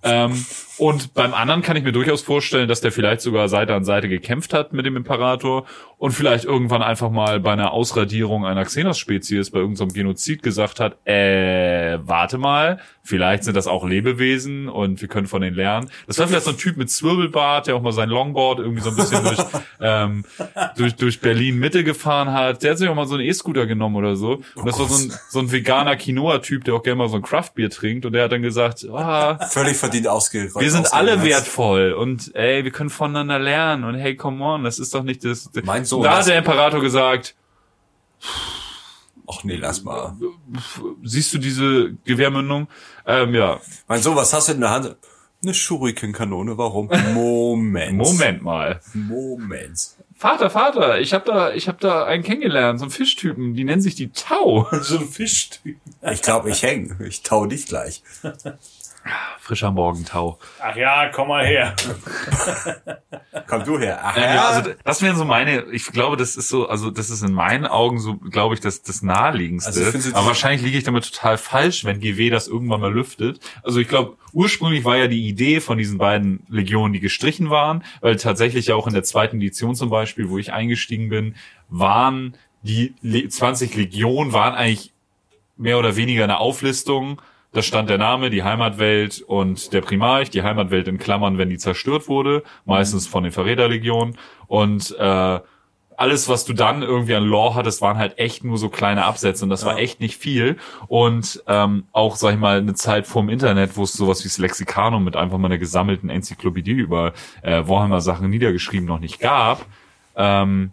[0.03, 0.45] Ähm,
[0.77, 4.09] und beim anderen kann ich mir durchaus vorstellen, dass der vielleicht sogar Seite an Seite
[4.09, 5.65] gekämpft hat mit dem Imperator
[5.97, 10.97] und vielleicht irgendwann einfach mal bei einer Ausradierung einer Xenos-Spezies, bei irgendeinem Genozid gesagt hat,
[11.07, 15.89] äh, warte mal, vielleicht sind das auch Lebewesen und wir können von denen lernen.
[16.07, 18.89] Das war vielleicht so ein Typ mit Zwirbelbart, der auch mal sein Longboard irgendwie so
[18.89, 19.39] ein bisschen durch,
[19.79, 20.25] ähm,
[20.75, 22.63] durch, durch Berlin Mitte gefahren hat.
[22.63, 24.41] Der hat sich auch mal so einen E-Scooter genommen oder so.
[24.55, 27.21] Und das war so ein, so ein veganer Quinoa-Typ, der auch gerne mal so ein
[27.21, 30.55] Craftbier trinkt und der hat dann gesagt, ah, Völlig verdient ausgerollt.
[30.55, 34.79] wir sind alle wertvoll und ey, wir können voneinander lernen und hey, come on, das
[34.79, 35.49] ist doch nicht das.
[35.63, 37.35] Mein Sohn, da hat der Imperator gesagt,
[39.27, 40.15] Ach nee, lass mal.
[41.03, 42.67] siehst du diese Gewehrmündung?
[43.05, 44.95] Ähm, ja, Mein Sohn, was hast du in der Hand?
[45.41, 46.89] Eine Shuriken-Kanone, warum?
[47.13, 47.97] Moment.
[47.97, 48.79] Moment mal.
[48.93, 49.77] Moment.
[50.15, 53.81] Vater, Vater, ich habe da, ich habe da einen kennengelernt, so einen Fischtypen, die nennen
[53.81, 54.67] sich die Tau.
[54.81, 55.75] So ein Fischtyp.
[56.13, 56.95] Ich glaube, ich häng.
[57.05, 58.03] Ich tau dich gleich.
[59.39, 60.39] Frischer Morgentau.
[60.61, 61.75] Ach ja, komm mal her.
[63.47, 63.99] Komm du her.
[64.01, 64.45] Ach, ja, ja.
[64.45, 67.65] also das wären so meine, ich glaube, das ist so, also das ist in meinen
[67.65, 69.85] Augen so, glaube ich, das, das naheliegendste.
[69.85, 73.39] Also Aber wahrscheinlich liege ich damit total falsch, wenn GW das irgendwann mal lüftet.
[73.63, 77.83] Also ich glaube, ursprünglich war ja die Idee von diesen beiden Legionen, die gestrichen waren,
[78.01, 81.35] weil tatsächlich ja auch in der zweiten Edition zum Beispiel, wo ich eingestiegen bin,
[81.69, 84.93] waren die Le 20 Legionen waren eigentlich
[85.57, 87.21] mehr oder weniger eine Auflistung.
[87.53, 91.59] Da stand der Name, die Heimatwelt und der Primarch, die Heimatwelt in Klammern, wenn die
[91.59, 94.17] zerstört wurde, meistens von den Verräterlegionen.
[94.47, 95.39] Und äh,
[95.97, 99.45] alles, was du dann irgendwie an Lore hattest, waren halt echt nur so kleine Absätze
[99.45, 100.57] und das war echt nicht viel.
[100.87, 104.37] Und ähm, auch, sag ich mal, eine Zeit vorm Internet, wo es sowas wie das
[104.37, 109.65] Lexikanum mit einfach mal einer gesammelten Enzyklopädie über äh, Warhammer-Sachen niedergeschrieben noch nicht gab,
[110.15, 110.71] ähm,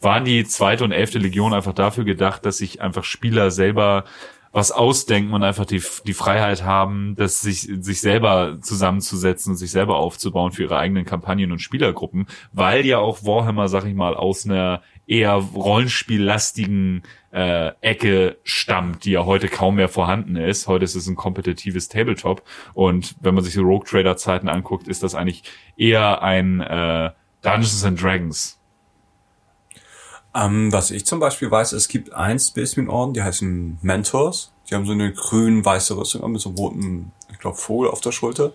[0.00, 4.04] waren die zweite und elfte Legion einfach dafür gedacht, dass sich einfach Spieler selber
[4.52, 9.70] was ausdenken und einfach die, die Freiheit haben, dass sich, sich selber zusammenzusetzen und sich
[9.70, 14.14] selber aufzubauen für ihre eigenen Kampagnen und Spielergruppen, weil ja auch Warhammer, sag ich mal,
[14.14, 20.66] aus einer eher rollenspiellastigen äh, Ecke stammt, die ja heute kaum mehr vorhanden ist.
[20.66, 22.42] Heute ist es ein kompetitives Tabletop
[22.74, 25.44] und wenn man sich die Rogue Trader Zeiten anguckt, ist das eigentlich
[25.76, 27.10] eher ein äh,
[27.42, 28.59] Dungeons and Dragons
[30.34, 34.52] Ähm, was ich zum Beispiel weiß, es gibt einen Space Orden, die heißen Mentors.
[34.68, 38.12] Die haben so eine grün-weiße Rüstung mit so einem roten, ich glaube, Vogel auf der
[38.12, 38.52] Schulter.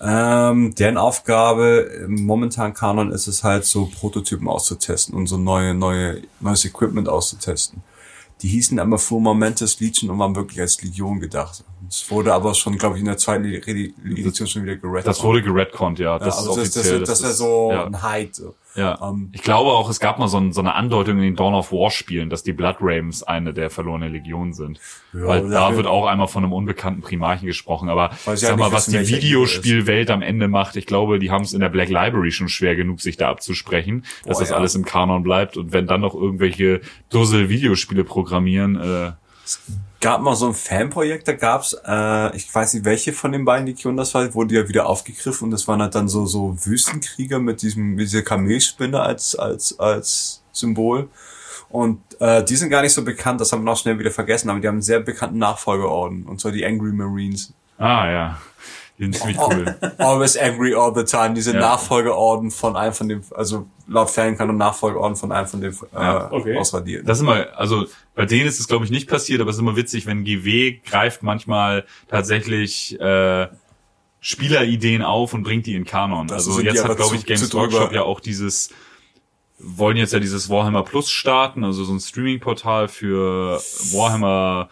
[0.00, 5.74] Ähm, deren Aufgabe im momentanen Kanon ist es halt so Prototypen auszutesten und so neue,
[5.74, 7.82] neue, neues Equipment auszutesten.
[8.40, 11.64] Die hießen einmal Full Momentous Legion und waren wirklich als Legion gedacht.
[11.92, 15.08] Es wurde aber schon, glaube ich, in der zweiten Edition schon wieder gerettet.
[15.08, 16.18] Das wurde geredconnt, ja.
[16.18, 17.00] Das ja, ist also das, offiziell.
[17.00, 17.84] das, das, das ist ja so ja.
[17.84, 18.34] ein Hype.
[18.34, 18.54] So.
[18.74, 18.98] Ja.
[19.02, 21.52] Ähm, ich glaube auch, es gab mal so, ein, so eine Andeutung in den Dawn
[21.52, 24.80] of War Spielen, dass die Blood Ravens eine der verlorenen Legionen sind.
[25.12, 27.90] Ja, Weil da wird auch einmal von einem unbekannten Primarchen gesprochen.
[27.90, 31.18] Aber ich ja sag mal, nicht was wissen, die Videospielwelt am Ende macht, ich glaube,
[31.18, 34.40] die haben es in der Black Library schon schwer genug, sich da abzusprechen, dass Boah,
[34.40, 34.56] das ja.
[34.56, 35.58] alles im Kanon bleibt.
[35.58, 36.80] Und wenn dann noch irgendwelche
[37.10, 39.12] Dussel Videospiele programmieren, äh,
[40.02, 43.66] gab mal so ein Fanprojekt, da gab's, äh, ich weiß nicht, welche von den beiden
[43.66, 47.38] Legionen das war, wurde ja wieder aufgegriffen und das waren halt dann so, so Wüstenkrieger
[47.38, 51.08] mit diesem, mit dieser Kamelspinne als, als, als Symbol.
[51.70, 54.50] Und äh, die sind gar nicht so bekannt, das haben wir noch schnell wieder vergessen,
[54.50, 57.54] aber die haben einen sehr bekannten Nachfolgeorden, und zwar die Angry Marines.
[57.78, 58.38] Ah, ja.
[59.02, 59.74] Die sind ziemlich cool.
[59.98, 61.34] Always angry all the time.
[61.34, 61.58] Diese Ja.
[61.58, 66.30] Nachfolgeorden von einem von dem, also laut Fankanon Nachfolgeorden von einem von dem äh, Ja,
[66.30, 66.56] okay.
[66.56, 67.08] ausradiert.
[67.08, 69.60] Das ist immer, also bei denen ist es glaube ich nicht passiert, aber es ist
[69.60, 73.48] immer witzig, wenn GW greift manchmal tatsächlich äh,
[74.20, 76.28] Spielerideen auf und bringt die in Kanon.
[76.28, 77.52] Das also jetzt hat glaube ich Games.
[77.52, 78.70] Workshop ja auch dieses
[79.58, 83.60] wollen jetzt ja dieses Warhammer Plus starten, also so ein Streaming-Portal für
[83.92, 84.68] Warhammer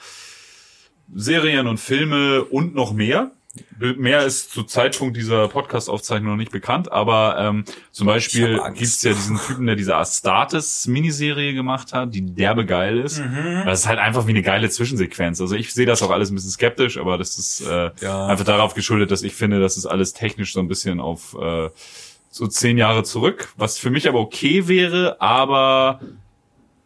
[1.13, 3.33] Serien und Filme und noch mehr.
[3.79, 9.13] Mehr ist zu Zeitpunkt dieser Podcast-Aufzeichnung noch nicht bekannt, aber ähm, zum Beispiel gibt's ja
[9.13, 13.21] diesen Typen, der diese Astartes-Miniserie gemacht hat, die derbe geil ist.
[13.65, 15.41] Das ist halt einfach wie eine geile Zwischensequenz.
[15.41, 18.27] Also ich sehe das auch alles ein bisschen skeptisch, aber das ist äh, Ja.
[18.27, 21.71] einfach darauf geschuldet, dass ich finde, das ist alles technisch so ein bisschen auf äh,
[22.31, 26.01] so zehn Jahre zurück, was für mich aber okay wäre, aber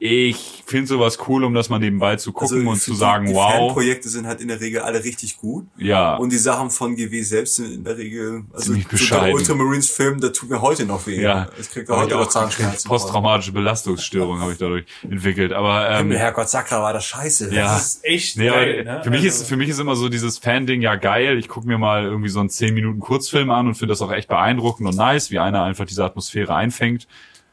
[0.06, 3.32] ich finde sowas cool, um das mal nebenbei zu gucken Also, und zu sagen, die,
[3.32, 5.66] die wow, Fanprojekte sind halt in der Regel alle richtig gut.
[5.78, 6.16] ja.
[6.16, 9.32] Und die Sachen von GW selbst sind in der Regel, also so der.
[9.32, 11.22] Ultramarines Film, der tut mir heute noch weh.
[11.22, 12.86] Ja, Es kriegt ich heute auch Zahnschmerzen.
[12.86, 15.54] posttraumatische Belastungsstörung habe ich dadurch entwickelt.
[15.54, 17.54] Aber ähm, Herrgott, Sakra war das scheiße.
[17.54, 17.64] Ja.
[17.72, 19.00] Das ist echt Nee, geil, ne?
[19.04, 21.38] für mich Also- ist für mich ist immer so dieses Fan-Ding ja geil.
[21.38, 24.12] Ich gucke mir mal irgendwie so einen 10 Minuten Kurzfilm an und finde das auch
[24.12, 27.08] echt beeindruckend und nice, wie einer einfach diese Atmosphäre einfängt.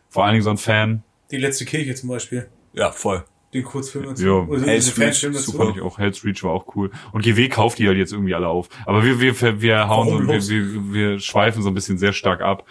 [0.10, 1.04] Vor allen Dingen so ein Fan.
[1.32, 2.48] Die letzte Kirche zum Beispiel.
[2.74, 3.24] Ja, voll.
[3.54, 4.24] Den Kurzfilm dazu.
[4.26, 4.46] Jo.
[4.50, 5.66] Oder Hell's diese Reach, super.
[5.66, 6.90] Fand ich auch Hell's Reach war auch cool.
[7.12, 8.70] Und GW kauft die halt jetzt irgendwie alle auf.
[8.86, 10.50] Aber wir wir wir hauen Warum so, wir, los?
[10.50, 12.66] wir, wir schweifen so ein bisschen sehr stark ab.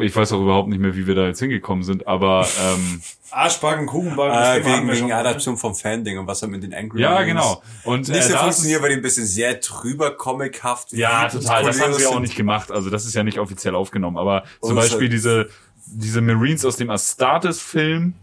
[0.00, 3.86] Ich weiß auch überhaupt nicht mehr, wie wir da jetzt hingekommen sind, aber ähm, Arschbacken,
[3.86, 4.32] Kuchenbacken.
[4.34, 5.12] das Äh, Thema hatten wegen wir wegen schon?
[5.12, 7.62] Adaption vom Fan-Ding und was er mit den Angry ja, Marines genau.
[7.84, 11.62] Und Nicht so da ist- funktioniert, weil die ein bisschen sehr drüber comichaft Ja, total.
[11.64, 12.72] Das haben wir auch nicht gemacht.
[12.72, 14.16] Also das ist ja nicht offiziell aufgenommen.
[14.16, 15.48] Aber zum Und es Beispiel halt- diese,
[15.86, 18.14] diese Marines aus dem Astartes-Film,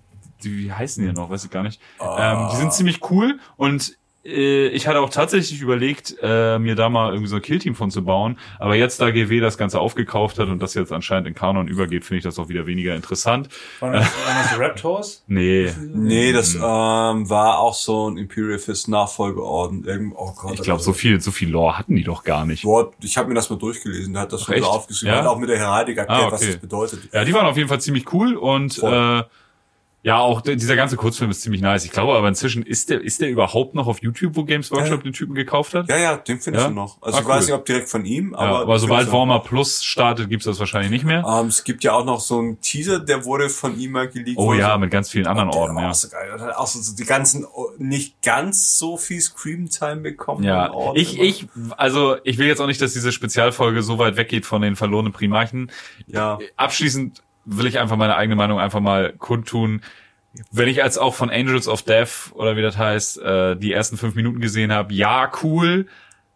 [0.44, 1.30] die, wie heißen die noch?
[1.30, 1.82] Weiß ich gar nicht.
[2.00, 7.10] Ähm, die sind ziemlich cool und ich hatte auch tatsächlich überlegt, äh, mir da mal
[7.12, 8.38] irgendwie so ein Killteam von zu bauen.
[8.58, 12.06] Aber jetzt, da GW das Ganze aufgekauft hat und das jetzt anscheinend in Kanon übergeht,
[12.06, 13.50] finde ich das auch wieder weniger interessant.
[13.82, 15.24] Waren das, waren das Raptors?
[15.28, 16.62] Nee, Nee, das Mhm.
[16.64, 19.84] ähm, war auch so ein Imperial Fist Nachfolgeorden.
[19.86, 20.54] Irgend, oh Gott.
[20.54, 22.64] ich glaube, so viel, so viel Lore hatten die doch gar nicht.
[22.64, 25.22] Boah, ich habe mir das mal durchgelesen, der hat das schon so aufgeschrieben, Ja?
[25.22, 26.32] hat auch mit der Heraldik erklärt, Ah, okay.
[26.34, 27.00] was das bedeutet.
[27.12, 28.94] Ja, die waren auf jeden Fall ziemlich cool und Voll.
[29.20, 29.24] äh,
[30.04, 31.86] ja, auch dieser ganze Kurzfilm ist ziemlich nice.
[31.86, 34.98] Ich glaube aber inzwischen ist der ist der überhaupt noch auf YouTube, wo Games Workshop
[34.98, 35.04] Ja.
[35.04, 35.88] den Typen gekauft hat?
[35.90, 36.70] Ja, ja, den findest Ja?
[36.70, 37.02] du noch.
[37.02, 37.46] Also Ah, ich weiß cool.
[37.46, 40.60] nicht, ob direkt von ihm, Ja, aber, aber, den sobald Warhammer Plus startet, gibt's das
[40.60, 41.22] wahrscheinlich nicht mehr.
[41.22, 41.40] noch.
[41.42, 44.38] Ähm, es gibt ja auch noch so einen Teaser, der wurde von ihm mal geleakt.
[44.38, 45.90] Oh ja, mit ganz vielen anderen war ja.
[45.90, 46.32] Auch so geil.
[46.38, 47.46] Hat auch so, so die ganzen,
[47.78, 50.44] nicht ganz so viel Scream-Time bekommen.
[50.44, 51.48] Ja, ich, ich,
[51.78, 55.14] also ich will jetzt auch nicht, dass diese Spezialfolge so weit weggeht von den verlorenen
[55.14, 55.72] Primarchen.
[56.08, 56.40] Ja.
[56.58, 59.82] Abschließend will ich einfach meine eigene Meinung einfach mal kundtun.
[60.52, 63.98] Wenn ich als auch von Angels of Death oder wie das heißt, äh, die ersten
[63.98, 65.88] fünf Minuten gesehen habe, ja, cool.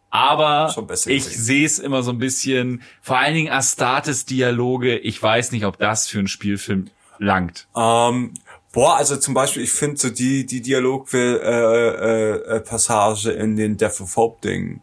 [0.10, 0.74] Aber
[1.06, 5.78] ich sehe es immer so ein bisschen, vor allen Dingen Astartes-Dialoge, ich weiß nicht, ob
[5.80, 6.90] das für einen Spielfilm
[7.20, 7.68] langt.
[7.76, 8.34] Ähm,
[8.72, 13.58] boah, also zum Beispiel, ich finde so die, die Dialogpassage äh, äh, äh, Passage in
[13.58, 14.82] den Death of Hope Ding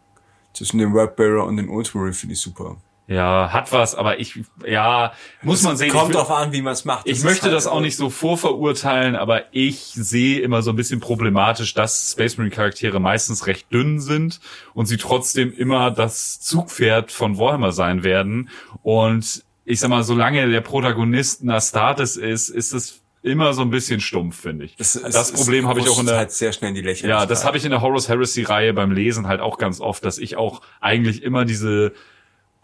[0.53, 2.77] zwischen dem Webbearer und dem Ultramarine finde ich super.
[3.07, 5.91] Ja, hat was, aber ich, ja, muss man sehen.
[5.91, 7.05] Kommt ich drauf an, wie man es macht.
[7.05, 10.75] Ich ist möchte halt das auch nicht so vorverurteilen, aber ich sehe immer so ein
[10.75, 14.39] bisschen problematisch, dass Space Marine Charaktere meistens recht dünn sind
[14.73, 18.49] und sie trotzdem immer das Zugpferd von Warhammer sein werden.
[18.81, 23.69] Und ich sag mal, solange der Protagonist ein Astartes ist, ist es immer so ein
[23.71, 24.75] bisschen stumpf, finde ich.
[24.77, 27.09] Das es- Problem habe ich auch in der halt sehr schnell in die Lächerlichkeit.
[27.21, 30.05] ja, das habe ich in der Horus Heresy Reihe beim Lesen halt auch ganz oft,
[30.05, 31.93] dass ich auch eigentlich immer diese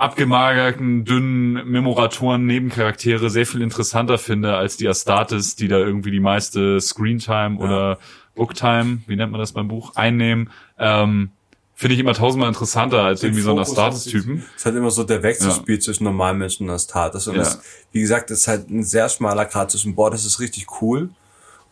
[0.02, 6.20] abgemagerten, dünnen Memoratoren, Nebencharaktere sehr viel interessanter finde als die Astartes, die da irgendwie die
[6.20, 7.99] meiste Screentime oder
[8.36, 10.49] Booktime, wie nennt man das beim Buch, einnehmen.
[10.80, 11.32] Ähm,
[11.76, 14.38] finde ich immer tausendmal interessanter als Den irgendwie so ein Fokus Astartes-Typen.
[14.38, 17.28] Es ist halt immer so der Wechselspiel zwischen normalen Menschen und Astartes.
[17.28, 17.41] Und Ja.
[17.41, 17.60] es,
[17.91, 21.10] wie gesagt, es ist halt ein sehr schmaler Grad zwischen, boah, das ist richtig cool.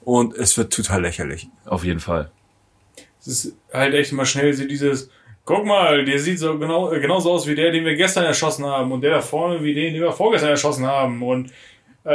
[0.02, 1.48] Und es wird total lächerlich.
[1.66, 2.32] Auf jeden Fall.
[3.20, 5.10] Es ist halt echt immer schnell so dieses,
[5.50, 8.66] guck mal, der sieht so genau, äh, genauso aus wie der, den wir gestern erschossen
[8.66, 11.52] haben und der da vorne wie den, den wir vorgestern erschossen haben und
[12.04, 12.12] äh,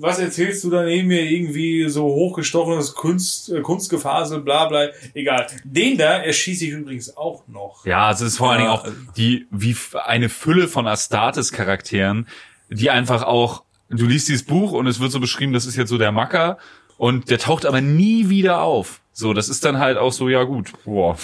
[0.00, 5.46] was erzählst du da neben mir irgendwie so hochgestochenes Kunst, äh, Kunstgefasel, bla bla, egal.
[5.62, 7.86] Den da erschieße ich übrigens auch noch.
[7.86, 12.26] Ja, es ist vor allen Dingen Ja, auch die, wie eine Fülle von Astartes-Charakteren,
[12.68, 15.88] die einfach auch, du liest dieses Buch und es wird so beschrieben, das ist jetzt
[15.88, 16.58] so der Macker
[16.98, 19.00] und der taucht aber nie wieder auf.
[19.12, 21.16] So, das ist dann halt auch so, ja gut, boah.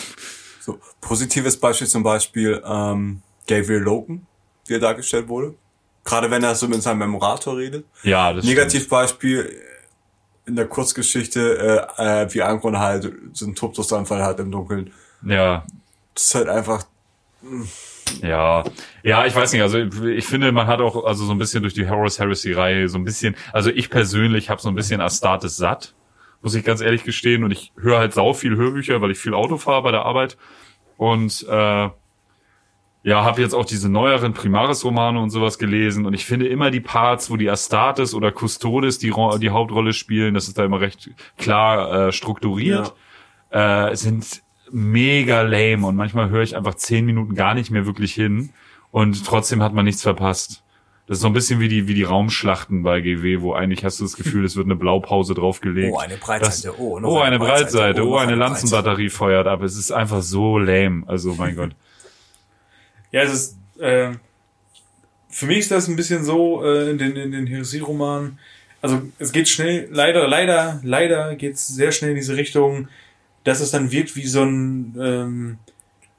[1.08, 4.26] Positives Beispiel zum Beispiel ähm, Gabriel Logan,
[4.66, 5.54] wie er dargestellt wurde.
[6.04, 7.86] Gerade wenn er so mit seinem Memorator redet.
[8.02, 9.50] Ja, das Negativbeispiel
[10.46, 14.92] in der Kurzgeschichte, äh, äh, wie Angron halt so einen Tobsusanfall hat im Dunkeln.
[15.24, 15.64] Ja,
[16.14, 16.84] Das ist halt einfach,
[18.22, 18.64] Ja,
[19.02, 19.62] ja, ich weiß nicht.
[19.62, 22.88] Also ich finde, man hat auch also so ein bisschen durch die Horus Heresy Reihe
[22.88, 23.34] so ein bisschen.
[23.52, 25.94] Also ich persönlich habe so ein bisschen Astartes satt,
[26.42, 27.44] muss ich ganz ehrlich gestehen.
[27.44, 30.36] Und ich höre halt sau viel Hörbücher, weil ich viel Auto fahre bei der Arbeit.
[30.98, 31.88] Und äh,
[33.04, 36.04] ja, habe jetzt auch diese neueren Primaris-Romane und sowas gelesen.
[36.04, 40.34] Und ich finde immer die Parts, wo die Astartes oder Custodes die, die Hauptrolle spielen,
[40.34, 42.92] das ist da immer recht klar äh, strukturiert,
[43.48, 48.12] äh, sind mega lame und manchmal höre ich einfach zehn Minuten gar nicht mehr wirklich
[48.12, 48.50] hin
[48.90, 50.62] und trotzdem hat man nichts verpasst.
[51.08, 53.98] Das ist so ein bisschen wie die, wie die Raumschlachten bei GW, wo eigentlich hast
[53.98, 55.94] du das Gefühl, es wird eine Blaupause draufgelegt.
[55.94, 56.68] Oh, eine Breitseite.
[56.68, 57.64] Das, Oh, noch oh, eine eine Breitseite.
[57.72, 58.02] Breitseite.
[58.06, 59.62] Oh, Oh, eine eine Lanzenbatterie feuert ab.
[59.62, 61.04] Es ist einfach so lame.
[61.06, 61.70] Also, mein Gott.
[63.10, 64.10] Ja, es ist, äh,
[65.30, 68.38] für mich ist das ein bisschen so, äh, in den, in den Heresie-Romanen,
[68.82, 72.88] also es geht schnell, leider, leider, leider geht es sehr schnell in diese Richtung,
[73.44, 75.58] dass es dann wirkt wie so ein, ähm,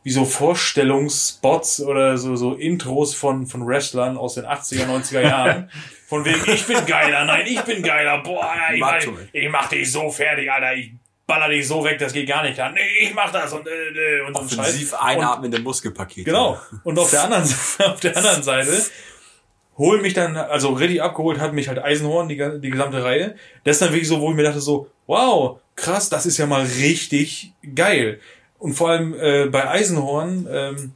[0.10, 5.70] wie so Vorstellungsspots oder so, so Intros von, von Wrestlern aus den 80er, 90er Jahren.
[6.08, 8.98] Von wegen, ich bin geiler, nein, ich bin geiler, boah, ich, mach,
[9.32, 10.94] ich mach dich so fertig, Alter, ich
[11.28, 12.74] baller dich so weg, das geht gar nicht an.
[12.74, 14.58] Nee, ich mach das und, äh, äh, und so ein Scheiß.
[14.58, 16.24] Offensiv einatmende Muskelpakete.
[16.24, 16.60] Genau.
[16.84, 17.44] Und auf der anderen,
[17.86, 18.82] auf der anderen Seite
[19.78, 23.36] holen mich dann, also richtig abgeholt hat mich halt Eisenhorn, die, die gesamte Reihe.
[23.64, 26.48] Das ist dann wirklich so, wo ich mir dachte so, wow, krass, das ist ja
[26.48, 28.20] mal richtig geil.
[28.60, 30.92] Und vor allem äh, bei Eisenhorn ähm,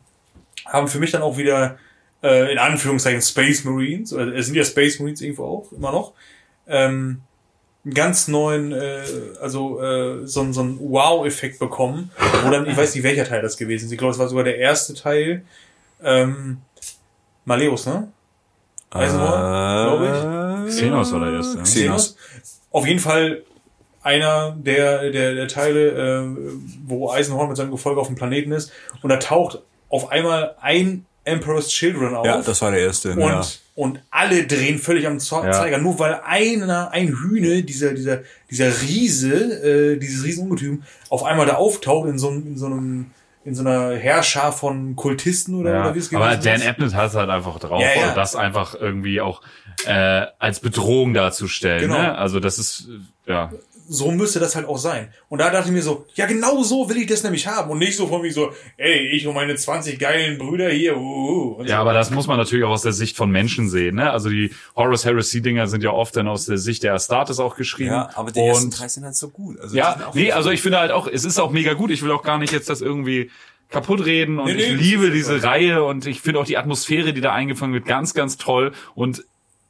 [0.65, 1.77] haben für mich dann auch wieder
[2.21, 6.13] äh, in Anführungszeichen Space Marines, oder es sind ja Space Marines irgendwo auch, immer noch,
[6.67, 7.21] ähm,
[7.85, 9.01] einen ganz neuen, äh,
[9.41, 12.11] also äh, so, einen- so einen Wow-Effekt bekommen,
[12.43, 13.91] wo dann, ich weiß nicht, welcher Teil das gewesen ist.
[13.91, 15.43] Ich glaube, es war sogar der erste Teil.
[16.01, 16.57] Ähm,
[17.45, 18.07] Maleus, ne?
[18.89, 20.75] Eisenhorn, glaube ich.
[20.75, 21.57] Xenos war der erste.
[21.57, 21.63] ne?
[21.63, 22.15] Xenos.
[22.71, 23.43] Auf jeden Fall
[24.03, 26.37] einer der, der, der Teile, äh,
[26.85, 28.71] wo Eisenhorn mit seinem Gefolge auf dem Planeten ist.
[29.01, 32.25] Und da taucht auf einmal ein Emperor's Children auf.
[32.25, 33.11] Ja, das war der erste.
[33.13, 33.41] und, ja.
[33.75, 35.51] und alle drehen völlig am Zo- Ja.
[35.53, 38.19] Zeiger, nur weil einer, ein Hühne, dieser, dieser,
[38.51, 43.11] dieser Riese, äh, dieses Riesenungetüm, auf einmal da auftaucht in so, einem- in so einem,
[43.45, 46.61] in so einer Herrscher von Kultisten oder, Ja, oder wie es aber gewesen Dan.
[46.61, 48.13] Abnett hat es halt einfach drauf, Ja, ja.
[48.13, 49.41] das einfach irgendwie auch
[49.85, 51.81] äh, als Bedrohung darzustellen.
[51.83, 51.97] Genau.
[52.01, 52.17] Ne?
[52.17, 52.87] Also das ist
[53.25, 53.51] ja
[53.93, 55.13] so müsste das halt auch sein.
[55.29, 57.69] Und da dachte ich mir so, ja, genau so will ich das nämlich haben.
[57.69, 60.99] Und nicht so von wie so, ey, ich und meine 20 geilen Brüder hier, uh,
[60.99, 61.81] uh, und Ja, so.
[61.81, 63.97] aber das muss man natürlich auch aus der Sicht von Menschen sehen.
[63.97, 64.09] Ne?
[64.09, 67.55] Also die Horus Heresy Dinger sind ja oft dann aus der Sicht der Astartes auch
[67.55, 67.91] geschrieben.
[67.91, 69.59] ja, aber die ersten und drei sind halt so gut.
[69.59, 71.91] Also ja, nee, also ich finde halt auch, es ist auch mega gut.
[71.91, 73.29] Ich will auch gar nicht jetzt das irgendwie
[73.69, 75.47] kaputt reden und Nee, nee, ich liebe diese super.
[75.49, 79.23] Reihe und ich finde auch die Atmosphäre, die da eingefangen wird, ganz, ganz toll und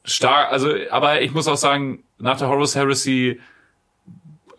[0.05, 0.51] stark.
[0.51, 3.39] Also, aber ich muss auch sagen, nach der Horus Heresy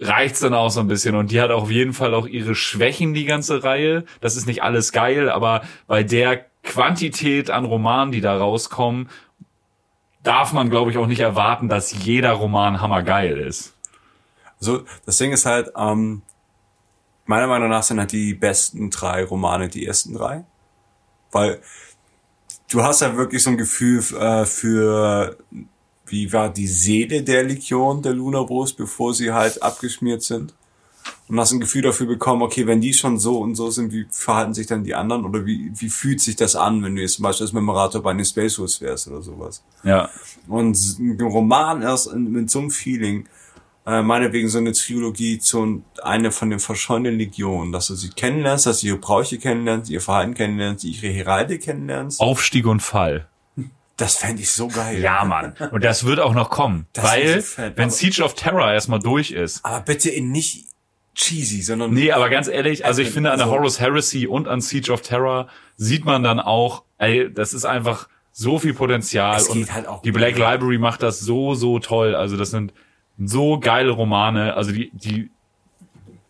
[0.07, 3.15] reicht's dann auch so ein bisschen und die hat auf jeden Fall auch ihre Schwächen,
[3.15, 4.05] die ganze Reihe.
[4.21, 9.09] Das ist nicht alles geil, aber bei der Quantität an Romanen, die da rauskommen,
[10.23, 13.75] darf man, glaube ich, auch nicht erwarten, dass jeder Roman hammergeil ist.
[14.59, 16.23] Also das Ding ist halt, ähm,
[17.27, 20.45] meiner Meinung nach sind halt die besten drei Romane die ersten drei.
[21.33, 21.61] Weil
[22.71, 25.37] du hast ja wirklich so ein Gefühl äh, für,
[26.07, 30.55] wie war die Seele der Legion der Lunabros, bevor sie halt abgeschmiert sind.
[31.29, 34.07] Und hast ein Gefühl dafür bekommen, okay, wenn die schon so und so sind, wie
[34.11, 35.25] verhalten sich dann die anderen?
[35.25, 38.13] Oder wie, wie fühlt sich das an, wenn du jetzt zum Beispiel als Memorator bei
[38.13, 39.63] den Space Wars wärst oder sowas?
[39.85, 40.11] Ja.
[40.49, 43.27] Und ein Roman erst in, mit so einem Feeling,
[43.87, 48.67] äh, meinetwegen so eine Trilogie zu einer von den verschollenen Legionen, dass du sie kennenlernst,
[48.67, 52.21] dass du ihre Bräuche kennenlernst, ihr Verhalten kennenlernst, ihre Heralde kennenlernst.
[52.21, 53.29] Aufstieg und Fall.
[53.97, 55.01] Das fände ich so geil.
[55.01, 55.55] Ja, Mann.
[55.71, 56.87] Und das wird auch noch kommen.
[56.93, 59.65] Das weil, so wenn Siege of Terror erstmal durch ist.
[59.65, 60.67] Aber bitte in nicht
[61.15, 64.61] cheesy, sondern Nee, aber ganz ehrlich, also ich finde an der Horus Heresy und an
[64.61, 69.37] Siege of Terror sieht man dann auch, ey, das ist einfach so viel Potenzial.
[69.37, 70.11] Es geht und halt auch die.
[70.11, 72.17] Black Library macht das so, so toll.
[72.17, 72.73] Also das sind
[73.17, 74.55] so geile Romane.
[74.55, 75.31] Also die, die,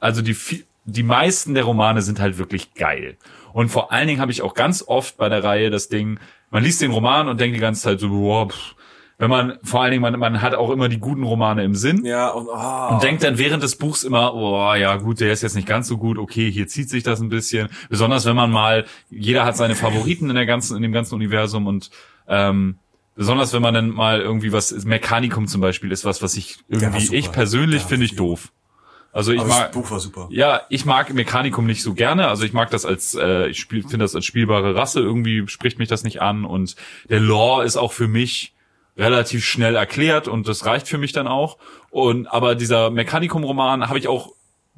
[0.00, 0.36] also die,
[0.84, 3.16] die meisten der Romane sind halt wirklich geil.
[3.54, 6.18] Und vor allen Dingen habe ich auch ganz oft bei der Reihe das Ding,
[6.54, 8.76] man liest den Roman und denkt die ganze Zeit so, boah, pff.
[9.18, 12.04] wenn man, vor allen Dingen, man, man hat auch immer die guten Romane im Sinn.
[12.04, 15.42] ja und, oh, Und denkt dann während des Buchs immer, oh ja gut, der ist
[15.42, 17.70] jetzt nicht ganz so gut, okay, hier zieht sich das ein bisschen.
[17.90, 21.66] Besonders wenn man mal, jeder hat seine Favoriten in der ganzen, in dem ganzen Universum
[21.66, 21.90] und
[22.28, 22.78] ähm,
[23.16, 27.16] besonders wenn man dann mal irgendwie was, Mechanikum zum Beispiel ist was, was ich irgendwie,
[27.16, 28.52] ich persönlich finde ich doof.
[29.14, 30.26] Also ich aber mag, das Buch war super.
[30.30, 32.28] ja, ich mag Mechanikum nicht so gerne.
[32.28, 35.00] Also ich mag das als, äh, ich spiel- finde das als spielbare Rasse.
[35.00, 36.44] Irgendwie spricht mich das nicht an.
[36.44, 36.74] Und
[37.08, 38.52] der Lore ist auch für mich
[38.96, 41.58] relativ schnell erklärt und das reicht für mich dann auch.
[41.90, 44.32] Und aber dieser Mechanicum-Roman habe ich auch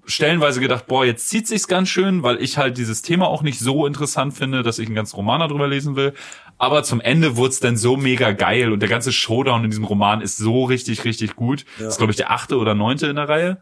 [0.07, 3.59] stellenweise gedacht, boah, jetzt zieht sich's ganz schön, weil ich halt dieses Thema auch nicht
[3.59, 6.14] so interessant finde, dass ich einen ganzen Roman darüber lesen will.
[6.59, 9.84] Aber zum Ende wurde es dann so mega geil und der ganze Showdown in diesem
[9.84, 11.64] Roman ist so richtig, richtig gut.
[11.78, 11.84] Ja.
[11.84, 13.59] Das ist, glaube ich, der achte oder neunte in der Reihe.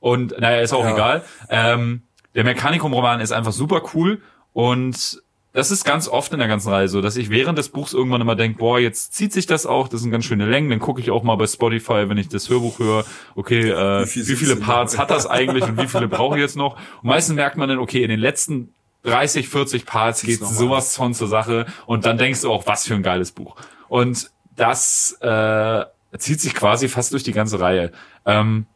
[0.00, 0.94] Und naja, ist auch ja.
[0.94, 1.24] egal.
[1.48, 2.02] Ähm,
[2.34, 4.20] der Mechanicum-Roman ist einfach super cool
[4.52, 5.22] und
[5.52, 8.20] das ist ganz oft in der ganzen Reihe so, dass ich während des Buchs irgendwann
[8.20, 11.00] immer denke, boah, jetzt zieht sich das auch, das sind ganz schöne Längen, dann gucke
[11.00, 14.56] ich auch mal bei Spotify, wenn ich das Hörbuch höre, okay, äh, wie, wie viele
[14.56, 16.76] Parts hat das eigentlich und wie viele brauche ich jetzt noch?
[17.02, 18.72] Und meistens merkt man dann, okay, in den letzten
[19.02, 22.94] 30, 40 Parts geht sowas von zur Sache und dann denkst du auch, was für
[22.94, 23.56] ein geiles Buch.
[23.88, 25.84] Und das äh,
[26.16, 27.92] zieht sich quasi fast durch die ganze Reihe.
[28.24, 28.66] Ähm,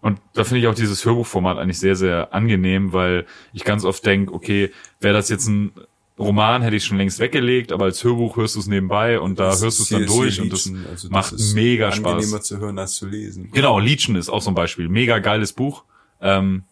[0.00, 4.04] und da finde ich auch dieses Hörbuchformat eigentlich sehr, sehr angenehm, weil ich ganz oft
[4.06, 4.70] denke, okay,
[5.00, 5.72] wäre das jetzt ein
[6.18, 9.46] Roman, hätte ich schon längst weggelegt, aber als Hörbuch hörst du es nebenbei und da
[9.46, 12.12] das hörst du es dann durch und das, also das macht mega Spaß.
[12.12, 13.50] Angenehmer zu hören als zu lesen.
[13.52, 14.88] Genau, Legion ist auch so ein Beispiel.
[14.88, 15.84] Mega geiles Buch.
[16.20, 16.64] Ähm,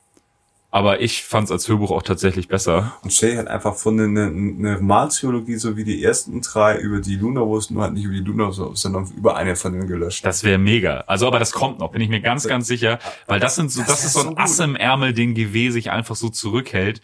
[0.71, 2.93] aber ich fand es als Hörbuch auch tatsächlich besser.
[3.03, 7.17] Und Shay hat einfach von einer eine Romantheologie, so wie die ersten drei über die
[7.17, 10.27] Luna wussten, nur halt nicht über die Luna, sondern über eine von denen gelöscht.
[10.27, 11.05] Das wäre mega.
[11.07, 12.99] Also, aber das kommt noch, bin ich mir ganz, ganz sicher.
[13.27, 15.91] Weil das sind so, das, das ist so ein Ass im Ärmel, den GW sich
[15.91, 17.01] einfach so zurückhält,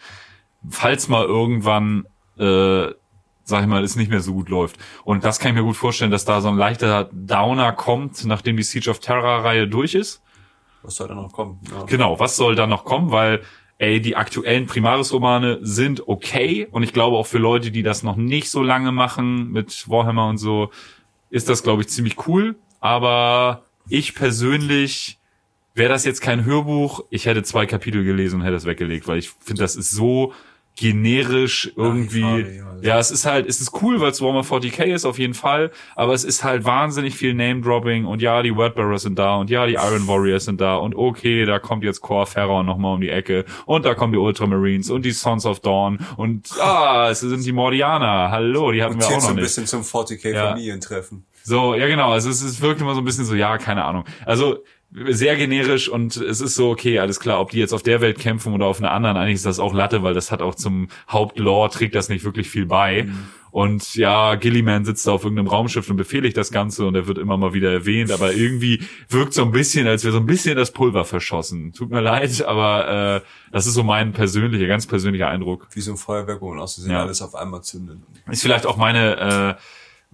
[0.69, 2.05] falls mal irgendwann,
[2.37, 2.89] äh,
[3.45, 4.77] sag ich mal, es nicht mehr so gut läuft.
[5.03, 8.57] Und das kann ich mir gut vorstellen, dass da so ein leichter Downer kommt, nachdem
[8.57, 10.21] die Siege of Terror Reihe durch ist
[10.85, 11.59] was soll da noch kommen?
[11.71, 11.83] Ja.
[11.83, 13.11] Genau, was soll da noch kommen?
[13.11, 13.41] Weil,
[13.77, 16.67] ey, die aktuellen Primaris-Romane sind okay.
[16.71, 20.27] Und ich glaube auch für Leute, die das noch nicht so lange machen mit Warhammer
[20.27, 20.69] und so,
[21.29, 22.55] ist das, glaube ich, ziemlich cool.
[22.79, 25.19] Aber ich persönlich
[25.73, 29.19] wäre das jetzt kein Hörbuch, ich hätte zwei Kapitel gelesen und hätte es weggelegt, weil
[29.19, 30.33] ich finde, das ist so
[30.75, 32.21] generisch irgendwie.
[32.21, 35.33] Ja, ja, es ist halt, es ist cool, weil es Warhammer 40k ist auf jeden
[35.33, 39.49] Fall, aber es ist halt wahnsinnig viel Name-Dropping und ja, die Wordbearers sind da und
[39.49, 43.01] ja, die Iron Warriors sind da und okay, da kommt jetzt Core Pharaoh nochmal um
[43.01, 47.21] die Ecke und da kommen die Ultramarines und die Sons of Dawn und ah, es
[47.21, 48.29] sind die Mordianer.
[48.31, 50.49] Hallo, die hatten und wir auch noch so ein bisschen zum 40k ja.
[50.49, 51.25] Familientreffen.
[51.43, 54.05] So, ja genau, also es, es wirkt immer so ein bisschen so, ja, keine Ahnung.
[54.25, 58.01] Also sehr generisch und es ist so, okay, alles klar, ob die jetzt auf der
[58.01, 60.55] Welt kämpfen oder auf einer anderen, eigentlich ist das auch Latte, weil das hat auch
[60.55, 63.03] zum Hauptlore, trägt das nicht wirklich viel bei.
[63.03, 63.27] Mhm.
[63.55, 67.17] Und ja, Gilliman sitzt da auf irgendeinem Raumschiff und befehligt das Ganze und er wird
[67.17, 70.57] immer mal wieder erwähnt, aber irgendwie wirkt so ein bisschen, als wäre so ein bisschen
[70.57, 71.71] das Pulver verschossen.
[71.71, 73.21] Tut mir leid, aber äh,
[73.53, 75.69] das ist so mein persönlicher, ganz persönlicher Eindruck.
[75.71, 77.01] Wie so ein Feuerwerk, wo man aus ja.
[77.01, 77.99] alles auf einmal zündet.
[78.29, 79.61] Ist vielleicht auch meine äh,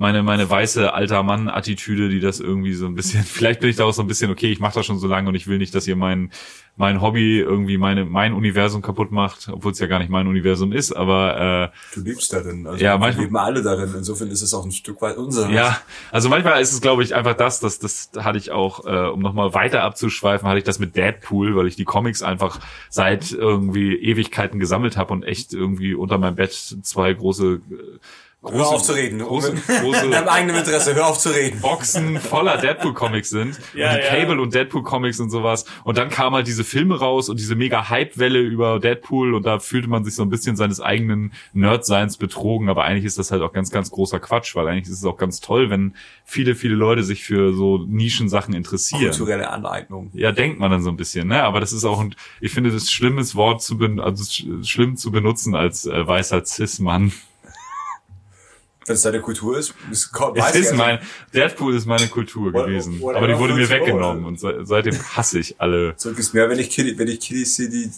[0.01, 3.85] meine, meine weiße alter Mann-Attitüde, die das irgendwie so ein bisschen, vielleicht bin ich da
[3.85, 5.75] auch so ein bisschen, okay, ich mache das schon so lange und ich will nicht,
[5.75, 6.31] dass ihr mein,
[6.75, 10.73] mein Hobby irgendwie meine, mein Universum kaputt macht, obwohl es ja gar nicht mein Universum
[10.73, 14.41] ist, aber äh, Du lebst darin, also ja, manchmal, wir leben alle darin, insofern ist
[14.41, 15.51] es auch ein Stück weit unser.
[15.51, 15.79] Ja,
[16.11, 19.19] also manchmal ist es, glaube ich, einfach das, dass das hatte ich auch, äh, um
[19.19, 23.95] nochmal weiter abzuschweifen, hatte ich das mit Deadpool, weil ich die Comics einfach seit irgendwie
[23.97, 27.99] Ewigkeiten gesammelt habe und echt irgendwie unter meinem Bett zwei große äh,
[28.43, 29.19] Große, hör auf zu reden.
[29.19, 31.61] Große, große in deinem eigenen Interesse, hör auf zu reden.
[31.61, 33.59] Boxen voller Deadpool-Comics sind.
[33.75, 34.09] ja, und die ja.
[34.09, 35.65] Cable und Deadpool-Comics und sowas.
[35.83, 39.59] Und dann kamen halt diese Filme raus und diese mega Hype-Welle über Deadpool und da
[39.59, 42.69] fühlte man sich so ein bisschen seines eigenen Nerd-Seins betrogen.
[42.69, 45.17] Aber eigentlich ist das halt auch ganz, ganz großer Quatsch, weil eigentlich ist es auch
[45.17, 45.93] ganz toll, wenn
[46.25, 49.11] viele, viele Leute sich für so Nischensachen interessieren.
[49.11, 50.09] Kulturelle Aneignung.
[50.13, 51.43] Ja, denkt man dann so ein bisschen, ne?
[51.43, 54.23] Aber das ist auch ein, ich finde das schlimmes Wort zu, ben also
[54.63, 57.11] schlimm zu benutzen als äh, weißer Cis-Mann.
[58.87, 60.99] Wenn es deine Kultur ist, ist, es ist mein,
[61.35, 62.99] Deadpool ist meine Kultur what, gewesen.
[62.99, 65.95] What, aber die wurde mir weggenommen und seitdem hasse ich alle.
[65.97, 67.91] Zurück ist mehr, wenn ich Kitty, wenn ich Kiddies sehe, die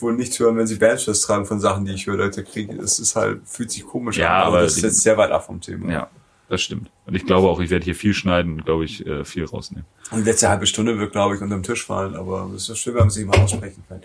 [0.00, 2.98] wohl nicht hören, wenn sie Badges tragen von Sachen, die ich höre, Leute kriege, das
[2.98, 4.48] ist halt, fühlt sich komisch ja, an.
[4.48, 5.92] Aber, das ist jetzt sehr weit ab vom Thema.
[5.92, 6.10] Ja,
[6.48, 6.90] das stimmt.
[7.06, 9.86] Und ich glaube auch, ich werde hier viel schneiden und glaube ich, äh, viel rausnehmen.
[10.10, 12.94] Und die letzte halbe Stunde wird, glaube ich, unterm Tisch fallen, aber es ist schön,
[12.94, 14.00] wenn man sich mal aussprechen kann.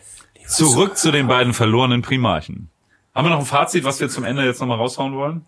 [0.46, 2.70] Zurück zu den beiden verlorenen Primarchen.
[3.16, 5.46] Haben wir noch ein Fazit, was wir zum Ende jetzt nochmal raushauen wollen?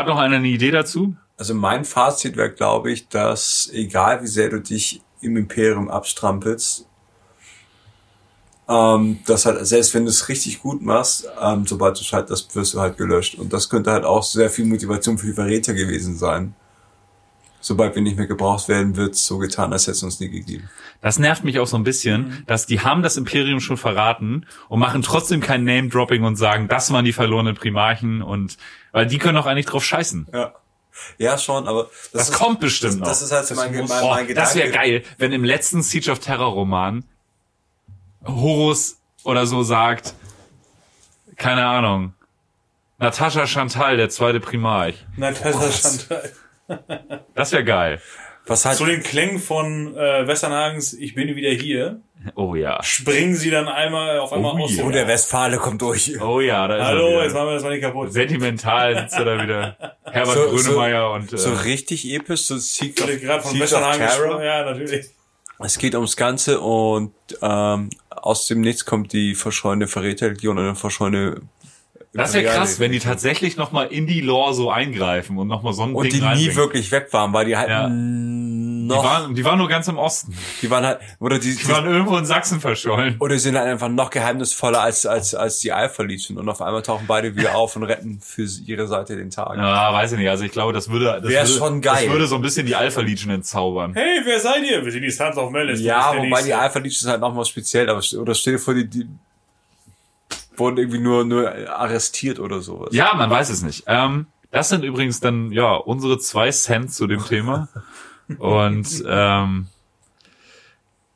[0.00, 1.14] Hat noch einer eine Idee dazu?
[1.36, 6.86] Also mein Fazit wäre, glaube ich, dass egal wie sehr du dich im Imperium abstrampelst,
[8.66, 12.48] ähm, dass halt, selbst wenn du es richtig gut machst, ähm, sobald du halt, das
[12.54, 13.34] wirst du halt gelöscht.
[13.34, 16.54] Und das könnte halt auch sehr viel Motivation für die Verräter gewesen sein.
[17.60, 20.70] Sobald wir nicht mehr gebraucht werden, wird so getan, als hätte es uns nie gegeben.
[21.02, 22.42] Das nervt mich auch so ein bisschen, mhm.
[22.46, 26.90] dass die haben das Imperium schon verraten und machen trotzdem kein Name-Dropping und sagen, das
[26.92, 28.56] waren die verlorenen Primarchen und
[28.92, 30.28] weil die können auch eigentlich drauf scheißen.
[30.32, 30.54] Ja.
[31.18, 33.06] Ja, schon, aber das, das ist, kommt bestimmt das, noch.
[33.06, 34.34] Das ist halt so mein, mein, mein oh, Gedanke.
[34.34, 37.04] Das wäre geil, wenn im letzten Siege of Terror Roman
[38.26, 40.14] Horus oder so sagt,
[41.36, 42.12] keine Ahnung,
[42.98, 45.06] Natascha Chantal, der zweite Primarch.
[45.16, 46.32] Natascha Chantal.
[47.34, 48.00] Das wäre geil.
[48.46, 52.00] Was halt, Zu den Klängen von äh, Westernhagens Ich bin wieder hier,
[52.34, 52.82] Oh ja.
[52.82, 54.86] springen sie dann einmal auf einmal Oh aus yeah.
[54.86, 56.20] oh, der Westfale kommt durch.
[56.20, 58.12] Oh ja, da ist er Hallo, jetzt machen wir das mal nicht kaputt.
[58.12, 59.76] Sentimental sitzt er da wieder.
[60.04, 64.02] Herbert So- Grönemeyer und äh, So richtig episch, so Sieg Ich gerade von Westernhagen.
[64.42, 65.06] Ja, natürlich.
[65.62, 67.12] Es geht ums Ganze und
[67.42, 71.42] ähm, aus dem Nichts kommt die verschollene Verräterlegion und eine verschollene
[72.12, 75.82] das wäre krass, wenn die tatsächlich nochmal in die Lore so eingreifen und nochmal so
[75.84, 77.88] ein und Ding die nie wirklich weg waren, weil die halt Ja.
[77.88, 80.36] mm, Die noch, waren, die waren nur ganz im Osten.
[80.62, 83.14] die waren halt, oder die, Die waren irgendwo in Sachsen verschollen.
[83.20, 86.60] oder sie sind halt einfach noch geheimnisvoller als, als, als die Alpha Legion und auf
[86.60, 89.56] einmal tauchen beide wieder auf und retten für ihre Seite den Tag.
[89.56, 90.28] Ja, weiß ich nicht.
[90.30, 92.04] Also ich glaube, das würde, das Wär würde, schon geil.
[92.06, 93.94] das würde so ein bisschen die Alpha Legion entzaubern.
[93.94, 94.84] Hey, wer seid ihr?
[94.84, 95.80] Wir sind die Sons of Malice.
[95.80, 96.58] Ja, wobei die Nächste.
[96.58, 99.06] Alpha Legion ist halt nochmal speziell, aber oder stell dir vor, die, die
[100.60, 102.90] wurden irgendwie nur, nur arrestiert oder sowas.
[102.92, 103.84] Ja, man weiß es nicht.
[103.88, 107.68] Ähm, das sind übrigens dann, ja, unsere zwei Cent zu dem Thema.
[108.38, 109.66] Und ähm,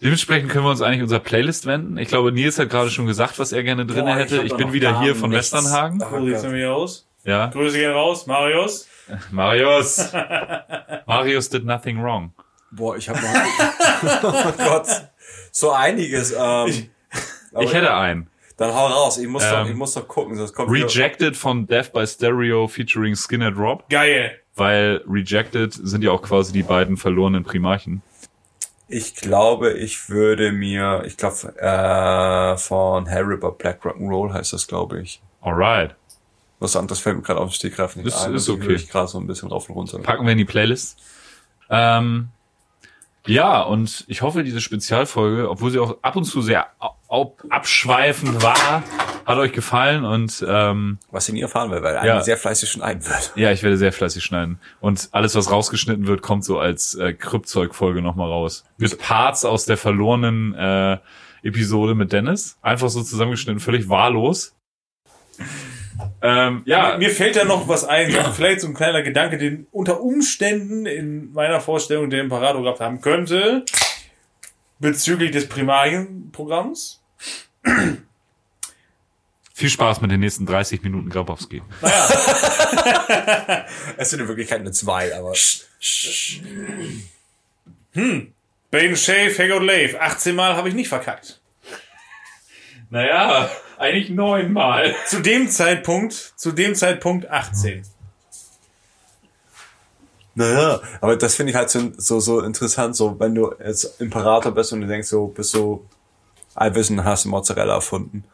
[0.03, 1.97] dementsprechend können wir uns eigentlich unserer Playlist wenden.
[1.99, 4.43] Ich glaube, Nils hat gerade schon gesagt, was er gerne drin Boah, ich hätte.
[4.43, 5.53] Ich, da bin wieder hier von nichts.
[5.53, 6.01] Westernhagen.
[6.01, 7.07] So, jetzt sind wir hier aus.
[7.25, 7.47] Ja.
[7.49, 8.27] Grüße gehen raus.
[8.27, 8.89] Marius.
[9.31, 10.13] Marius.
[11.07, 12.33] Marius did nothing wrong.
[12.71, 14.89] Boah, ich habe noch, oh Gott,
[15.53, 16.33] so einiges.
[16.33, 16.39] Ähm,
[17.53, 18.29] aber Ich hätte einen.
[18.57, 19.19] Dann hau raus.
[19.19, 22.69] Ich muss doch, Ähm, ich muss doch gucken, sonst kommt Rejected von Death by Stereo
[22.69, 23.89] featuring Skinner Drop.
[23.89, 24.39] Geil.
[24.57, 28.03] Weil Rejected sind ja auch quasi die beiden verlorenen Primarchen.
[28.87, 34.67] Ich glaube, ich würde mir, ich glaube, äh, von Harry bei Black Rock'n'Roll heißt das,
[34.69, 35.21] glaube ich.
[35.41, 35.95] Alright.
[36.61, 38.35] Was anderes fällt mir gerade auf den Stegreif nicht Ist- ein.
[38.35, 38.75] ist okay.
[38.75, 39.99] Ich gerade so ein bisschen rauf und runter.
[39.99, 40.99] packen wir in die Playlist.
[41.71, 42.29] Ähm,
[43.27, 46.67] ja, und ich hoffe, diese Spezialfolge, obwohl sie auch ab und zu sehr
[47.15, 48.83] au- abschweifend war,
[49.25, 52.01] hat euch gefallen und ähm, Was ihr nie erfahren werdet, weil Ja.
[52.01, 53.33] einer sehr fleißig schneiden wird.
[53.37, 54.59] ja, ich werde sehr fleißig schneiden.
[54.81, 58.65] Und alles, was rausgeschnitten wird, kommt so als äh, Kryptzeug-Folge nochmal raus.
[58.77, 60.99] Mit Parts aus der verlorenen äh,
[61.43, 62.59] Episode mit Dennis.
[62.63, 64.55] Einfach so zusammengeschnitten, völlig wahllos.
[66.23, 68.11] Ähm, ja, Mir fällt da noch was ein.
[68.35, 73.01] Vielleicht so ein kleiner Gedanke, den unter Umständen in meiner Vorstellung der Imperator gehabt haben
[73.01, 73.65] könnte.
[74.81, 77.01] Bezüglich des Primarienprogramms.
[79.55, 81.63] Viel Spaß mit den nächsten 30 Minuten Grabowski.
[83.97, 85.33] Es sind in Wirklichkeit nur zwei, aber.
[88.71, 90.01] Bane Shave, Haggood Lave.
[90.01, 91.41] 18 Mal habe ich nicht verkackt.
[92.91, 94.95] Naja, eigentlich neunmal.
[95.07, 97.85] Zu dem Zeitpunkt, zu dem Zeitpunkt 18.
[100.35, 104.53] Naja, aber das finde ich halt so, so, so interessant, so wenn du jetzt Imperator
[104.53, 105.87] bist und du denkst so, bist so
[106.55, 108.25] allwissend, hast Mozzarella erfunden.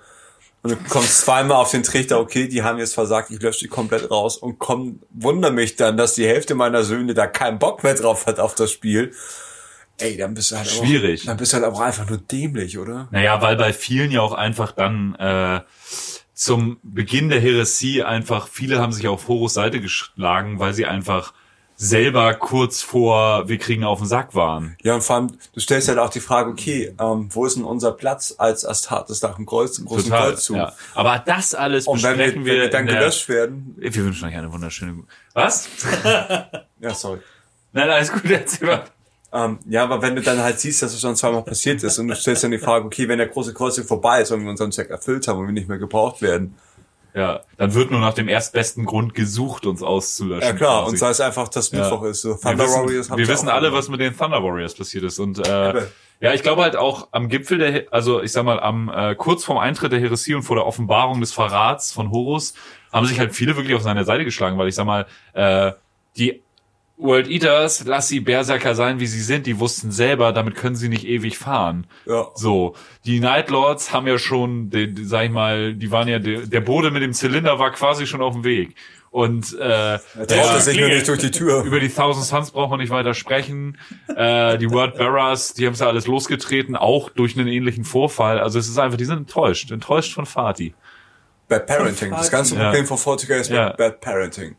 [0.63, 3.69] Und du kommst zweimal auf den Trichter, okay, die haben jetzt versagt, ich lösche die
[3.69, 7.83] komplett raus und komm, wunder mich dann, dass die Hälfte meiner Söhne da keinen Bock
[7.83, 9.13] mehr drauf hat auf das Spiel.
[9.99, 11.23] Ey, dann bist du halt Schwierig.
[11.23, 13.09] Auch, dann bist du halt auch einfach nur dämlich, oder?
[13.11, 15.61] Naja, weil bei vielen ja auch einfach dann äh,
[16.35, 21.33] zum Beginn der Heresie einfach, viele haben sich auf Horus Seite geschlagen, weil sie einfach
[21.81, 24.77] selber kurz vor wir kriegen auf den Sack waren.
[24.83, 27.65] Ja, und vor allem, du stellst halt auch die Frage, okay, ähm, wo ist denn
[27.65, 30.57] unser Platz als Astartes nach dem Kreuz, großen Kreuzzug?
[30.57, 30.75] Ja.
[30.95, 34.29] Aber das alles Und wenn wir, besprechen wenn wir dann der, gelöscht werden, Wir wünschen
[34.29, 35.05] euch eine wunderschöne.
[35.33, 35.71] Was?
[36.81, 37.21] ja, sorry.
[37.73, 38.85] Nein, alles gut, erzähl mal.
[39.33, 42.09] Ähm, ja, aber wenn du dann halt siehst, dass es schon zweimal passiert ist und
[42.09, 44.71] du stellst dann die Frage, okay, wenn der große Kreuzung vorbei ist und wir unseren
[44.73, 46.57] Zweck erfüllt haben und wir nicht mehr gebraucht werden.
[47.15, 50.43] Ja, dann wird nur nach dem erstbesten Grund gesucht, uns auszulöschen.
[50.49, 50.91] Ja klar, quasi.
[50.93, 51.81] und sei es einfach, dass Ja.
[51.83, 52.23] Mittwoch ist.
[52.23, 55.05] So, wir Thunder wissen, Warriors haben wir wissen alle, was mit den Thunder Warriors passiert
[55.05, 55.19] ist.
[55.19, 55.87] Und äh, Aber-
[56.21, 59.43] ja, ich glaube halt auch am Gipfel der, also ich sag mal, am äh, kurz
[59.45, 62.55] vorm Eintritt der Heresie und vor der Offenbarung des Verrats von Horus
[62.93, 65.73] haben sich halt viele wirklich auf seine Seite geschlagen, weil ich sag mal, äh,
[66.17, 66.43] die
[67.01, 70.89] World Eaters, lass sie Berserker sein, wie sie sind, die wussten selber, damit können sie
[70.89, 71.87] nicht ewig fahren.
[72.07, 72.29] Ja.
[72.35, 72.75] So,
[73.05, 76.61] die Night Lords haben ja schon, den, sag ich mal, die waren ja, der, der
[76.61, 78.75] Bode mit dem Zylinder war quasi schon auf dem Weg.
[79.11, 81.65] Und äh, traute sich nur nicht durch die Tür.
[81.65, 83.77] über die Thousand Suns braucht man nicht weiter sprechen.
[84.15, 88.39] Äh, die Word Bearers, die haben es ja alles losgetreten, auch durch einen ähnlichen Vorfall.
[88.39, 90.75] Also es ist einfach, die sind enttäuscht, enttäuscht von Fatih.
[91.49, 92.11] Bad Parenting.
[92.13, 92.67] Das ganze Ja.
[92.67, 93.71] Problem von Fortiga ist Ja.
[93.73, 94.55] Bad Parenting.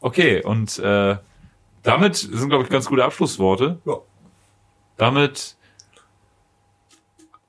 [0.00, 1.16] Okay, und äh,
[1.82, 3.78] damit sind, glaube ich, ganz gute Abschlussworte.
[3.84, 3.96] Ja.
[4.96, 5.56] Damit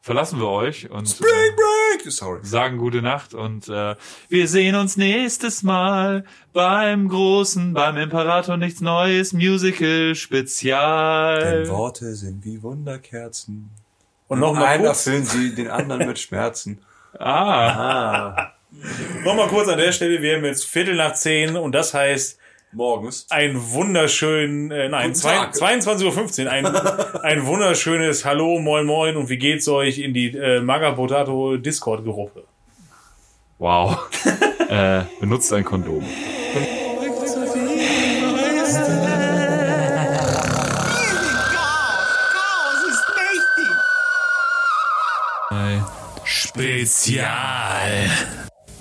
[0.01, 2.11] verlassen wir euch und Break, break!
[2.11, 2.39] Sorry.
[2.41, 3.95] sagen gute Nacht und äh,
[4.27, 6.23] wir sehen uns nächstes Mal
[6.53, 11.63] beim großen, beim Imperator nichts Neues Musical Spezial.
[11.65, 13.69] Denn Worte sind wie Wunderkerzen.
[14.27, 16.80] Und noch mal Einen kurz, erfüllen sie, den anderen mit Schmerzen.
[17.17, 18.35] Ah.
[18.35, 18.53] Ah.
[19.26, 22.39] Nochmal kurz an der Stelle, wir haben jetzt Viertel nach zehn und das heißt
[22.71, 23.25] Morgens.
[23.29, 25.55] ein wunderschön, äh, nein, Guten zwei- Tag.
[25.55, 26.65] 22.15 Uhr, ein,
[27.23, 32.43] ein wunderschönes Hallo, moin moin und wie geht's euch in die äh, Maga Potato Discord-Gruppe.
[33.57, 33.97] Wow.
[34.69, 36.03] äh, benutzt ein Kondom.
[46.23, 48.09] Spezial.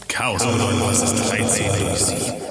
[0.09, 2.48] Chaos bedeutet, was das 13 durchsieht.